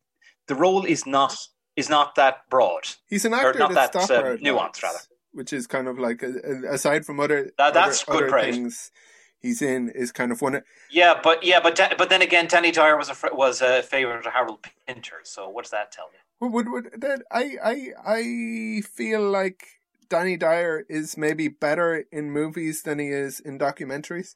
[0.48, 1.36] the role is not
[1.76, 2.84] is not that broad.
[3.08, 4.98] He's an Or actor not that's that, uh, nuanced, rather.
[5.32, 8.52] which is kind of like a, a- aside from other That- that's other, good other
[8.52, 8.90] things
[9.38, 10.54] he's in is kind of one.
[10.56, 13.82] Of, Yeah, but yeah, but uh, but then again, Danny Dyer was a was a
[13.82, 15.20] favorite of Harold Pinter.
[15.24, 16.48] So what does that tell you?
[16.48, 19.64] Would, would, that, I I I feel like
[20.08, 24.34] Danny Dyer is maybe better in movies than he is in documentaries.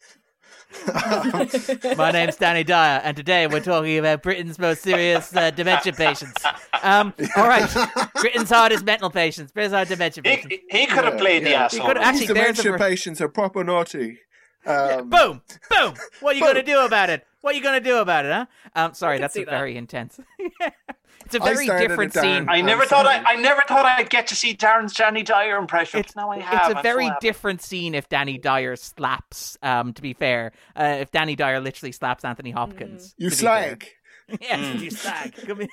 [1.96, 6.44] My name's Danny Dyer, and today we're talking about Britain's most serious uh, dementia patients.
[6.82, 7.68] Um, all right,
[8.14, 10.54] Britain's hardest mental patients, Britain's hardest dementia patients.
[10.70, 11.80] He, he could have Yeah, played the asshole.
[11.80, 14.20] He could've- actually, These dementia a- patients are proper naughty.
[14.66, 15.94] Um, Boom, boom.
[16.20, 17.26] What are you going to do about it?
[17.40, 18.46] What are you going to do about it, huh?
[18.76, 19.50] Um, sorry, that's see a that.
[19.50, 20.20] very intense.
[21.24, 22.46] it's a very different scene.
[22.48, 26.00] I never thought I, I never thought I'd get to see Darren's Danny Dyer impression.
[26.00, 26.72] It's, now I it's have.
[26.72, 29.56] a I'm very so different scene if Danny Dyer slaps.
[29.62, 33.42] Um, to be fair, uh, if Danny Dyer literally slaps Anthony Hopkins, you to be
[33.42, 33.66] fair.
[33.68, 33.86] slag.
[34.40, 34.80] yes, Mm.
[34.80, 35.34] you slag.
[35.46, 35.68] Come in.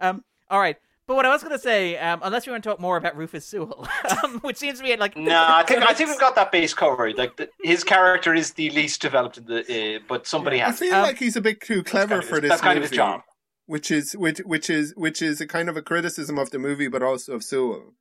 [0.00, 0.76] Um, all right.
[1.06, 3.16] But what I was going to say, um, unless you want to talk more about
[3.16, 3.88] Rufus Sewell,
[4.22, 6.74] um, which seems to be like No, I think I think we've got that base
[6.74, 7.16] covered.
[7.16, 10.82] Like the, his character is the least developed in the, uh, but somebody I has.
[10.82, 12.60] I feel Um, like he's a bit too clever kind of for his- this that's
[12.60, 13.22] kind of his job.
[13.68, 16.88] Which is which which is which is a kind of a criticism of the movie,
[16.88, 17.92] but also of Sewell.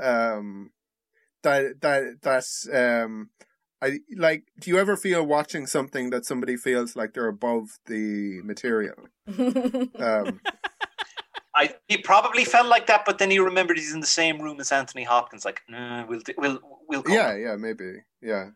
[0.00, 0.70] Um,
[1.42, 3.30] that that that's um,
[3.82, 4.44] I like.
[4.60, 9.08] Do you ever feel watching something that somebody feels like they're above the material?
[9.98, 10.40] Um,
[11.54, 14.58] I he probably felt like that, but then he remembered he's in the same room
[14.60, 15.44] as Anthony Hopkins.
[15.44, 17.12] Like, nah, we'll we'll we'll go.
[17.12, 18.50] yeah, yeah, maybe, yeah.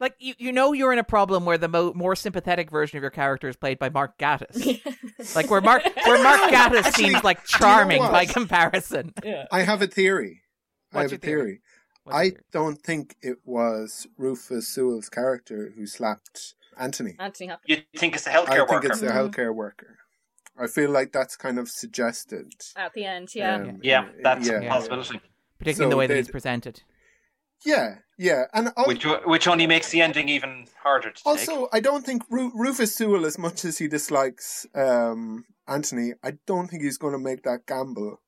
[0.00, 3.02] Like you, you know you're in a problem where the mo- more sympathetic version of
[3.02, 5.34] your character is played by Mark Gatiss.
[5.36, 9.12] like where Mark where Mark Gatiss Actually, seems like do you know charming by comparison.
[9.24, 9.46] yeah.
[9.50, 10.42] I have a theory.
[10.92, 11.40] I have a theory?
[11.40, 11.60] theory.
[12.08, 12.36] I theory?
[12.52, 17.16] don't think it was Rufus Sewell's character who slapped Anthony.
[17.18, 17.78] Anthony Hopkins.
[17.92, 18.86] You think it's the I healthcare think worker?
[18.88, 19.98] it's the healthcare worker.
[20.58, 22.50] I feel like that's kind of suggested.
[22.76, 23.54] At the end, yeah.
[23.56, 25.20] um, yeah, that's yeah, a possibility.
[25.58, 26.82] particularly in the way that he's they'd- presented.
[27.66, 31.26] Yeah, yeah, and al- Which which only makes the ending even harder to take.
[31.26, 36.34] also I don't think Ru- Rufus Sewell, as much as he dislikes um, Anthony, I
[36.46, 38.20] don't think he's going to make that gamble.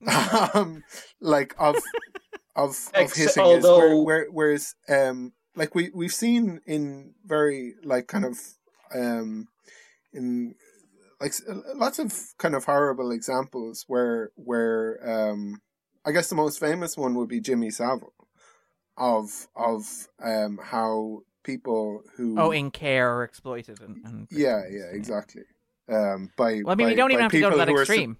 [0.54, 0.84] um,
[1.20, 1.74] like of
[2.54, 7.14] of of Ex- hitting his where, although- where, whereas um like we we've seen in
[7.24, 8.38] very like kind of
[8.94, 9.48] um
[10.12, 10.54] in
[11.20, 11.32] like
[11.74, 15.60] lots of kind of horrible examples where where um
[16.04, 18.12] I guess the most famous one would be Jimmy Savile
[18.96, 24.90] of of um how people who Oh, in care or exploited and, and yeah yeah
[24.92, 25.42] exactly
[25.88, 27.76] um by Well, I mean, by, you don't even have to go to that who
[27.76, 28.16] su- extreme.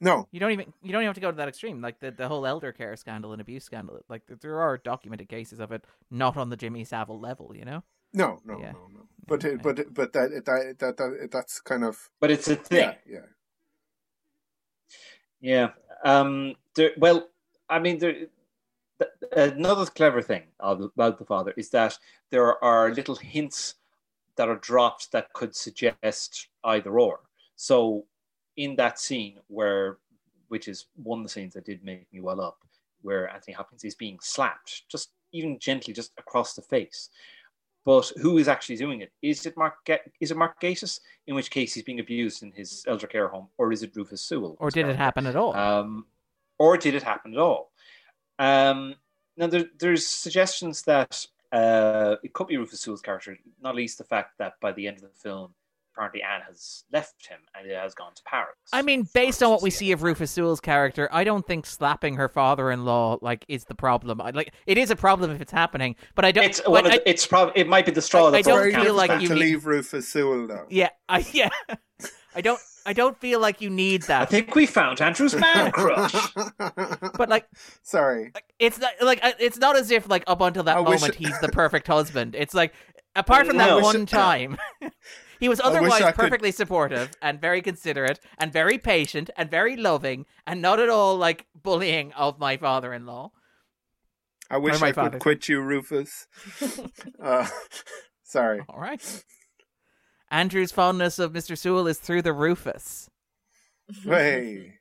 [0.00, 1.80] no You don't even you don't even have to go to that extreme.
[1.80, 4.00] Like the, the whole elder care scandal and abuse scandal.
[4.08, 7.54] Like there are documented cases of it, not on the Jimmy Savile level.
[7.54, 7.82] You know.
[8.12, 8.72] No, no, Yeah.
[8.72, 9.06] no, no.
[9.28, 12.78] But it, but but that that that, that that's kind of But it's a thing.
[12.78, 13.26] yeah, yeah.
[15.40, 15.68] Yeah.
[16.04, 16.54] Um.
[16.74, 17.28] There, well,
[17.68, 18.30] I mean, there, th-
[19.32, 21.98] another clever thing about the father is that
[22.30, 23.74] there are little hints
[24.36, 27.20] that are dropped that could suggest either or.
[27.56, 28.04] So,
[28.56, 29.98] in that scene where,
[30.48, 32.58] which is one of the scenes that did make me well up,
[33.02, 37.10] where Anthony Hopkins is being slapped, just even gently, just across the face.
[37.84, 39.12] But who is actually doing it?
[39.22, 39.84] Is it Mark?
[39.84, 40.98] Ga- Is it Mark Gatiss?
[41.28, 44.22] In which case he's being abused in his elder care home, or is it Rufus
[44.22, 44.56] Sewell?
[44.58, 45.54] Or did it happen at all?
[45.54, 46.06] Um,
[46.58, 47.70] or did it happen at all?
[48.38, 48.96] Um,
[49.36, 54.04] now, there, there's suggestions that uh, it could be Rufus Sewell's character, not least the
[54.04, 55.54] fact that by the end of the film,
[55.94, 58.54] apparently Anne has left him and has gone to Paris.
[58.72, 62.16] I mean, based on what we see of Rufus Sewell's character, I don't think slapping
[62.16, 64.20] her father-in-law like is the problem.
[64.20, 66.44] I, like it is a problem if it's happening, but I don't.
[66.44, 68.30] It's but one of I- the, it's probably it might be the straw I- I
[68.32, 70.66] that's don't feel like you to need- leave Rufus Sewell though.
[70.68, 71.48] yeah, I, yeah.
[72.36, 72.60] I don't.
[72.84, 74.22] I don't feel like you need that.
[74.22, 76.14] I think we found Andrew's man crush.
[77.16, 77.48] But like,
[77.82, 81.02] sorry, like, it's not like it's not as if like up until that I moment
[81.08, 82.36] it- he's the perfect husband.
[82.36, 82.74] It's like
[83.16, 83.80] apart from that No.
[83.80, 84.56] one time.
[85.38, 89.76] He was otherwise I could- perfectly supportive and very considerate and very patient and very
[89.76, 93.32] loving and not at all like bullying of my father-in-law.
[94.50, 95.10] I wish my I father.
[95.10, 96.26] could quit you, Rufus.
[97.22, 97.46] uh,
[98.22, 98.62] sorry.
[98.70, 99.02] All right.
[100.36, 101.56] Andrew's fondness of Mr.
[101.56, 103.08] Sewell is through the Rufus.
[104.04, 104.74] Hey,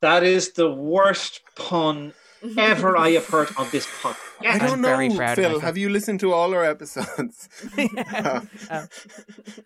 [0.00, 2.14] that is the worst pun
[2.56, 4.16] ever I have heard on this podcast.
[4.40, 5.60] I I'm don't very know, proud Phil.
[5.60, 7.50] Have you listened to all our episodes?
[7.76, 8.48] Um,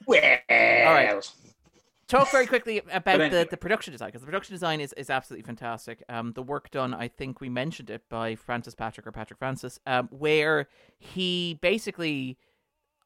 [0.07, 1.31] Well, right.
[2.09, 5.09] talk very quickly about But the, the production design because the production design is, is
[5.09, 6.03] absolutely fantastic.
[6.09, 9.79] Um, the work done, I think we mentioned it by Francis Patrick or Patrick Francis,
[9.87, 10.67] um, where
[10.99, 12.39] he basically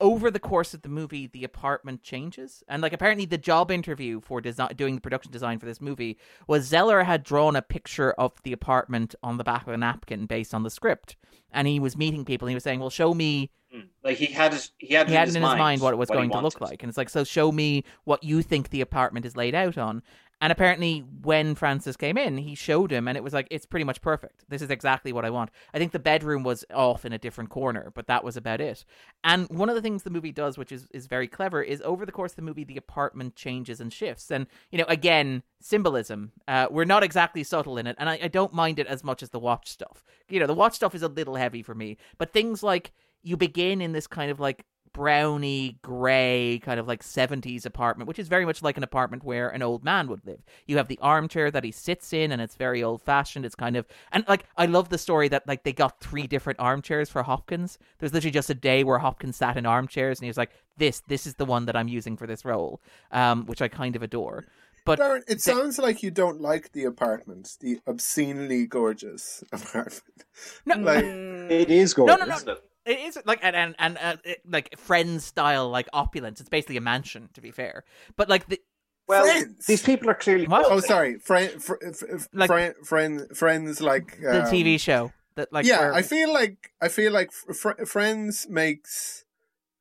[0.01, 2.63] over the course of the movie the apartment changes.
[2.69, 6.19] And like apparently the job interview for design doing the production design for this movie
[6.47, 10.27] was Zeller had drawn a picture of the apartment on the back of a napkin
[10.27, 11.17] based on the script.
[11.53, 13.89] And he was meeting people and he was saying well show me Mm.
[14.05, 15.93] Like he had it, he had, he it had in in his his mind what
[15.93, 16.83] it was going to look like.
[16.83, 20.03] And it's like so show me what you think the apartment is laid out on
[20.45, 23.85] and apparently when francis came in he showed him and it was like it's pretty
[23.85, 24.45] much perfect.
[24.47, 25.51] This is exactly what i want.
[25.73, 28.85] I think the bedroom was off in a different corner but that was about it.
[29.25, 32.05] And one of the things the movie does which is, is very clever is over
[32.05, 34.31] the course of the movie the apartment changes and shifts.
[34.31, 36.33] And you know again symbolism.
[36.47, 39.23] Uh, we're not exactly subtle in it and I, I don't mind it as much
[39.23, 40.05] as the watch stuff.
[40.29, 42.93] You know the watch stuff is a little heavy for me but things like
[43.23, 48.19] you begin in this kind of like browny gray kind of like 70s apartment which
[48.19, 50.99] is very much like an apartment where an old man would live you have the
[51.03, 54.45] armchair that he sits in and it's very old fashioned it's kind of and like
[54.57, 58.31] i love the story that like they got three different armchairs for hopkins there's literally
[58.31, 61.35] just a day where hopkins sat in armchairs and he was like this this is
[61.35, 62.81] the one that i'm using for this role
[63.11, 64.45] um which i kind of adore
[64.87, 70.25] but Darren, it sounds like you don't like the apartment, the obscenely gorgeous apartment.
[70.67, 72.19] no Like, It is gorgeous.
[72.19, 72.35] no, no.
[72.35, 72.91] isn't it?
[72.93, 76.41] It is like and and, and uh, it, like friends style like opulence.
[76.41, 77.85] It's basically a mansion, to be fair.
[78.17, 78.61] But like the
[79.09, 79.67] Well, friends.
[79.67, 80.47] These people are clearly.
[80.47, 80.67] What?
[80.69, 85.53] Oh, sorry, friend, fr- f- Like- friend, friend, friends like the um, TV show that
[85.53, 89.25] like yeah, where- I feel like I feel like fr- Friends makes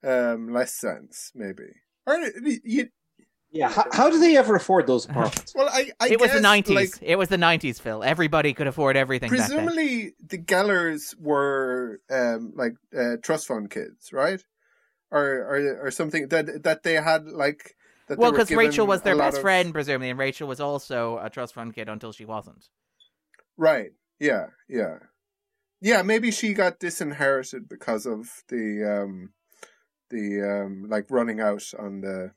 [0.04, 1.70] um less sense, maybe.
[2.06, 2.18] Or
[2.64, 2.90] you,
[3.54, 3.70] Yeah.
[3.70, 5.54] How, how do they ever afford those apartments?
[5.56, 6.76] well, I, I it was the nineties.
[6.76, 8.04] Like, it was the nineties, Phil.
[8.04, 9.66] Everybody could afford everything back then.
[9.66, 14.44] presumably, the Gellers were um like uh, trust fund kids, right?
[15.12, 17.76] Or or or something that that they had like.
[18.08, 21.30] That Well, because because Rachel was their best friend, presumably, and Rachel was also a
[21.30, 22.68] trust fund kid until she wasn't.
[23.56, 23.92] Right.
[24.20, 24.48] Yeah.
[24.68, 24.98] Yeah.
[25.80, 26.02] Yeah.
[26.02, 29.34] Maybe she got disinherited because of the um
[30.10, 32.32] the um like running out on the.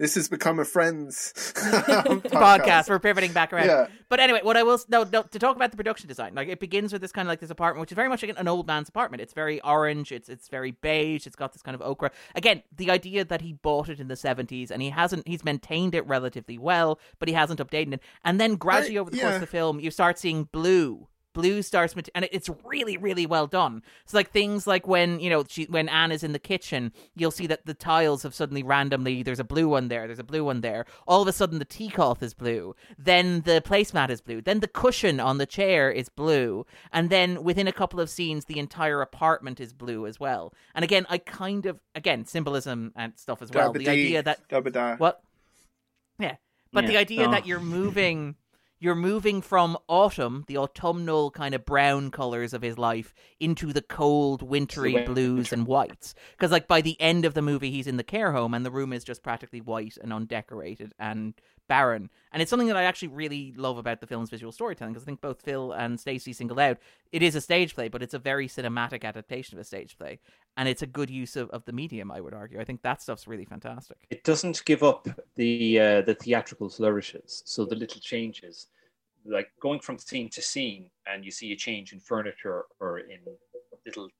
[0.00, 2.22] This has become a friends podcast.
[2.22, 2.88] Podcast.
[2.88, 3.66] We're pivoting back around.
[3.66, 3.86] Yeah.
[4.08, 6.58] But anyway, what I will no, no to talk about the production design, like it
[6.58, 8.66] begins with this kind of like this apartment, which is very much like an old
[8.66, 9.20] man's apartment.
[9.20, 10.10] It's very orange.
[10.10, 11.26] It's it's very beige.
[11.26, 12.10] It's got this kind of ochre.
[12.34, 15.94] Again, the idea that he bought it in the seventies and he hasn't he's maintained
[15.94, 18.02] it relatively well, but he hasn't updated it.
[18.24, 21.08] And then gradually over the course of the film, you start seeing blue.
[21.32, 23.82] Blue starts, mat- and it's really, really well done.
[24.04, 27.30] so like things like when you know she, when Anne is in the kitchen, you'll
[27.30, 29.22] see that the tiles have suddenly randomly.
[29.22, 30.06] There's a blue one there.
[30.06, 30.86] There's a blue one there.
[31.06, 32.74] All of a sudden, the tea cloth is blue.
[32.98, 34.40] Then the placemat is blue.
[34.40, 36.66] Then the cushion on the chair is blue.
[36.92, 40.52] And then within a couple of scenes, the entire apartment is blue as well.
[40.74, 43.72] And again, I kind of again symbolism and stuff as well.
[43.72, 44.96] The Dabba-dee, idea that dabba-da.
[44.96, 45.22] what?
[46.18, 46.36] Yeah.
[46.72, 47.30] But the idea Oh.
[47.32, 48.36] that you're moving
[48.80, 53.82] you're moving from autumn, the autumnal kind of brown colors of his life, into the
[53.82, 55.12] cold, wintry winter.
[55.12, 56.14] blues and whites.
[56.32, 58.70] Because, like, by the end of the movie, he's in the care home and the
[58.70, 61.34] room is just practically white and undecorated and
[61.68, 62.10] barren.
[62.32, 65.06] And it's something that I actually really love about the film's visual storytelling because I
[65.06, 66.78] think both Phil and Stacy singled out
[67.12, 70.20] it is a stage play, but it's a very cinematic adaptation of a stage play.
[70.60, 72.60] And it's a good use of, of the medium, I would argue.
[72.60, 73.96] I think that stuff's really fantastic.
[74.10, 78.66] It doesn't give up the uh, the theatrical flourishes, so the little changes,
[79.24, 83.20] like going from scene to scene, and you see a change in furniture or in
[83.86, 84.10] little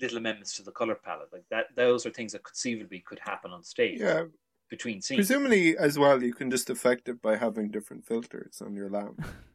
[0.00, 1.66] little amendments to the color palette, like that.
[1.76, 4.24] Those are things that conceivably could happen on stage Yeah,
[4.68, 5.18] between scenes.
[5.18, 9.24] presumably as well, you can just affect it by having different filters on your lamp.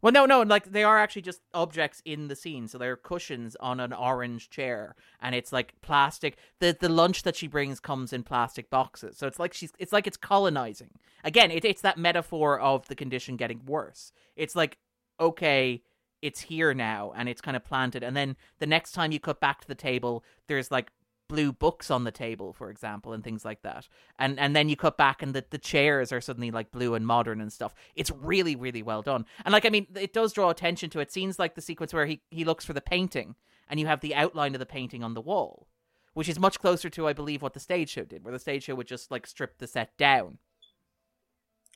[0.00, 2.68] Well, no, no, like they are actually just objects in the scene.
[2.68, 6.36] So they're cushions on an orange chair, and it's like plastic.
[6.60, 9.16] the The lunch that she brings comes in plastic boxes.
[9.16, 10.90] So it's like she's, it's like it's colonizing.
[11.24, 14.12] Again, it, it's that metaphor of the condition getting worse.
[14.36, 14.78] It's like,
[15.18, 15.82] okay,
[16.22, 18.02] it's here now, and it's kind of planted.
[18.04, 20.90] And then the next time you cut back to the table, there's like
[21.28, 23.88] blue books on the table, for example, and things like that.
[24.18, 27.06] And and then you cut back and the, the chairs are suddenly like blue and
[27.06, 27.74] modern and stuff.
[27.94, 29.26] It's really, really well done.
[29.44, 31.12] And like I mean, it does draw attention to it.
[31.12, 33.34] Scenes like the sequence where he, he looks for the painting
[33.68, 35.68] and you have the outline of the painting on the wall.
[36.14, 38.64] Which is much closer to, I believe, what the stage show did, where the stage
[38.64, 40.38] show would just like strip the set down.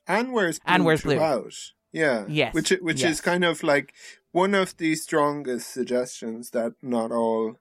[0.06, 1.14] and where's blue And where's blue.
[1.14, 1.54] throughout.
[1.92, 2.24] Yeah.
[2.28, 3.10] Yes, Which which yes.
[3.12, 3.92] is kind of like
[4.32, 7.60] one of the strongest suggestions that not all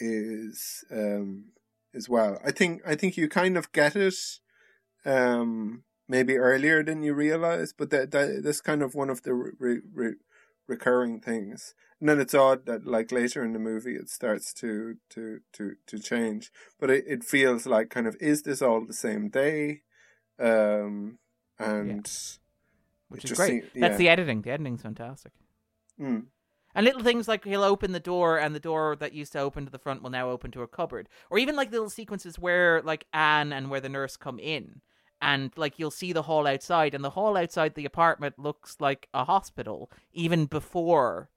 [0.00, 1.52] is um
[1.94, 2.40] as well.
[2.44, 4.14] I think I think you kind of get it
[5.04, 9.32] um maybe earlier than you realize, but that, that that's kind of one of the
[9.34, 10.14] re, re,
[10.66, 11.74] recurring things.
[12.00, 15.74] And then it's odd that like later in the movie it starts to to to
[15.86, 16.50] to change,
[16.80, 19.82] but it, it feels like kind of is this all the same day?
[20.38, 21.18] Um
[21.58, 22.10] and
[23.08, 23.48] Which It is great.
[23.72, 23.98] seem- That's yeah.
[23.98, 24.42] the editing.
[24.42, 25.32] The editing's fantastic.
[26.00, 26.24] mm,
[26.74, 29.64] And little things like he'll open the door, and the door that used to open
[29.64, 31.08] to the front will now open to a cupboard.
[31.30, 34.80] Or even like little sequences where like Anne and where the nurse come in,
[35.20, 39.08] and like you'll see the hall outside, and the hall outside the apartment looks like
[39.12, 41.30] a hospital even before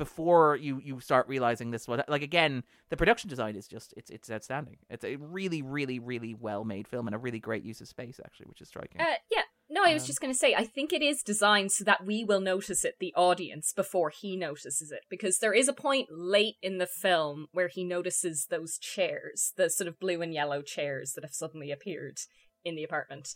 [0.00, 2.02] before you you start realizing this one.
[2.08, 4.78] Like again, the production design is just it's it's outstanding.
[4.88, 8.18] It's a really really really well made film and a really great use of space
[8.24, 9.00] actually, which is striking.
[9.00, 9.42] Uh, yeah.
[9.72, 12.04] No, I was Um, just going to say, I think it is designed so that
[12.04, 15.04] we will notice it, the audience, before he notices it.
[15.08, 19.70] Because there is a point late in the film where he notices those chairs, the
[19.70, 22.18] sort of blue and yellow chairs that have suddenly appeared
[22.64, 23.28] in the apartment,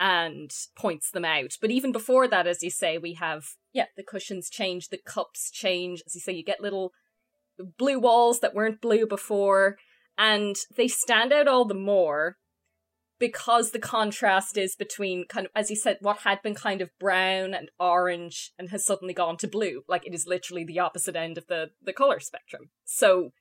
[0.00, 1.52] and points them out.
[1.60, 5.48] But even before that, as you say, we have, yeah, the cushions change, the cups
[5.48, 6.02] change.
[6.06, 6.90] As you say, you get little
[7.78, 9.76] blue walls that weren't blue before,
[10.16, 12.36] and they stand out all the more
[13.18, 16.90] because the contrast is between kind of as you said what had been kind of
[16.98, 19.82] brown and orange and has suddenly gone to blue.
[19.88, 22.70] Like it is literally the opposite end of the the color spectrum.
[22.84, 23.32] So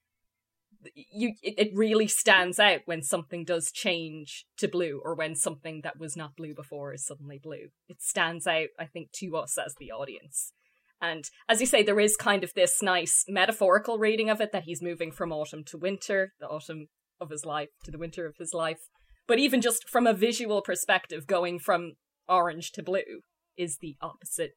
[0.93, 5.81] you it, it really stands out when something does change to blue or when something
[5.83, 7.69] that was not blue before is suddenly blue.
[7.87, 10.53] It stands out i think to us as the audience.
[10.99, 14.63] And as you say there is kind of this nice metaphorical reading of it that
[14.63, 16.87] he's moving from autumn to winter the autumn
[17.19, 18.89] of his life to the winter of his life
[19.27, 21.93] but even just from a visual perspective, going from
[22.27, 23.21] orange to blue
[23.57, 24.51] is the opposite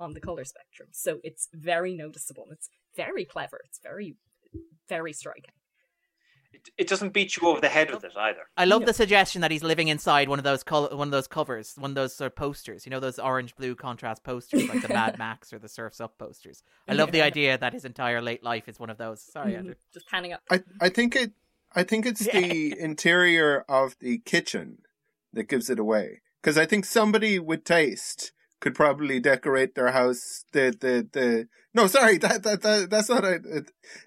[0.00, 0.88] on the color spectrum.
[0.92, 2.46] So it's very noticeable.
[2.50, 3.60] It's very clever.
[3.64, 4.16] It's very,
[4.88, 5.52] very striking.
[6.52, 8.42] It, it doesn't beat you over the head with it either.
[8.56, 8.86] I love No.
[8.86, 11.90] the suggestion that he's living inside one of those col- one of those covers, one
[11.90, 12.86] of those sort of posters.
[12.86, 16.16] You know those orange blue contrast posters, like the Mad Max or the Surfs Up
[16.16, 16.62] posters.
[16.86, 19.20] I love the idea that his entire late life is one of those.
[19.20, 19.74] Sorry, Andrew.
[19.74, 19.92] Mhm.
[19.94, 20.42] Just panning up.
[20.48, 21.32] I I think it
[21.74, 24.78] I think it's the interior of the kitchen
[25.32, 30.44] that gives it away because I think somebody with taste could probably decorate their house
[30.52, 33.64] the the the no sorry that that, that that's not a,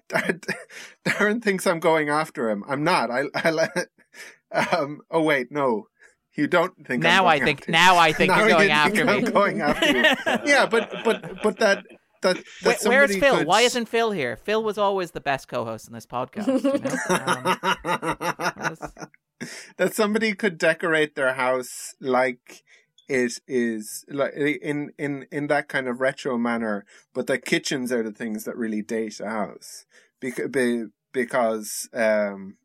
[0.08, 0.46] that,
[1.06, 2.64] Darren thinks I'm going after him.
[2.68, 3.10] I'm not.
[3.10, 3.68] I I
[4.52, 5.88] um oh wait no.
[6.34, 8.72] You don't think I'm Now I think now I think Now you're you going think
[8.78, 9.12] after me.
[9.12, 10.04] I'm going after you.
[10.44, 11.84] Yeah but but but that
[12.22, 13.38] that, that where's Phil?
[13.38, 14.36] could- Why isn't Phil here?
[14.36, 16.46] Phil was always the best co-host in this podcast.
[16.62, 16.96] You know?
[18.98, 19.08] Um,
[19.76, 22.64] that somebody could decorate their house like
[23.08, 26.84] it is like in in in that kind of retro manner
[27.14, 29.86] but the kitchens are the things that really date a house
[30.20, 30.50] because
[31.12, 32.56] because um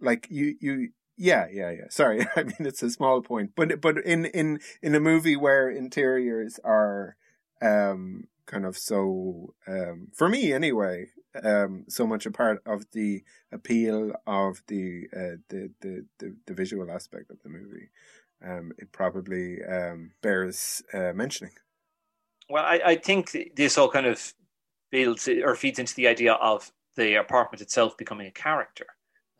[0.00, 3.98] like you you yeah yeah yeah sorry i mean it's a small point but but
[4.04, 7.16] in in in a movie where interiors are
[7.60, 10.96] um kind of so um for me anyway
[11.42, 13.10] um so much a part of the
[13.50, 17.88] appeal of the uh the the the, the visual aspect of the movie
[18.50, 21.54] um it probably um bears uh mentioning
[22.48, 24.34] Well, I, I think this all kind of
[24.90, 28.86] builds or feeds into the idea of the apartment itself becoming a character.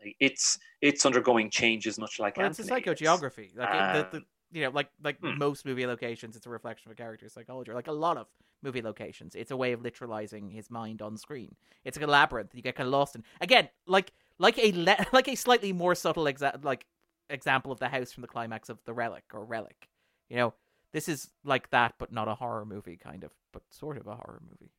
[0.01, 3.55] Like it's it's undergoing changes, much like Well, it's a psychogeography.
[3.55, 4.21] Like it, the, Um, the,
[4.53, 5.37] you know, like like hmm.
[5.37, 7.71] most movie locations, it's a reflection of a character's psychology.
[7.71, 8.27] Or like a lot of
[8.61, 11.55] movie locations, it's a way of literalizing his mind on screen.
[11.83, 12.51] It's like a labyrinth.
[12.53, 13.23] You get kind of lost in.
[13.41, 16.85] Again, like like a le- like a slightly more subtle exa- like
[17.29, 19.89] example of the house from the climax of the Relic or Relic.
[20.29, 20.53] You know,
[20.91, 24.15] this is like that, but not a horror movie, kind of, but sort of a
[24.15, 24.71] horror movie.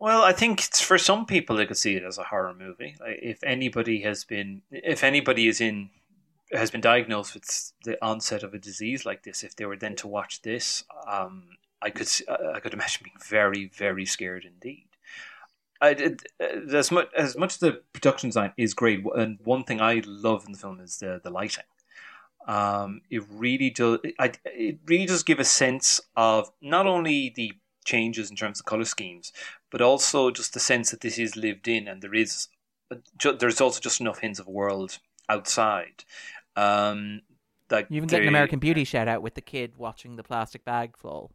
[0.00, 2.96] Well, I think it's for some people they could see it as a horror movie.
[2.98, 5.90] Like, if anybody has been, if anybody is in,
[6.52, 9.96] has been diagnosed with the onset of a disease like this, if they were then
[9.96, 11.44] to watch this, um,
[11.80, 14.86] I could, s- I could imagine being very, very scared indeed.
[15.80, 19.80] I did, uh, as much as much the production design is great, and one thing
[19.80, 21.64] I love in the film is the the lighting.
[22.46, 23.98] Um, it really does.
[24.18, 27.52] I, it really does give a sense of not only the
[27.84, 29.32] changes in terms of color schemes,
[29.70, 32.48] but also just the sense that this is lived in, and there is
[33.38, 34.98] there's also just enough hints of world
[35.28, 36.04] outside.
[36.56, 37.22] Um,
[37.70, 40.64] like You even get an American Beauty shout out with the kid watching the plastic
[40.64, 41.30] bag fall.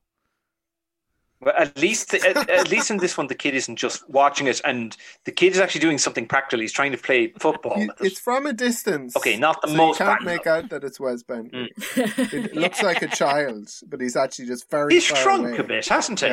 [1.39, 4.59] Well, at least at, at least in this one, the kid isn't just watching it,
[4.65, 6.61] and the kid is actually doing something practical.
[6.61, 7.77] He's trying to play football.
[7.79, 9.15] You- it's from a distance.
[9.15, 10.33] Okay, not the so most You can't practical.
[10.35, 11.71] make out that it's Wes Bentley.
[11.95, 12.33] Mm.
[12.33, 14.95] It looks like a child, but he's actually just very.
[14.95, 15.57] He's far shrunk away.
[15.59, 16.25] a bit, hasn't he?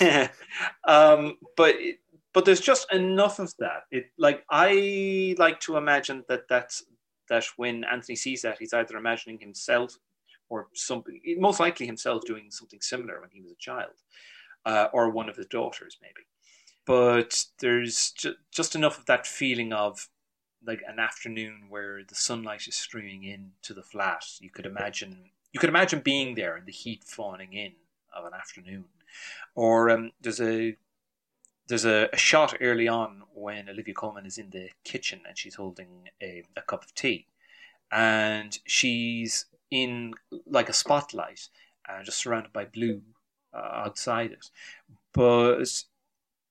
[0.00, 0.28] Yeah.
[0.84, 1.74] um, but
[2.34, 3.84] but there's just enough of that.
[3.90, 6.82] It like I like to imagine that that's
[7.28, 9.98] that when Anthony sees that, he's either imagining himself
[10.48, 13.92] or something, most likely himself doing something similar when he was a child,
[14.64, 16.26] uh, or one of his daughters maybe.
[16.84, 20.08] But there's ju- just enough of that feeling of
[20.64, 24.24] like an afternoon where the sunlight is streaming into the flat.
[24.40, 27.72] You could imagine you could imagine being there and the heat fawning in
[28.14, 28.84] of an afternoon.
[29.54, 30.76] Or um, there's a
[31.68, 35.56] there's a, a shot early on when Olivia Colman is in the kitchen and she's
[35.56, 37.26] holding a, a cup of tea,
[37.90, 40.14] and she's in
[40.46, 41.48] like a spotlight,
[41.88, 43.02] uh, just surrounded by blue
[43.52, 44.50] uh, outside it.
[45.12, 45.84] But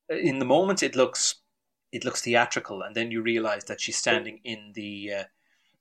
[0.10, 1.36] in the moment, it looks
[1.92, 5.24] it looks theatrical, and then you realize that she's standing in the uh,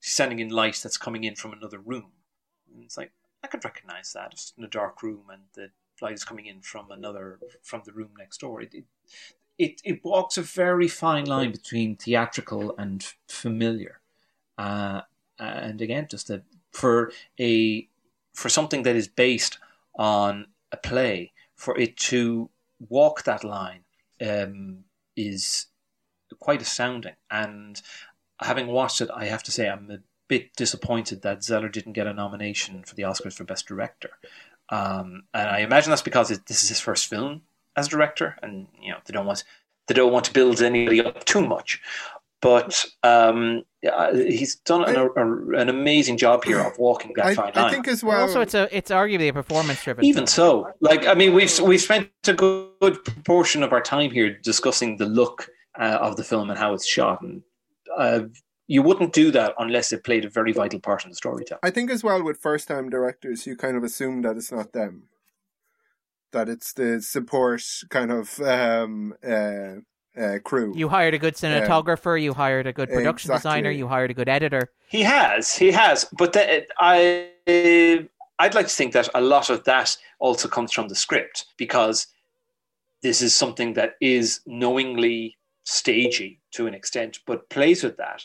[0.01, 2.13] she's standing in light that's coming in from another room.
[2.73, 3.13] And it's like
[3.43, 4.33] I could recognize that.
[4.33, 5.71] It's in a dark room, and the
[6.01, 8.61] light is coming in from another from the room next door.
[8.61, 8.85] It it
[9.57, 14.01] it, it walks a very fine line between theatrical and familiar,
[14.59, 15.03] uh,
[15.39, 16.43] and again, just a,
[16.73, 17.89] for a
[18.33, 19.59] for something that is based
[19.97, 22.51] on a play, for it to
[22.89, 23.85] walk that line
[24.21, 24.85] um,
[25.17, 25.67] is
[26.41, 27.15] quite astounding.
[27.31, 27.81] And
[28.41, 32.09] having watched it, I have to say I'm a bit disappointed that Zeller didn't get
[32.09, 34.11] a nomination for the Oscars for Best Director.
[34.71, 37.43] Um, and I imagine that's because it, this is his first film
[37.77, 39.45] as director, and you know they don't want
[39.87, 41.81] they don't want to build anybody up too much.
[42.41, 47.35] But um, yeah, he's done an, a, an amazing job here of walking that I,
[47.35, 47.65] fine line.
[47.65, 48.21] I think as well.
[48.21, 50.05] also, it's a it's arguably a performance driven.
[50.05, 54.11] Even so, like I mean, we've we've spent a good, good proportion of our time
[54.11, 57.43] here discussing the look uh, of the film and how it's shot, and
[57.97, 58.21] uh,
[58.67, 61.61] you wouldn't do that unless it played a very vital part in the storytelling.
[61.63, 64.73] I think as well with first time directors, you kind of assume that it's not
[64.73, 65.05] them.
[66.33, 69.77] That it's the support kind of um, uh,
[70.19, 70.73] uh, crew.
[70.75, 72.21] You hired a good cinematographer.
[72.21, 73.51] You hired a good production Exactly.
[73.51, 73.71] designer.
[73.71, 74.71] You hired a good editor.
[74.89, 77.29] He has, he has, but the, I
[78.39, 82.09] I'd like to think that a lot of that also comes from the script because
[83.03, 88.25] this is something that is knowingly stagey to an extent, but plays with that.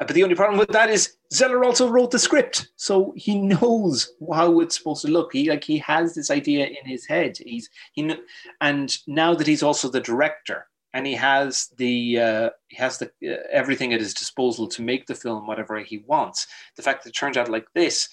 [0.00, 3.38] Uh, But the only problem with that is Zeller also wrote the script, so he
[3.38, 5.32] knows how it's supposed to look.
[5.32, 7.38] He like he has this idea in his head.
[7.38, 8.14] He's he
[8.60, 13.06] and now that he's also the director and he has the uh, he has the
[13.22, 16.46] uh, everything at his disposal to make the film whatever he wants.
[16.76, 18.08] The fact that it turns out like this,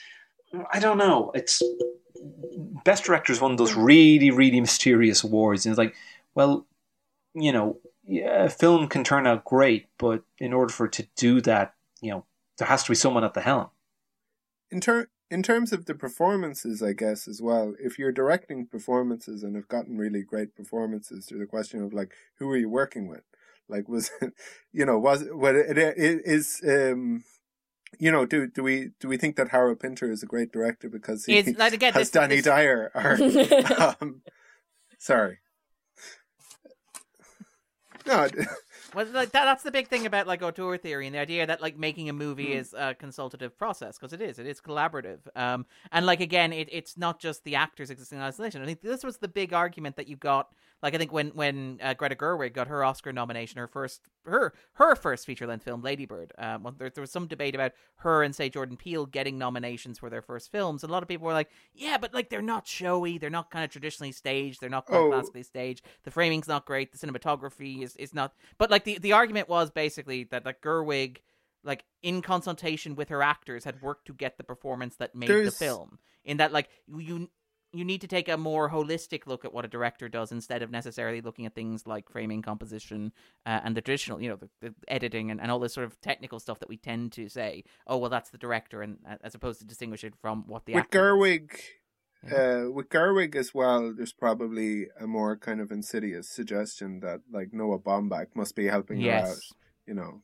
[0.71, 1.31] I don't know.
[1.33, 1.61] It's
[2.83, 5.95] best director is one of those really really mysterious awards, and it's like,
[6.35, 6.65] well,
[7.33, 7.77] you know,
[8.07, 11.73] yeah, a film can turn out great, but in order for it to do that,
[12.01, 12.25] you know,
[12.57, 13.69] there has to be someone at the helm.
[14.71, 17.73] in ter- in terms of the performances, I guess as well.
[17.79, 22.13] If you're directing performances and have gotten really great performances, there's a question of like,
[22.37, 23.23] who are you working with?
[23.67, 24.33] Like, was it,
[24.71, 27.23] you know, was it, what it, it is, um,
[27.97, 30.89] you know, do do we do we think that Harold Pinter is a great director
[30.89, 32.91] because he It's like again, has this, Danny this- Dyer?
[32.93, 34.21] Or, um,
[34.99, 35.39] sorry,
[38.07, 38.27] no,
[38.93, 41.61] Well, like that, that's the big thing about like auteur theory and the idea that
[41.61, 42.59] like making a movie Hmm.
[42.59, 44.39] is a consultative process because it is.
[44.39, 45.19] It is collaborative.
[45.35, 48.61] Um, and like again, it, it's not just the actors existing in isolation.
[48.61, 50.49] I think this was the big argument that you got.
[50.85, 54.53] Like I think when when uh, Greta Gerwig got her Oscar nomination, her first her
[54.73, 56.31] her first feature length film, Lady Bird.
[56.37, 59.97] Um, well, there, there was some debate about her and say Jordan Peele getting nominations
[59.97, 60.83] for their first films.
[60.83, 63.17] And a lot of people were like, yeah, but like they're not showy.
[63.17, 64.61] They're not kind of traditionally staged.
[64.61, 65.09] They're not quite Oh.
[65.09, 65.83] classically staged.
[66.03, 66.91] The framing's not great.
[66.91, 68.33] The cinematography is is not.
[68.59, 71.17] But like the the argument was basically that like Gerwig.
[71.63, 75.45] Like in consultation with her actors, had worked to get the performance that made There's-
[75.57, 75.97] the film.
[76.23, 77.29] In that, like you,
[77.77, 80.71] you need to take a more holistic look at what a director does instead of
[80.71, 83.11] necessarily looking at things like framing, composition,
[83.45, 85.99] uh, and the traditional, you know, the, the editing and, and all this sort of
[86.01, 87.63] technical stuff that we tend to say.
[87.87, 90.73] Oh, well, that's the director, and uh, as opposed to distinguish it from what the
[90.73, 90.99] with actor.
[91.13, 91.51] Gerwig,
[92.23, 92.65] Yeah.
[92.65, 97.53] uh, with Gerwig as well, there's probably a more kind of insidious suggestion that like
[97.53, 99.37] Noah Baumbach must be helping her out.
[99.85, 100.21] You know,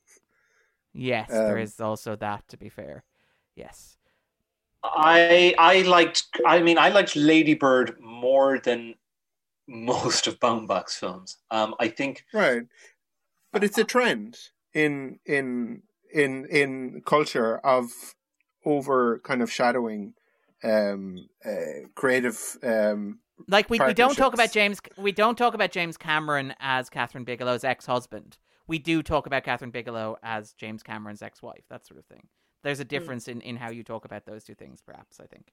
[0.94, 2.48] yes, there Um, is also that.
[2.50, 3.04] To be fair,
[3.56, 3.98] yes.
[4.84, 6.28] I I liked.
[6.46, 8.96] I mean, I liked Lady Bird more than
[9.68, 11.38] most of Baumbach's films.
[11.50, 12.64] Um, I think right?
[13.52, 14.38] But it's a trend
[14.74, 15.84] in in
[16.14, 17.90] in in culture of
[18.66, 20.14] over kind of shadowing
[20.64, 25.72] um uh, creative um Like we, we don't talk about James we don't talk about
[25.72, 28.38] James Cameron as Kathryn Bigelow's ex husband.
[28.68, 32.28] We do talk about Kathryn Bigelow as James Cameron's ex wife, that sort of thing.
[32.64, 35.52] There's a difference in, in how you talk about those two things, perhaps, I think.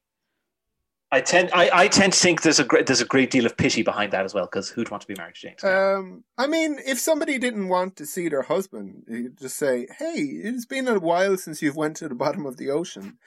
[1.11, 3.57] I tend I, I tend to think there's a great there's a great deal of
[3.57, 5.65] pity behind that as well because who'd want to be married to James?
[5.65, 9.87] Um, I mean, if somebody didn't want to see their husband, you could just say,
[9.99, 13.19] "Hey, it's been a while since you've went to the bottom of the ocean."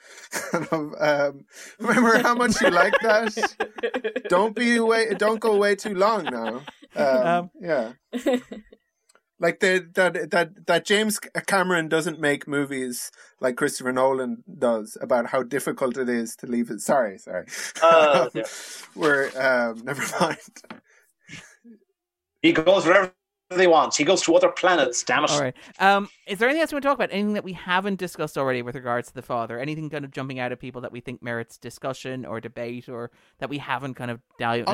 [0.52, 1.44] Um,
[1.80, 4.26] remember how much you like that?
[4.28, 5.12] Don't be away.
[5.14, 6.62] Don't go away too long now.
[6.94, 7.92] Um, Um, yeah,
[9.42, 13.10] like the, that that that James Cameron doesn't make movies
[13.40, 16.80] like Christopher Nolan does about how difficult it is to leave it.
[16.80, 17.46] Sorry, sorry.
[17.82, 18.44] Oh, yeah.
[18.94, 20.38] We're um, never mind.
[22.40, 23.12] He goes wherever
[23.58, 23.96] he wants.
[23.96, 25.02] He goes to other planets.
[25.02, 25.30] Damn it!
[25.32, 25.56] All right.
[25.80, 27.10] Um, is there anything else we want to talk about?
[27.12, 29.58] Anything that we haven't discussed already with regards to the father?
[29.58, 33.10] Anything kind of jumping out at people that we think merits discussion or debate, or
[33.40, 34.68] that we haven't kind of dived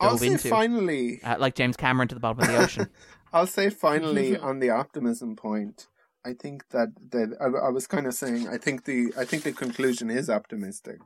[0.00, 1.20] I'll- I'll say into, finally.
[1.22, 2.88] uh, like James Cameron to the bottom of the ocean?
[3.32, 5.88] I'll say finally on the optimism point.
[6.24, 8.48] I think that that I, I was kind of saying.
[8.48, 10.98] I think the I think the conclusion is optimistic,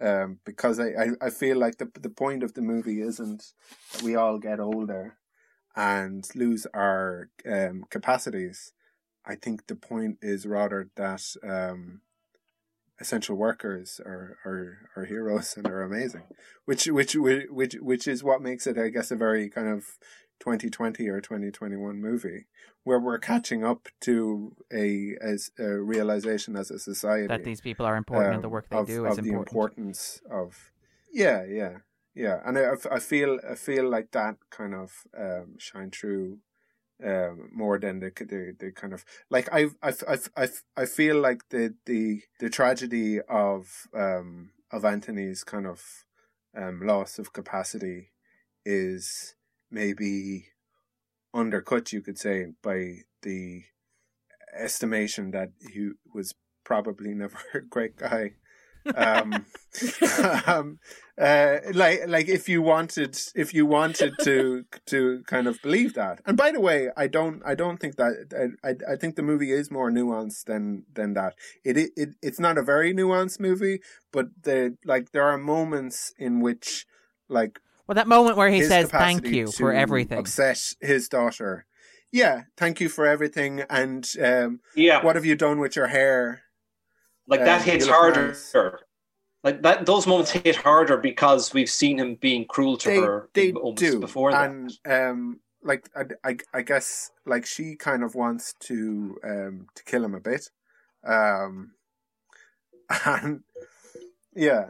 [0.00, 3.52] um, because I, I, I feel like the the point of the movie isn't
[3.92, 5.16] that we all get older
[5.76, 8.72] and lose our um, capacities.
[9.24, 12.00] I think the point is rather that um,
[13.00, 16.24] essential workers are, are are heroes and are amazing,
[16.64, 19.98] which which which which is what makes it, I guess, a very kind of
[20.40, 22.46] 2020 or 2021 movie
[22.84, 27.84] where we're catching up to a as a realization as a society that these people
[27.84, 30.72] are important and the um, work they of, do of is the importance of
[31.12, 31.78] yeah yeah
[32.14, 32.40] yeah.
[32.44, 36.38] And I, I feel I feel like that kind of um shine through
[37.04, 39.92] um more than the the, the kind of like I I
[40.36, 45.82] I I feel like the the the tragedy of um of Anthony's kind of
[46.56, 48.10] um loss of capacity
[48.64, 49.34] is
[49.70, 50.46] maybe
[51.32, 53.62] undercut you could say by the
[54.58, 58.32] estimation that he was probably never a great guy
[58.94, 59.46] um,
[60.46, 60.78] um
[61.20, 66.20] uh like like if you wanted if you wanted to to kind of believe that.
[66.26, 68.12] And by the way i don't i don't think that
[68.64, 71.34] i i, I think the movie is more nuanced than than that.
[71.64, 73.80] It, it it it's not a very nuanced movie
[74.12, 76.86] but the like there are moments in which
[77.28, 80.18] like Well, that moment where he says thank you for everything.
[80.18, 81.66] upset his daughter.
[82.10, 86.42] Yeah thank you for everything and um Yeah, what have you done with your hair
[87.30, 88.28] like that hits harder.
[88.28, 88.54] nice.
[89.42, 93.28] Like that, those moments hit harder because we've seen him being cruel to they her
[93.32, 94.50] they almost do before that.
[94.50, 99.84] and um like I, I, I guess like she kind of wants to um to
[99.84, 100.50] kill him a bit
[101.06, 101.72] um
[103.06, 103.42] and
[104.34, 104.66] yeah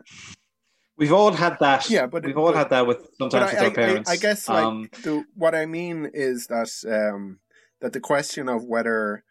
[0.97, 1.89] We've all had that.
[1.89, 4.11] Yeah, but- we've all but- had that with sometimes I, with our I, I, parents.
[4.11, 7.39] I guess like um, the, what I mean is that um
[7.81, 9.25] that the question of whether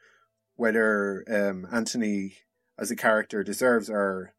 [0.55, 2.37] whether um Anthony
[2.79, 4.33] as a character deserves our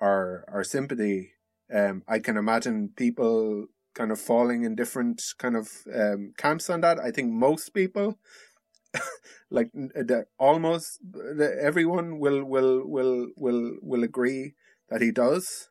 [0.00, 1.32] our our sympathy.
[1.72, 6.80] Um I can imagine people kind of falling in different kind of um camps on
[6.82, 6.98] that.
[6.98, 8.18] I think most people
[9.50, 14.54] like the, almost the, everyone will will will will will agree
[14.90, 15.70] that he does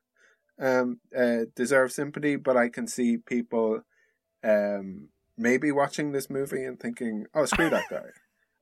[0.59, 3.81] um uh, deserve sympathy but I can see people
[4.43, 8.09] um maybe watching this movie and thinking, "Oh, screw that guy,"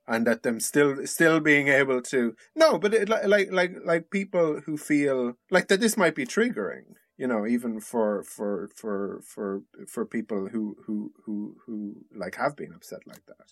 [0.09, 4.09] and that them still still being able to no, but it, like like like like
[4.09, 6.85] people who feel like that this might be triggering,
[7.17, 12.55] you know, even for for for for for people who who who who like have
[12.57, 13.49] been upset like that,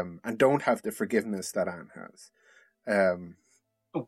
[0.00, 2.30] um, and don't have the forgiveness that Anne has.
[2.86, 3.36] Um,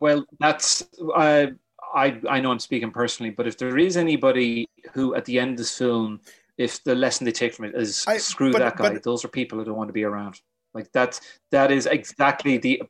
[0.00, 0.84] Well, that's
[1.16, 1.52] I
[1.94, 5.52] I I know I'm speaking personally, but if there is anybody who at the end
[5.52, 6.20] of this film,
[6.58, 9.24] if the lesson they take from it is I- screw but- that guy, but- those
[9.24, 10.40] are people I don't want to be around.
[10.74, 11.20] Like that
[11.50, 12.82] that is exactly the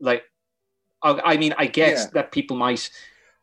[0.00, 0.22] like.
[1.02, 2.10] I, I mean, I guess Yeah.
[2.14, 2.88] that people might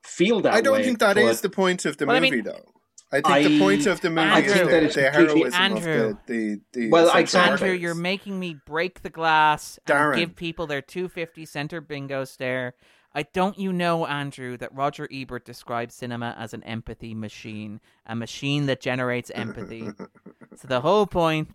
[0.03, 0.53] feel that.
[0.53, 2.45] I don't way, think that is but the point of the Well, I movie, mean-
[2.45, 2.65] though.
[3.11, 5.41] I think the point of the movie I is think the, that is the completely-
[5.51, 6.03] heroism Andrew.
[6.09, 7.51] of the the, the Well, central exactly.
[7.51, 7.81] Andrew, characters.
[7.83, 12.73] you're making me break the glass and give people their 250 center bingo stare.
[13.13, 18.15] I don't you know, Andrew, that Roger Ebert describes cinema as an empathy machine, a
[18.15, 19.89] machine that generates empathy.
[20.55, 21.49] so the whole point.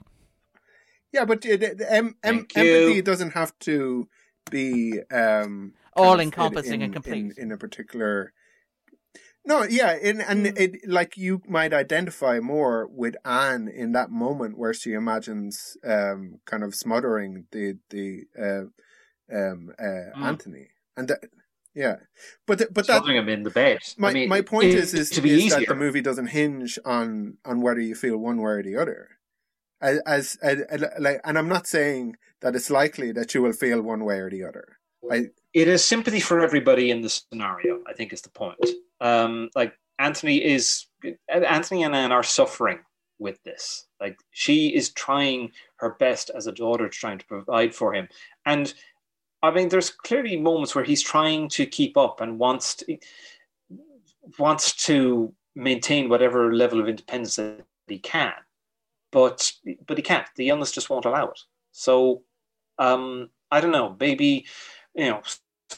[1.13, 2.63] Yeah, but uh, the, the em, em, Thank you.
[2.63, 4.09] empathy doesn't have to
[4.51, 7.35] be um, All encompassing in, and complete.
[7.39, 8.33] in, in a particular.
[9.45, 10.53] No, yeah, in, and Hmm.
[10.57, 16.41] it like you might identify more with Anne in that moment where she imagines um,
[16.45, 18.65] kind of smothering the the uh,
[19.35, 20.25] um, uh, Mm.
[20.27, 21.21] Anthony, and that,
[21.75, 21.97] yeah,
[22.47, 23.79] but th- but that smothering him in the bed.
[23.97, 25.61] my I mean, my point it- is is, to be is easier.
[25.61, 29.18] that the movie doesn't hinge on on whether you feel one way or the other.
[29.81, 33.53] As, as, as, as like, and I'm not saying that it's likely that you will
[33.53, 34.79] feel one way or the other.
[35.11, 37.81] I it is sympathy for everybody in the scenario.
[37.87, 38.59] I think is the point.
[39.01, 40.87] Um, like Anthony is
[41.29, 42.81] Anthony and Anne are suffering
[43.19, 43.87] with this.
[44.01, 48.09] Like she is trying her best as a daughter, trying to provide for him,
[48.45, 48.75] and
[49.43, 52.99] I mean, there's clearly moments where he's trying to keep up and wants to
[54.39, 58.33] wants to maintain whatever level of independence that he can,
[59.11, 59.53] but
[59.87, 60.27] but he can't.
[60.37, 61.41] The illness just won't allow it.
[61.73, 62.23] So
[62.79, 63.97] um, I don't know.
[63.99, 64.47] Maybe
[64.95, 65.23] you know.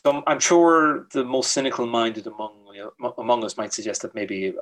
[0.04, 4.14] Some, I'm sure the most cynical minded among you know, among us might suggest that
[4.14, 4.54] maybe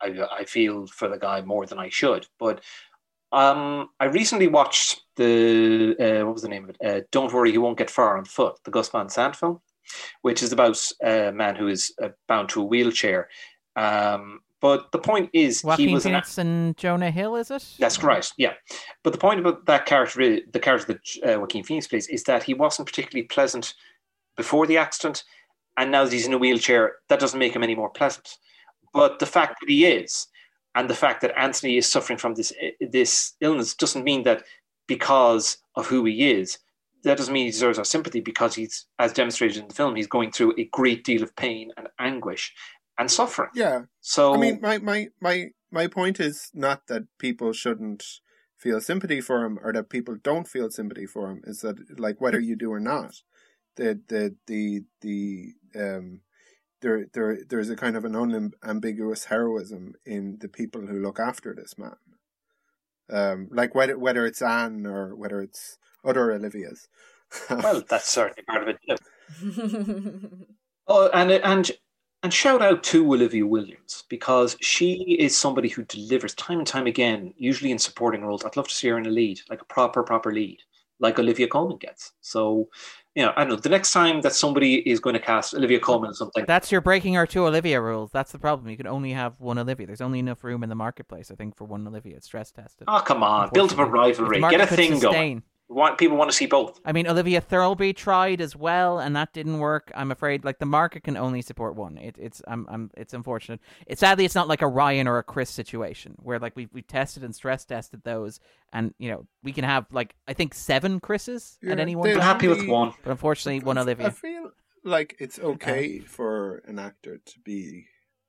[0.00, 2.26] I, I feel for the guy more than I should.
[2.38, 2.60] But
[3.32, 6.76] um, I recently watched the uh, what was the name of it?
[6.84, 8.58] Uh, Don't worry, he won't get far on foot.
[8.64, 9.60] The Gus Van Sant film,
[10.22, 13.28] which is about a man who is uh, bound to a wheelchair.
[13.76, 17.74] Um, but the point is, he Joaquin was an Phoenix and Jonah Hill, is it?
[17.78, 18.54] that's right, yeah.
[19.02, 22.44] But the point about that character, the character that uh, Joaquin Phoenix plays, is that
[22.44, 23.74] he wasn't particularly pleasant
[24.38, 25.22] before the accident,
[25.76, 28.38] and now that he's in a wheelchair, that doesn't make him any more pleasant.
[28.94, 30.28] But the fact that he is,
[30.74, 32.50] and the fact that Anthony is suffering from this
[32.80, 34.44] this illness, doesn't mean that
[34.86, 36.56] because of who he is,
[37.02, 40.06] that doesn't mean he deserves our sympathy because he's, as demonstrated in the film, he's
[40.06, 42.54] going through a great deal of pain and anguish
[42.98, 43.50] and suffering.
[43.54, 48.04] yeah, So I mean, my, my, my, my point is not that people shouldn't
[48.56, 51.42] feel sympathy for him or that people don't feel sympathy for him.
[51.44, 53.22] Is that like whether you do or not,
[53.76, 56.20] the the the the um
[56.80, 61.54] there there there's a kind of an unambiguous heroism in the people who look after
[61.54, 61.96] this man.
[63.10, 66.88] Um, like whether whether it's Anne or whether it's other Olivia's.
[67.50, 68.78] well, that's certainly part of it.
[68.88, 70.46] too.
[70.86, 71.70] Oh, and and
[72.24, 76.86] and shout out to Olivia Williams because she is somebody who delivers time and time
[76.86, 78.44] again, usually in supporting roles.
[78.44, 80.58] I'd love to see her in a lead, like a proper proper lead,
[81.00, 82.12] like Olivia Colman gets.
[82.22, 82.70] So,
[83.14, 83.56] you know, I don't know.
[83.56, 86.80] The next time that somebody is going to cast Olivia Colman in something, That's your
[86.80, 88.10] breaking our two Olivia rules.
[88.10, 88.70] That's the problem.
[88.70, 89.86] You can only have one Olivia.
[89.86, 92.16] There's only enough room in the marketplace, I think, for one Olivia.
[92.16, 92.86] It's stress tested.
[92.88, 94.10] oh come on, build up a Unfortunately.
[94.12, 95.42] If the rivalry, get a thing going.
[95.74, 96.80] Sustain- Want people want to see both.
[96.84, 99.90] I mean, Olivia Thirlby tried as well, and that didn't work.
[99.94, 101.98] I'm afraid, like the market can only support one.
[101.98, 103.60] It, it's, I'm, I'm, it's unfortunate.
[103.86, 106.82] It's sadly, it's not like a Ryan or a Chris situation where like we we
[106.82, 108.40] tested and stress tested those,
[108.72, 112.08] and you know we can have like I think seven Chris's at Yeah, any one
[112.08, 112.92] they- I'm happy with one.
[113.02, 114.06] But unfortunately, one Olivia.
[114.06, 114.50] I feel
[114.84, 116.08] like it's okay uh-huh.
[116.08, 117.86] for an actor to be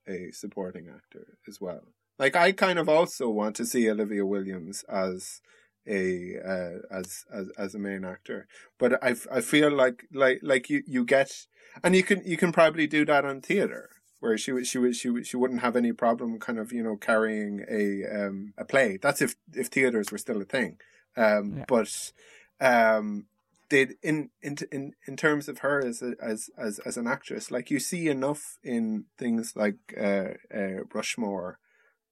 [0.08, 1.82] a supporting actor as well.
[2.18, 5.40] Like I kind of also want to see Olivia Williams as
[5.88, 8.46] a uh, as as as a main actor,
[8.78, 11.46] but I I feel like like like you you get
[11.82, 13.90] and you can you can probably do that on theater
[14.20, 16.82] where she would she would she would she wouldn't have any problem kind of you
[16.82, 18.98] know carrying a um a play.
[19.00, 20.78] That's if if theaters were still a thing.
[21.16, 21.64] Um, Yeah.
[21.68, 22.12] but
[22.60, 23.26] um
[23.68, 27.50] did in in in in terms of her as a, as as as an actress,
[27.50, 31.58] like you see enough in things like uh, uh Rushmore,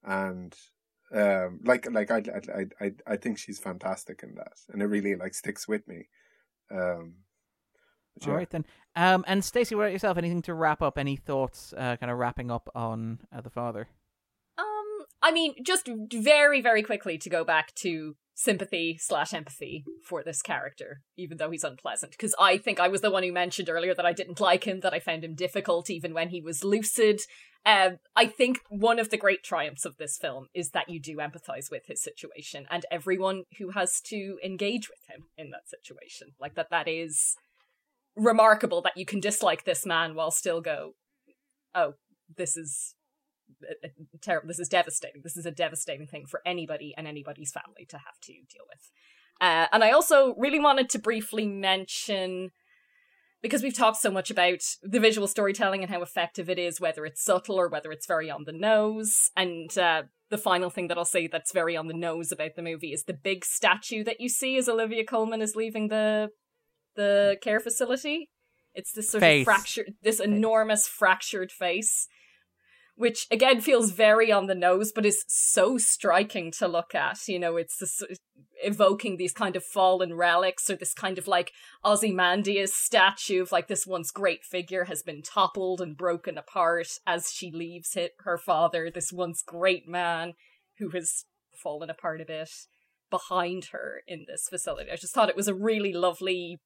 [0.03, 0.55] and
[1.15, 2.23] um like like I
[2.55, 6.09] I I I think she's fantastic in that, and it really like sticks with me.
[6.71, 7.15] Um,
[8.23, 8.33] yeah.
[8.33, 8.65] right then.
[8.97, 10.19] Um, and Stacy, what about yourself?
[10.19, 10.99] Anything to wrap up?
[10.99, 11.75] Any thoughts?
[11.77, 13.89] Uh, kind of wrapping up on uh, the father.
[14.57, 20.23] Um, I mean, just very, very quickly to go back to sympathy slash empathy for
[20.23, 22.13] this character, even though he's unpleasant.
[22.13, 24.81] Because I think I was the one who mentioned earlier that I didn't like him,
[24.81, 27.21] that I found him difficult even when he was lucid.
[27.67, 31.17] Um, I think one of the great triumphs of this film is that you do
[31.17, 36.33] empathize with his situation and everyone who has to engage with him in that situation.
[36.39, 37.37] Like that, that is
[38.17, 40.93] remarkable that you can dislike this man while still go,
[41.75, 41.95] oh,
[42.37, 42.95] this is
[44.21, 44.49] terrible.
[44.49, 45.23] This is devastating.
[45.23, 48.91] This is a devastating thing for anybody and anybody's family to have to deal with.
[49.41, 52.51] Uh, and I also really wanted to briefly mention
[53.45, 57.05] because we've talked so much about the visual storytelling and how effective it is, whether
[57.05, 59.31] it's subtle or whether it's very on the nose.
[59.37, 62.63] And uh, the final thing that I'll say that's very on the nose about the
[62.63, 66.31] movie is the big statue that you see as Olivia Colman is leaving the
[66.97, 68.31] the care facility.
[68.75, 69.43] It's this sort Face.
[69.43, 72.09] of fractured, this enormous fractured face,
[72.97, 77.27] which again feels very on the nose, but is so striking to look at.
[77.27, 78.03] You know, it's this,
[78.63, 81.53] evoking these kind of fallen relics or this kind of like
[81.85, 87.33] Ozymandias statue of like this once great figure has been toppled and broken apart as
[87.33, 90.35] she leaves it, her father, this once great man
[90.79, 92.51] who has fallen apart a bit
[93.11, 94.91] behind her in this facility.
[94.91, 96.61] I just thought it was a really lovely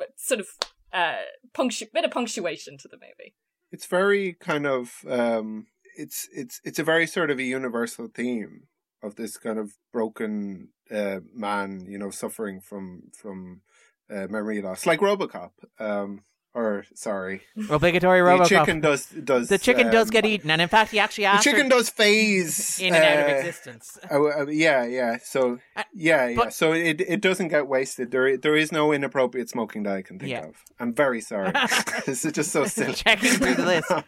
[0.00, 0.48] uh, sort of
[0.92, 1.16] uh
[1.54, 3.34] punctu- bit of punctuation to the movie.
[3.70, 5.66] It's very kind of um
[5.96, 8.68] it's it's it's a very sort of a universal theme
[9.02, 13.62] of this kind of broken uh, man, you know, suffering from from
[14.10, 15.50] uh, memory loss, like RoboCop.
[15.78, 16.22] Um,
[16.58, 20.68] or sorry, Obligatory the chicken does does the chicken does um, get eaten, and in
[20.68, 23.98] fact, he actually The chicken her does phase in and out of uh, existence.
[24.10, 25.18] uh, uh, yeah, yeah.
[25.22, 26.36] So Uh, yeah, yeah.
[26.36, 28.10] but- so it it doesn't get wasted.
[28.10, 30.46] There there is no inappropriate smoking that I can think Yeah.
[30.46, 30.56] of.
[30.80, 31.52] I'm very sorry.
[32.06, 32.94] this is just so silly.
[32.94, 33.90] Checking through the list.
[33.90, 34.02] No,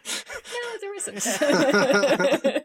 [0.81, 2.60] there isn't.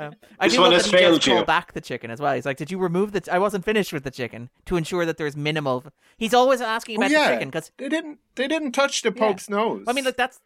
[0.00, 1.34] Um, I This do one love has that he does failed you.
[1.34, 2.34] call back the chicken as well.
[2.34, 3.20] He's like, "Did you remove the?
[3.20, 5.84] T- I wasn't finished with the chicken to ensure that there's minimal."
[6.16, 7.28] He's always asking Oh, about yeah.
[7.28, 9.84] the chicken because They didn't they didn't touch the Pope's nose.
[9.86, 10.40] I mean, like that's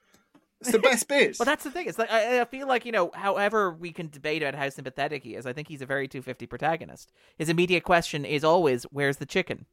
[0.61, 1.37] it's the best bit.
[1.39, 1.87] Well, that's the thing.
[1.89, 5.23] It's like I, I feel like you know, however we can debate about how sympathetic
[5.23, 7.13] he is, I think he's a very 250 protagonist.
[7.37, 9.67] His immediate question is always, "Where's the chicken?"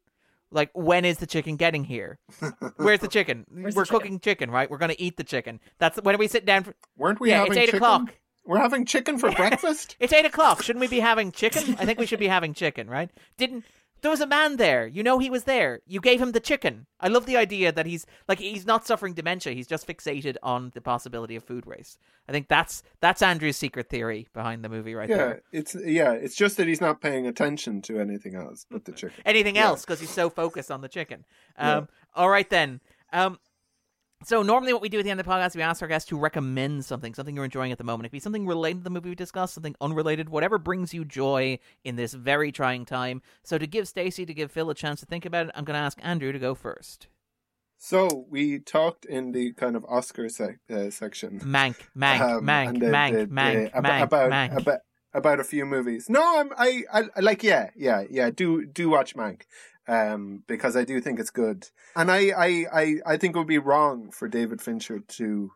[0.53, 2.19] Like, when is the chicken getting here?
[2.75, 3.45] Where's the chicken?
[3.49, 4.69] Where's We're the cooking chicken, right?
[4.69, 5.61] We're gonna eat the chicken.
[5.79, 6.73] That's when we sit down for.
[6.97, 7.77] Weren't we yeah, having it's eight chicken?
[7.77, 8.13] o'clock.
[8.45, 9.95] We're having chicken for breakfast.
[9.99, 10.63] It's eight o'clock.
[10.63, 11.75] Shouldn't we be having chicken?
[11.79, 13.09] I think we should be having chicken, right?
[13.37, 13.65] Didn't
[14.01, 14.87] there was a man there?
[14.87, 15.79] You know he was there.
[15.85, 16.87] You gave him the chicken.
[16.99, 19.53] I love the idea that he's like he's not suffering dementia.
[19.53, 21.99] He's just fixated on the possibility of food waste.
[22.27, 25.41] I think that's that's Andrew's secret theory behind the movie right yeah, there.
[25.51, 29.21] it's yeah, it's just that he's not paying attention to anything else but the chicken.
[29.23, 29.67] Anything Yeah.
[29.67, 31.25] else because he's so focused on the chicken.
[31.59, 31.77] Yeah.
[31.77, 32.81] Um, All right then.
[33.13, 33.37] Um,
[34.23, 36.09] so normally what we do at the end of the podcast, we ask our guests
[36.09, 38.05] to recommend something, something you're enjoying at the moment.
[38.05, 41.05] It could be something related to the movie we discussed, something unrelated, whatever brings you
[41.05, 43.21] joy in this very trying time.
[43.43, 45.77] So to give Stacy, to give Phil a chance to think about it, I'm going
[45.77, 47.07] to ask Andrew to go first.
[47.77, 52.79] So we talked in the kind of Oscar sec- uh, section Mank, Mank, um, Mank,
[52.79, 54.55] the- Mank, the- the- Mank, ab- Mank, about Mank.
[54.61, 54.79] about
[55.13, 56.07] about a few movies.
[56.07, 59.41] No, I'm I, I I like yeah yeah yeah do do watch Mank
[59.91, 63.47] um because I do think it's good and I I I, I think it would
[63.47, 65.51] be wrong for David Fincher to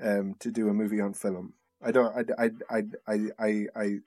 [0.00, 1.54] um to do a movie on film.
[1.82, 3.66] I don't I I I I I.
[3.76, 3.98] I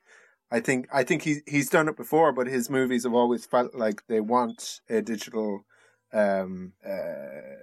[0.52, 3.76] I think I think he he's done it before, but his movies have always felt
[3.76, 5.66] like they want a digital
[6.12, 7.60] um, uh,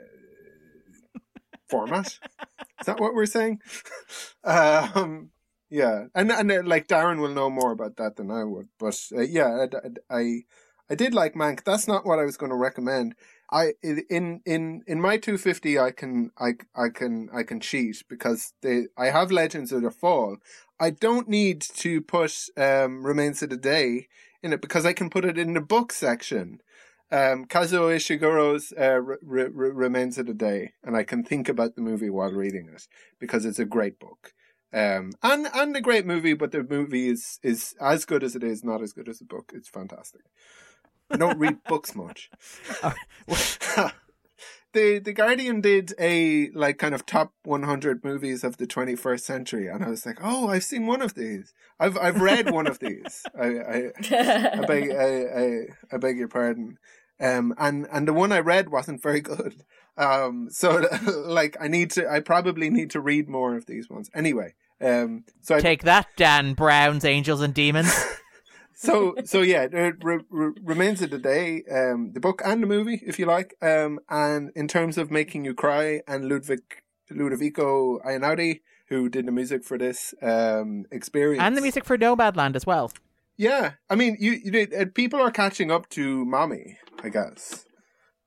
[1.68, 2.06] format.
[2.06, 3.60] Is that what we're saying?
[4.44, 5.30] um,
[5.68, 9.00] yeah, and and uh, like Darren will know more about that than I would, but
[9.16, 10.42] uh, yeah, I, I I
[10.94, 11.64] did like Mank.
[11.64, 13.14] That's not what I was going to recommend.
[13.50, 18.52] I in in in my 250 I can I I can I can cheat because
[18.62, 20.38] they I have Legends of the Fall.
[20.78, 24.08] I don't need to put um Remains of the Day
[24.42, 26.60] in it because I can put it in the book section.
[27.10, 31.76] Um, Kazuo Ishiguro's uh, R- R- Remains of the Day, and I can think about
[31.76, 32.88] the movie while reading it
[33.20, 34.32] because it's a great book.
[34.72, 38.42] Um, and and a great movie, but the movie is is as good as it
[38.42, 39.52] is, not as good as the book.
[39.54, 40.22] It's fantastic.
[41.10, 42.30] I don't read books much.
[44.72, 49.68] the The Guardian did a like kind of top 100 movies of the 21st century,
[49.68, 51.54] and I was like, oh, I've seen one of these.
[51.78, 53.24] I've I've read one of these.
[53.38, 56.78] I I, I beg I, I, I beg your pardon.
[57.18, 59.64] Um, and and the one I read wasn't very good.
[59.96, 64.10] Um, so like I need to, I probably need to read more of these ones.
[64.14, 67.94] Anyway, um, so I, Take that, Dan Brown's Angels and Demons.
[68.76, 72.66] So so yeah, it re- re- remains of the day, um, the book and the
[72.66, 73.54] movie, if you like.
[73.60, 76.62] Um, and in terms of making you cry, and Ludwig
[77.10, 82.54] Ludovico Einaudi, who did the music for this um experience, and the music for Nomadland
[82.54, 82.92] as well.
[83.36, 86.78] Yeah, I mean, you, you did, uh, people are catching up to Mommy.
[87.02, 87.66] I guess.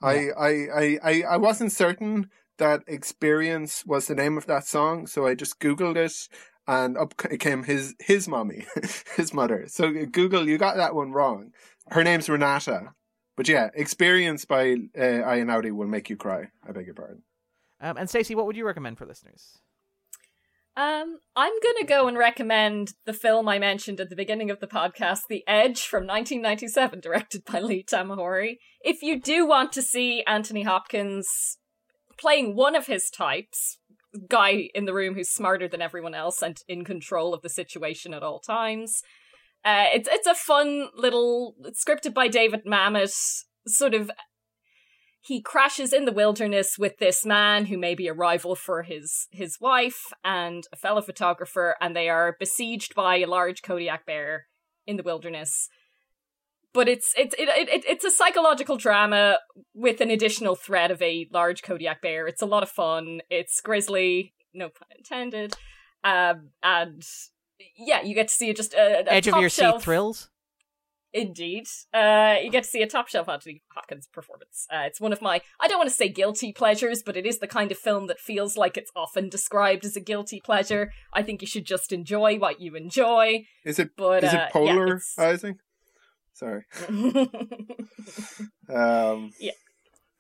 [0.02, 5.08] I, I, I, I, I wasn't certain that "Experience" was the name of that song,
[5.08, 6.30] so I just googled it,
[6.70, 8.66] and up came his his mommy,
[9.18, 9.66] his mother.
[9.68, 11.52] So Google, you got that one wrong.
[11.88, 12.94] Her name's Renata,
[13.36, 16.50] but yeah, "Experience" by uh, Einaudi will make you cry.
[16.68, 17.24] I beg your pardon.
[17.82, 19.58] Um, and Stacy, what would you recommend for listeners?
[20.78, 24.68] Um, I'm gonna go and recommend the film I mentioned at the beginning of the
[24.68, 28.58] podcast, The Edge from 1997, directed by Lee Tamahori.
[28.82, 31.58] If you do want to see Anthony Hopkins
[32.20, 33.79] playing one of his types,
[34.28, 38.14] guy in the room who's smarter than everyone else and in control of the situation
[38.14, 39.02] at all times,
[39.66, 43.14] uh, it's it's a fun little scripted by David Mamet,
[43.68, 44.12] sort of
[45.22, 49.28] he crashes in the wilderness with this man who may be a rival for his
[49.32, 54.48] his wife and a fellow photographer and they are besieged by a large Kodiak bear
[54.88, 55.70] in the wilderness
[56.74, 59.40] but it's it's it, it it's a psychological drama
[59.74, 63.62] with an additional threat of a large Kodiak bear it's a lot of fun it's
[63.62, 65.56] grisly no pun intended
[66.04, 67.04] um and
[67.78, 70.30] yeah you get to see just a, a Edge of your shelf- seat thrills.
[71.12, 71.66] Indeed.
[71.92, 74.68] Uh, you get to see a top shelf Anthony Hopkins performance.
[74.72, 77.40] Uh, it's one of my, I don't want to say guilty pleasures, but it is
[77.40, 80.92] the kind of film that feels like it's often described as a guilty pleasure.
[81.12, 83.46] I think you should just enjoy what you enjoy.
[83.66, 85.58] Is it But, is uh, it yeah, it's- polarizing?
[86.40, 86.64] Sorry.
[88.70, 89.52] Um, yeah.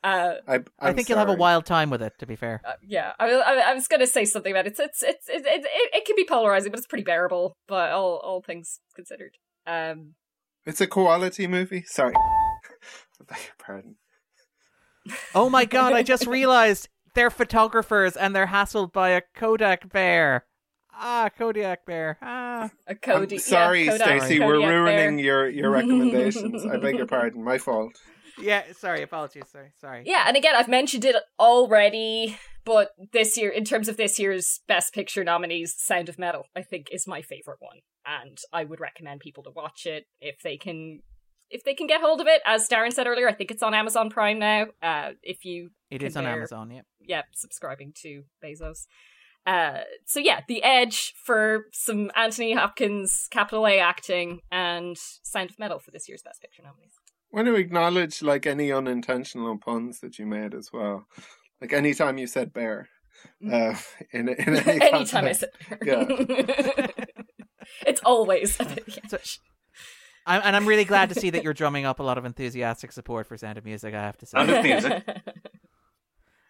[0.03, 2.13] uh, I, i I'm think you'll have a wild time with it.
[2.17, 4.71] To be fair, uh, yeah, I, I, I was going to say something about it.
[4.71, 7.91] It's, it's, it's, it, it, it, it can be polarizing, but it's pretty bearable, but
[7.91, 9.37] all, all things considered.
[9.67, 10.15] Um,
[10.65, 11.83] It's a quality movie.
[11.85, 12.15] Sorry.
[12.15, 13.95] I your pardon.
[15.35, 15.93] oh my god!
[15.93, 20.45] I just realized they're photographers and they're hassled by a Kodak bear.
[21.01, 22.17] Ah, Kodiak bear.
[22.21, 22.69] Ah.
[22.85, 23.35] a Cody.
[23.37, 24.39] I'm sorry, yeah, Kodak- Stacy.
[24.39, 25.25] We're ruining Bear.
[25.25, 26.65] your, your recommendations.
[26.65, 27.43] I beg your pardon.
[27.43, 27.93] My fault.
[28.41, 29.01] Yeah, sorry.
[29.01, 29.43] Apologies.
[29.51, 29.71] Sorry.
[29.79, 30.03] Sorry.
[30.05, 34.61] Yeah, and again, I've mentioned it already, but this year, in terms of this year's
[34.67, 38.79] Best Picture nominees, Sound of Metal, I think, is my favorite one, and I would
[38.79, 41.01] recommend people to watch it if they can.
[41.51, 43.73] If they can get hold of it, as Darren said earlier, I think it's on
[43.73, 44.67] Amazon Prime now.
[44.83, 46.69] Uh, if you, It is on Amazon.
[46.69, 46.81] Yeah.
[47.01, 48.85] yeah, subscribing to Bezos.
[49.45, 55.57] Uh, so yeah, The Edge for some Anthony Hopkins capital A acting and Sound of
[55.59, 56.91] Metal for this year's Best Picture nominees.
[57.33, 61.05] I want to acknowledge like any unintentional puns that you made as well.
[61.61, 62.89] Like anytime you said bear.
[63.45, 63.75] Uh,
[64.13, 65.39] in, in any Anytime I context.
[65.41, 66.05] said Yeah.
[67.87, 69.17] it's always a bit So-
[70.25, 72.91] I'm, and I'm really glad to see that you're drumming up a lot of enthusiastic
[72.91, 73.95] support for Sound of Music.
[73.95, 74.57] I have to Sound say.
[74.59, 75.03] of Music.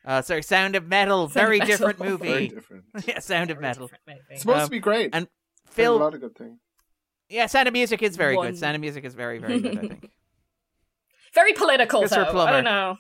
[0.09, 1.29] Uh, sorry, Sound of Metal.
[1.29, 1.67] Sound of very Metal.
[1.77, 2.47] different Very movie.
[2.47, 2.85] different.
[3.07, 3.89] yeah, Sound of Metal.
[4.29, 5.11] It's supposed Um, to be great.
[5.13, 5.97] and There's a Phil.
[5.99, 6.59] lot of good things.
[7.29, 8.47] Yeah, Sound of Music is very One.
[8.47, 8.57] good.
[8.57, 9.77] Sound of Music is very, very good.
[9.77, 10.09] I think.
[11.35, 12.31] Very political, Christopher though.
[12.31, 12.49] Plummer.
[12.51, 12.97] I don't know.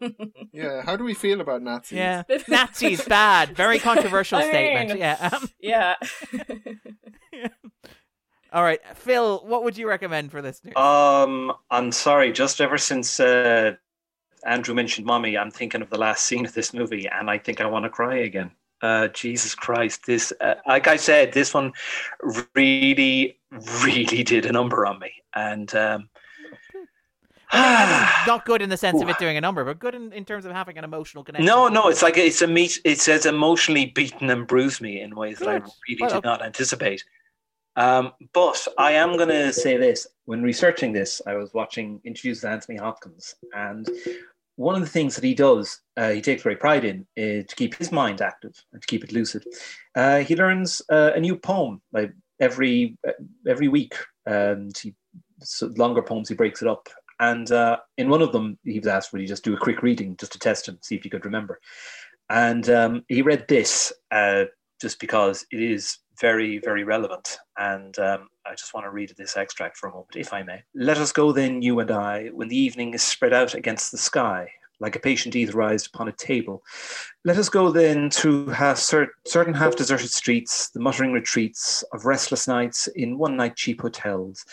[0.52, 1.96] Yeah, how do we feel about Nazis?
[1.96, 3.54] Yeah, Nazis bad.
[3.56, 4.98] Very controversial I statement.
[4.98, 5.28] Yeah.
[5.32, 5.94] Um, Yeah.
[8.52, 9.44] all right, Phil.
[9.46, 10.74] What would you recommend for listeners?
[10.76, 12.32] Um, I'm sorry.
[12.32, 13.74] Just ever since uh,
[14.44, 17.60] Andrew mentioned "mommy," I'm thinking of the last scene of this movie, and I think
[17.60, 18.50] I want to cry again.
[18.80, 20.06] Uh, Jesus Christ!
[20.06, 21.72] This, uh, like I said, this one
[22.54, 23.38] really,
[23.84, 26.08] really did a number on me, and um,
[27.52, 30.12] I mean, not good in the sense of it doing a number, but good in,
[30.12, 31.46] in terms of having an emotional connection.
[31.46, 32.80] no, no, it's like it's a meet.
[32.84, 36.42] It says emotionally beaten and bruised me in ways that I really Well, did not
[36.42, 37.04] anticipate.
[37.76, 42.42] Um, but I am going to say this: when researching this, I was watching interviews
[42.42, 43.88] with Anthony Hopkins, and
[44.56, 47.56] one of the things that he does, uh, he takes great pride in, is to
[47.56, 49.44] keep his mind active and to keep it lucid.
[49.94, 53.12] Uh, he learns uh, a new poem like every uh,
[53.48, 53.94] every week,
[54.26, 54.94] and he
[55.40, 56.28] so longer poems.
[56.28, 56.88] He breaks it up,
[57.20, 59.82] and uh, in one of them, he was asked, "Would he just do a quick
[59.82, 61.58] reading just to test him, see if he could remember?"
[62.28, 63.92] And um, he read this
[64.80, 67.38] just because it is very, very relevant.
[67.58, 70.62] And um, I just want to read this extract for a moment, if I may.
[70.72, 73.98] Let us go then, you and I, when the evening is spread out against the
[73.98, 76.62] sky, like a patient etherized upon a table.
[77.24, 82.06] Let us go then through half cer- certain half deserted streets, the muttering retreats of
[82.06, 84.44] restless nights in one night cheap hotels.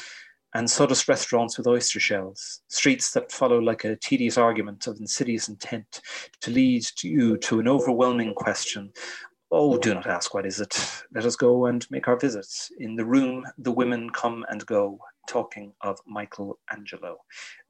[0.55, 5.47] And sawdust restaurants with oyster shells, streets that follow like a tedious argument of insidious
[5.47, 6.01] intent
[6.41, 8.91] to lead you to an overwhelming question
[9.51, 10.77] Oh, do not ask, what is it?
[11.13, 12.71] Let us go and make our visits.
[12.79, 17.17] In the room, the women come and go, talking of Michelangelo.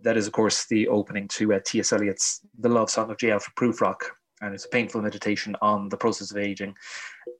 [0.01, 1.93] That is, of course, the opening to uh, T.S.
[1.93, 3.31] Eliot's The Love Song of J.
[3.31, 3.99] Alfred Prufrock
[4.41, 6.75] and it's a painful meditation on the process of aging.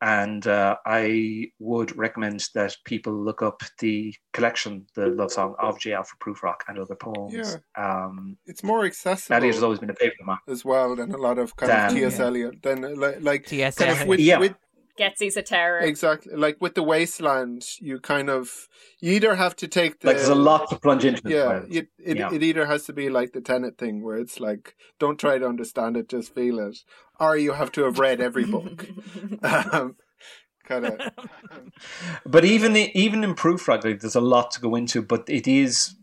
[0.01, 5.79] And uh, I would recommend that people look up the collection, the love song of
[5.79, 5.93] J.
[5.93, 7.57] Alfred Prufrock and other poems.
[7.75, 10.37] Um, It's more accessible Eliot has always been a favourite of mine.
[10.47, 11.87] as well than a lot of kind Damn.
[11.89, 12.19] of T.S.
[12.19, 12.25] Yeah.
[12.25, 12.61] Eliot.
[12.63, 13.75] Then uh, like, like T.S.
[13.77, 14.09] kind of Eliot.
[14.09, 14.39] with, Yeah.
[14.39, 14.55] with
[14.99, 15.79] Getsy's a terror.
[15.79, 18.67] exactly like with the wasteland, you kind of
[18.99, 21.21] you either have to take the Like there's a lot to plunge into.
[21.29, 21.65] Yeah, well.
[21.69, 22.33] it it, Yeah.
[22.33, 25.47] it either has to be like the Tenet thing where it's like don't try to
[25.47, 26.77] understand it, just feel it,
[27.19, 28.87] or you have to have read every book.
[29.43, 29.95] um,
[30.65, 30.99] kind of
[32.25, 35.01] But even even in Prufrock, like, there's a lot to go into.
[35.01, 35.95] But it is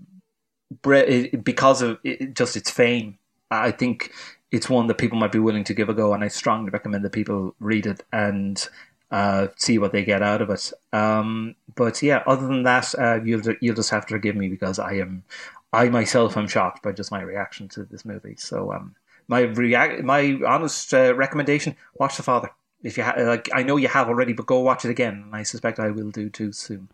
[1.42, 3.18] because of it, just its fame.
[3.50, 4.12] I think
[4.50, 7.04] it's one that people might be willing to give a go, and I strongly recommend
[7.04, 8.68] that people read it and
[9.10, 10.72] uh, see what they get out of it.
[10.92, 14.78] Um, but yeah, other than that, uh, you'll you'll just have to forgive me because
[14.78, 15.24] I am
[15.72, 18.36] I myself am shocked by just my reaction to this movie.
[18.36, 18.94] So um,
[19.28, 22.50] my react my honest uh, recommendation: watch The Father.
[22.82, 25.22] If you ha- like, I know you have already, but go watch it again.
[25.24, 26.88] And I suspect I will do too soon.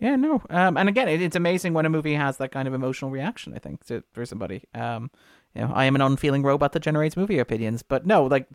[0.00, 0.42] Yeah, no.
[0.50, 3.54] Um, and again, it, it's amazing when a movie has that kind of emotional reaction.
[3.54, 4.64] I think to for somebody.
[4.74, 5.10] Um,
[5.54, 8.46] you know, I am an unfeeling robot that generates movie opinions, but no, like,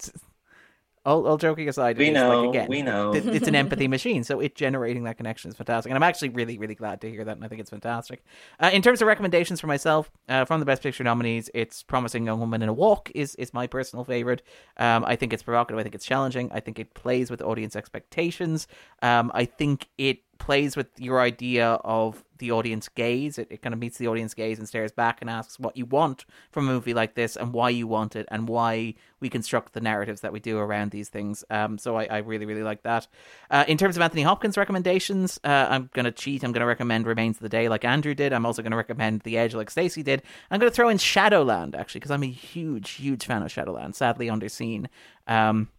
[1.06, 3.14] all, all joking aside, We know, like, again, we know.
[3.14, 6.58] it's an empathy machine, so it generating that connection is fantastic, and I'm actually really,
[6.58, 8.24] really glad to hear that, and I think it's fantastic.
[8.60, 12.26] Uh, in terms of recommendations for myself, uh, from the Best Picture nominees, it's "Promising
[12.26, 14.42] Young Woman in a Walk" is is my personal favorite.
[14.78, 15.80] Um, I think it's provocative.
[15.80, 16.50] I think it's challenging.
[16.54, 18.68] I think it plays with audience expectations.
[19.02, 23.38] Um, I think it plays with your idea of the audience gaze.
[23.38, 25.86] It, it kind of meets the audience gaze and stares back and asks what you
[25.86, 29.72] want from a movie like this and why you want it and why we construct
[29.72, 31.45] the narratives that we do around these things.
[31.49, 33.07] Um, so I, I really, really like that.
[33.49, 36.44] Uh, in terms of Anthony Hopkins recommendations, uh, I'm going to cheat.
[36.44, 38.34] I'm going to recommend Remains of the Day like Andrew did.
[38.34, 40.24] I'm also going to recommend The Edge like Stacy did.
[40.52, 43.95] I'm going to throw in Shadowland, actually, because I'm a huge, huge fan of Shadowland,
[43.95, 44.88] sadly underseen.
[45.26, 45.70] Um,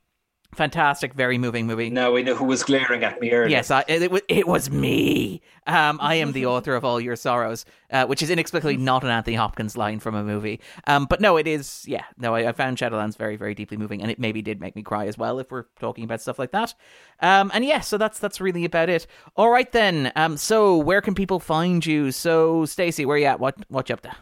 [0.54, 1.90] fantastic, very moving movie.
[1.90, 3.48] Now we know who was glaring at me earlier.
[3.48, 5.42] Yes, I, it, was, it was me.
[5.66, 9.10] Um, I am the author of All Your Sorrows, uh, which is inexplicably not an
[9.10, 10.60] Anthony Hopkins line from a movie.
[10.86, 11.84] Um, but no, it is.
[11.86, 14.76] Yeah, no, I, I found Shadowlands very, very deeply moving, and it maybe did make
[14.76, 16.74] me cry as well if we're talking about stuff like that.
[17.20, 19.06] Um, and yeah, so that's that's really about it.
[19.36, 20.12] All right then.
[20.16, 22.12] Um, so where can people find you?
[22.12, 23.40] So Stacy, where you at?
[23.40, 24.14] What what you up to?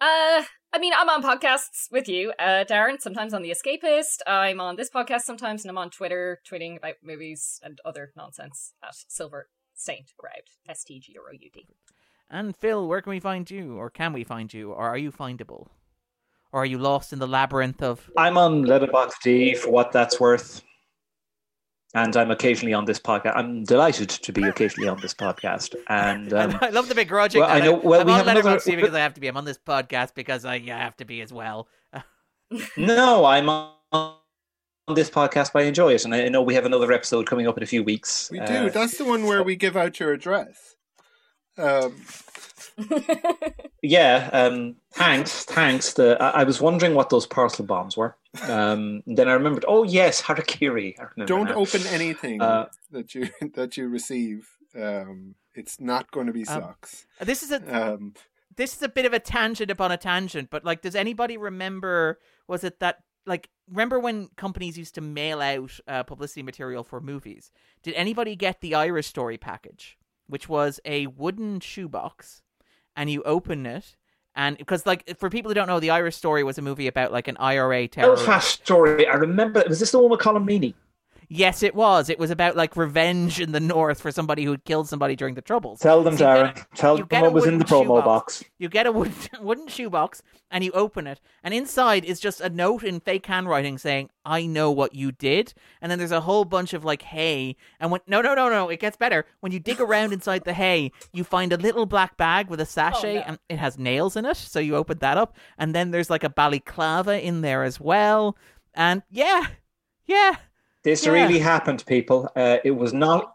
[0.00, 0.42] Uh,
[0.74, 3.00] I mean, I'm on podcasts with you, uh, Darren.
[3.00, 4.18] Sometimes on The Escapist.
[4.26, 8.72] I'm on this podcast sometimes, and I'm on Twitter, tweeting about movies and other nonsense
[8.82, 9.46] at Silver
[9.76, 10.42] Saint Groud.
[10.68, 11.68] S T G R O U D.
[12.28, 15.12] And Phil, where can we find you, or can we find you, or are you
[15.12, 15.68] findable,
[16.50, 18.10] or are you lost in the labyrinth of?
[18.18, 20.60] I'm on Letterboxd for what that's worth.
[21.94, 23.36] And I'm occasionally on this podcast.
[23.36, 25.74] I'm delighted to be occasionally on this podcast.
[25.88, 27.40] And um, I love the begrudging.
[27.40, 29.28] well, I know- well, I'm we on have another- Letterboxd because I have to be.
[29.28, 31.68] I'm on this podcast because I have to be as well.
[32.76, 34.14] no, I'm on
[34.94, 36.04] this podcast, but I enjoy it.
[36.04, 38.28] And I know we have another episode coming up in a few weeks.
[38.30, 38.70] we Uh, do.
[38.70, 40.74] That's the one where we give out your address.
[41.56, 41.94] Um,
[43.82, 45.92] Yeah, um, thanks, thanks.
[45.92, 48.16] The, I, I was wondering what those parcel bombs were.
[48.42, 49.64] Um, then I remembered.
[49.68, 50.98] Oh yes, harakiri.
[50.98, 51.54] I remember don't now.
[51.54, 54.48] open anything Uh, that you that you receive.
[54.74, 57.06] Um, it's not going to be Um, socks.
[57.20, 58.14] This is a Um,
[58.56, 62.18] this is a bit of a tangent upon a tangent, but like, does anybody remember?
[62.48, 67.00] Was it that like remember when companies used to mail out uh, publicity material for
[67.00, 67.50] movies?
[67.82, 69.96] Did anybody get the Irish Story package,
[70.26, 72.42] which was a wooden shoebox,
[72.96, 73.96] and you open it?
[74.36, 77.12] And because, like, for people who don't know, the Irish Story was a movie about
[77.12, 78.26] like an IRA terrorist.
[78.26, 79.06] Belfast story.
[79.06, 79.62] I remember.
[79.68, 80.74] Was this the one with Colm Meaney?
[81.36, 82.08] Yes, it was.
[82.08, 85.34] It was about like revenge in the North for somebody who had killed somebody during
[85.34, 85.80] the Troubles.
[85.80, 86.54] Tell them, So Darren.
[86.54, 88.04] get- Tell you them get what was in the promo shoebox.
[88.04, 88.44] box.
[88.58, 92.48] You get a wooden, wooden shoebox and you open it, and inside is just a
[92.48, 96.44] note in fake handwriting saying, "I know what you did." And then there's a whole
[96.44, 97.56] bunch of like hay.
[97.80, 99.24] And when no, no, no, no, it gets better.
[99.40, 102.66] When you dig around inside the hay, you find a little black bag with a
[102.66, 103.24] sachet, oh, no.
[103.26, 104.36] and it has nails in it.
[104.36, 108.36] So you open that up, and then there's like a balaclava in there as well.
[108.74, 109.46] And yeah,
[110.06, 110.36] yeah.
[110.84, 111.12] This Yeah.
[111.12, 112.30] really happened, people.
[112.36, 113.34] Uh, it was not.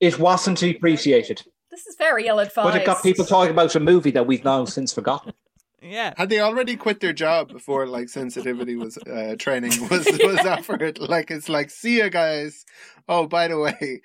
[0.00, 2.66] It wasn't appreciated, This is very ill advised.
[2.72, 5.32] but it got people talking about a movie that we've now since forgotten.
[5.86, 6.14] Yeah.
[6.16, 10.98] had they already quit their job before like sensitivity was uh, training was was offered?
[10.98, 12.64] Like it's like, see you guys.
[13.06, 14.00] Oh, by the way,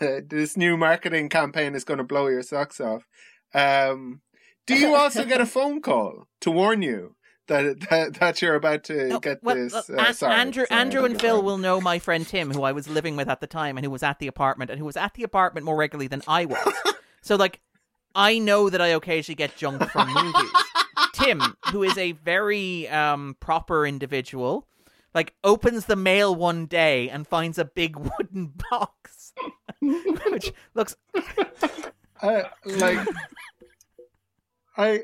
[0.00, 3.08] this new marketing campaign is going to blow your socks off.
[3.52, 4.20] Um,
[4.68, 7.16] do you also get a phone call to warn you
[7.50, 9.74] that that, that you're about to No, get well, this?
[9.74, 12.62] uh, Uh, An- sorry, Andrew, sorry, Andrew, and Phil will know my friend Tim, who
[12.62, 14.86] I was living with at the time, and who was at the apartment, and who
[14.86, 16.74] was at the apartment more regularly than I was.
[17.20, 17.60] so, like,
[18.14, 20.50] I know that I occasionally get junk from movies.
[21.12, 24.66] Tim, who is a very um, proper individual,
[25.14, 29.32] like opens the mail one day and finds a big wooden box,
[29.80, 30.96] which looks
[32.22, 33.06] I like
[34.76, 35.02] I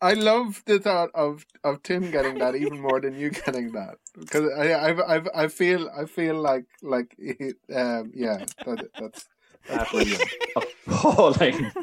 [0.00, 3.96] I love the thought of of Tim getting that even more than you getting that
[4.18, 9.28] because I I I, I feel I feel like like it, um yeah that, that's
[9.68, 10.22] that's brilliant.
[10.86, 11.72] Appalling.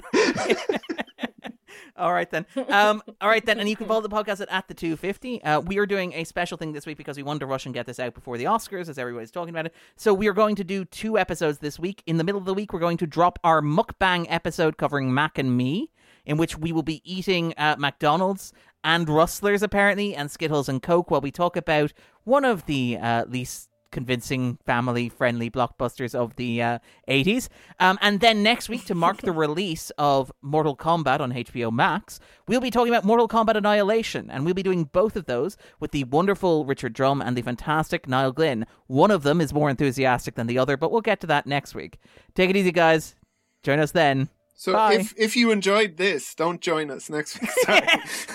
[1.98, 2.46] All right then.
[2.70, 5.42] Um, all right then, and you can follow the podcast at, at the two fifty.
[5.44, 7.74] Uh, we are doing a special thing this week because we wanted to rush and
[7.74, 9.74] get this out before the Oscars, as everybody's talking about it.
[9.96, 12.04] So we are going to do two episodes this week.
[12.06, 15.38] In the middle of the week, we're going to drop our mukbang episode covering Mac
[15.38, 15.90] and me,
[16.26, 18.54] in which we will be eating uh, McDonald's
[18.84, 21.92] and Rustlers apparently, and Skittles and Coke, while we talk about
[22.24, 27.48] one of the uh, least convincing family friendly blockbusters of the uh, 80s.
[27.80, 32.20] Um, and then next week, to mark the release of Mortal Kombat on HBO Max,
[32.46, 34.30] we'll be talking about Mortal Kombat Annihilation.
[34.30, 38.06] And we'll be doing both of those with the wonderful Richard Drum and the fantastic
[38.06, 38.66] Niall Glynn.
[38.88, 41.74] One of them is more enthusiastic than the other, but we'll get to that next
[41.74, 41.98] week.
[42.36, 43.16] Take it easy, guys.
[43.64, 44.30] Join us then.
[44.58, 44.94] So Bye.
[44.94, 47.50] if if you enjoyed this, don't join us next week.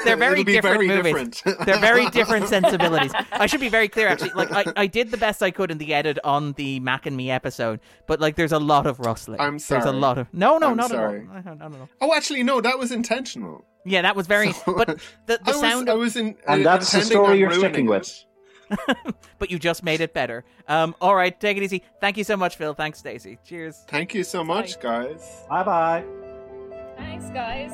[0.04, 1.02] They're very It'll be different very movies.
[1.40, 1.66] different.
[1.66, 3.12] They're very different sensibilities.
[3.32, 4.32] I should be very clear, actually.
[4.34, 7.16] Like, I, I did the best I could in the edit on the Mac and
[7.16, 9.40] Me episode, but like, there's a lot of rustling.
[9.40, 11.20] I'm There's a lot of no, no, I'm not sorry.
[11.22, 11.36] at all.
[11.36, 11.88] I don't know.
[12.02, 13.64] oh, actually, no, that was intentional.
[13.86, 14.52] Yeah, that was very.
[14.66, 14.88] But
[15.26, 15.88] the, the I was, sound.
[15.88, 18.26] I was in, And uh, that's the story you're ruining sticking it.
[18.70, 19.14] With.
[19.38, 20.44] but you just made it better.
[20.68, 20.94] Um.
[21.00, 21.82] All right, take it easy.
[22.00, 22.74] Thank you so much, Phil.
[22.74, 23.38] Thanks, Stacy.
[23.44, 23.84] Cheers.
[23.88, 25.44] Thank you so much, guys.
[25.48, 26.04] Bye bye.
[26.96, 27.70] Thanks, guys.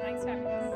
[0.00, 0.71] Thanks, Happy guys.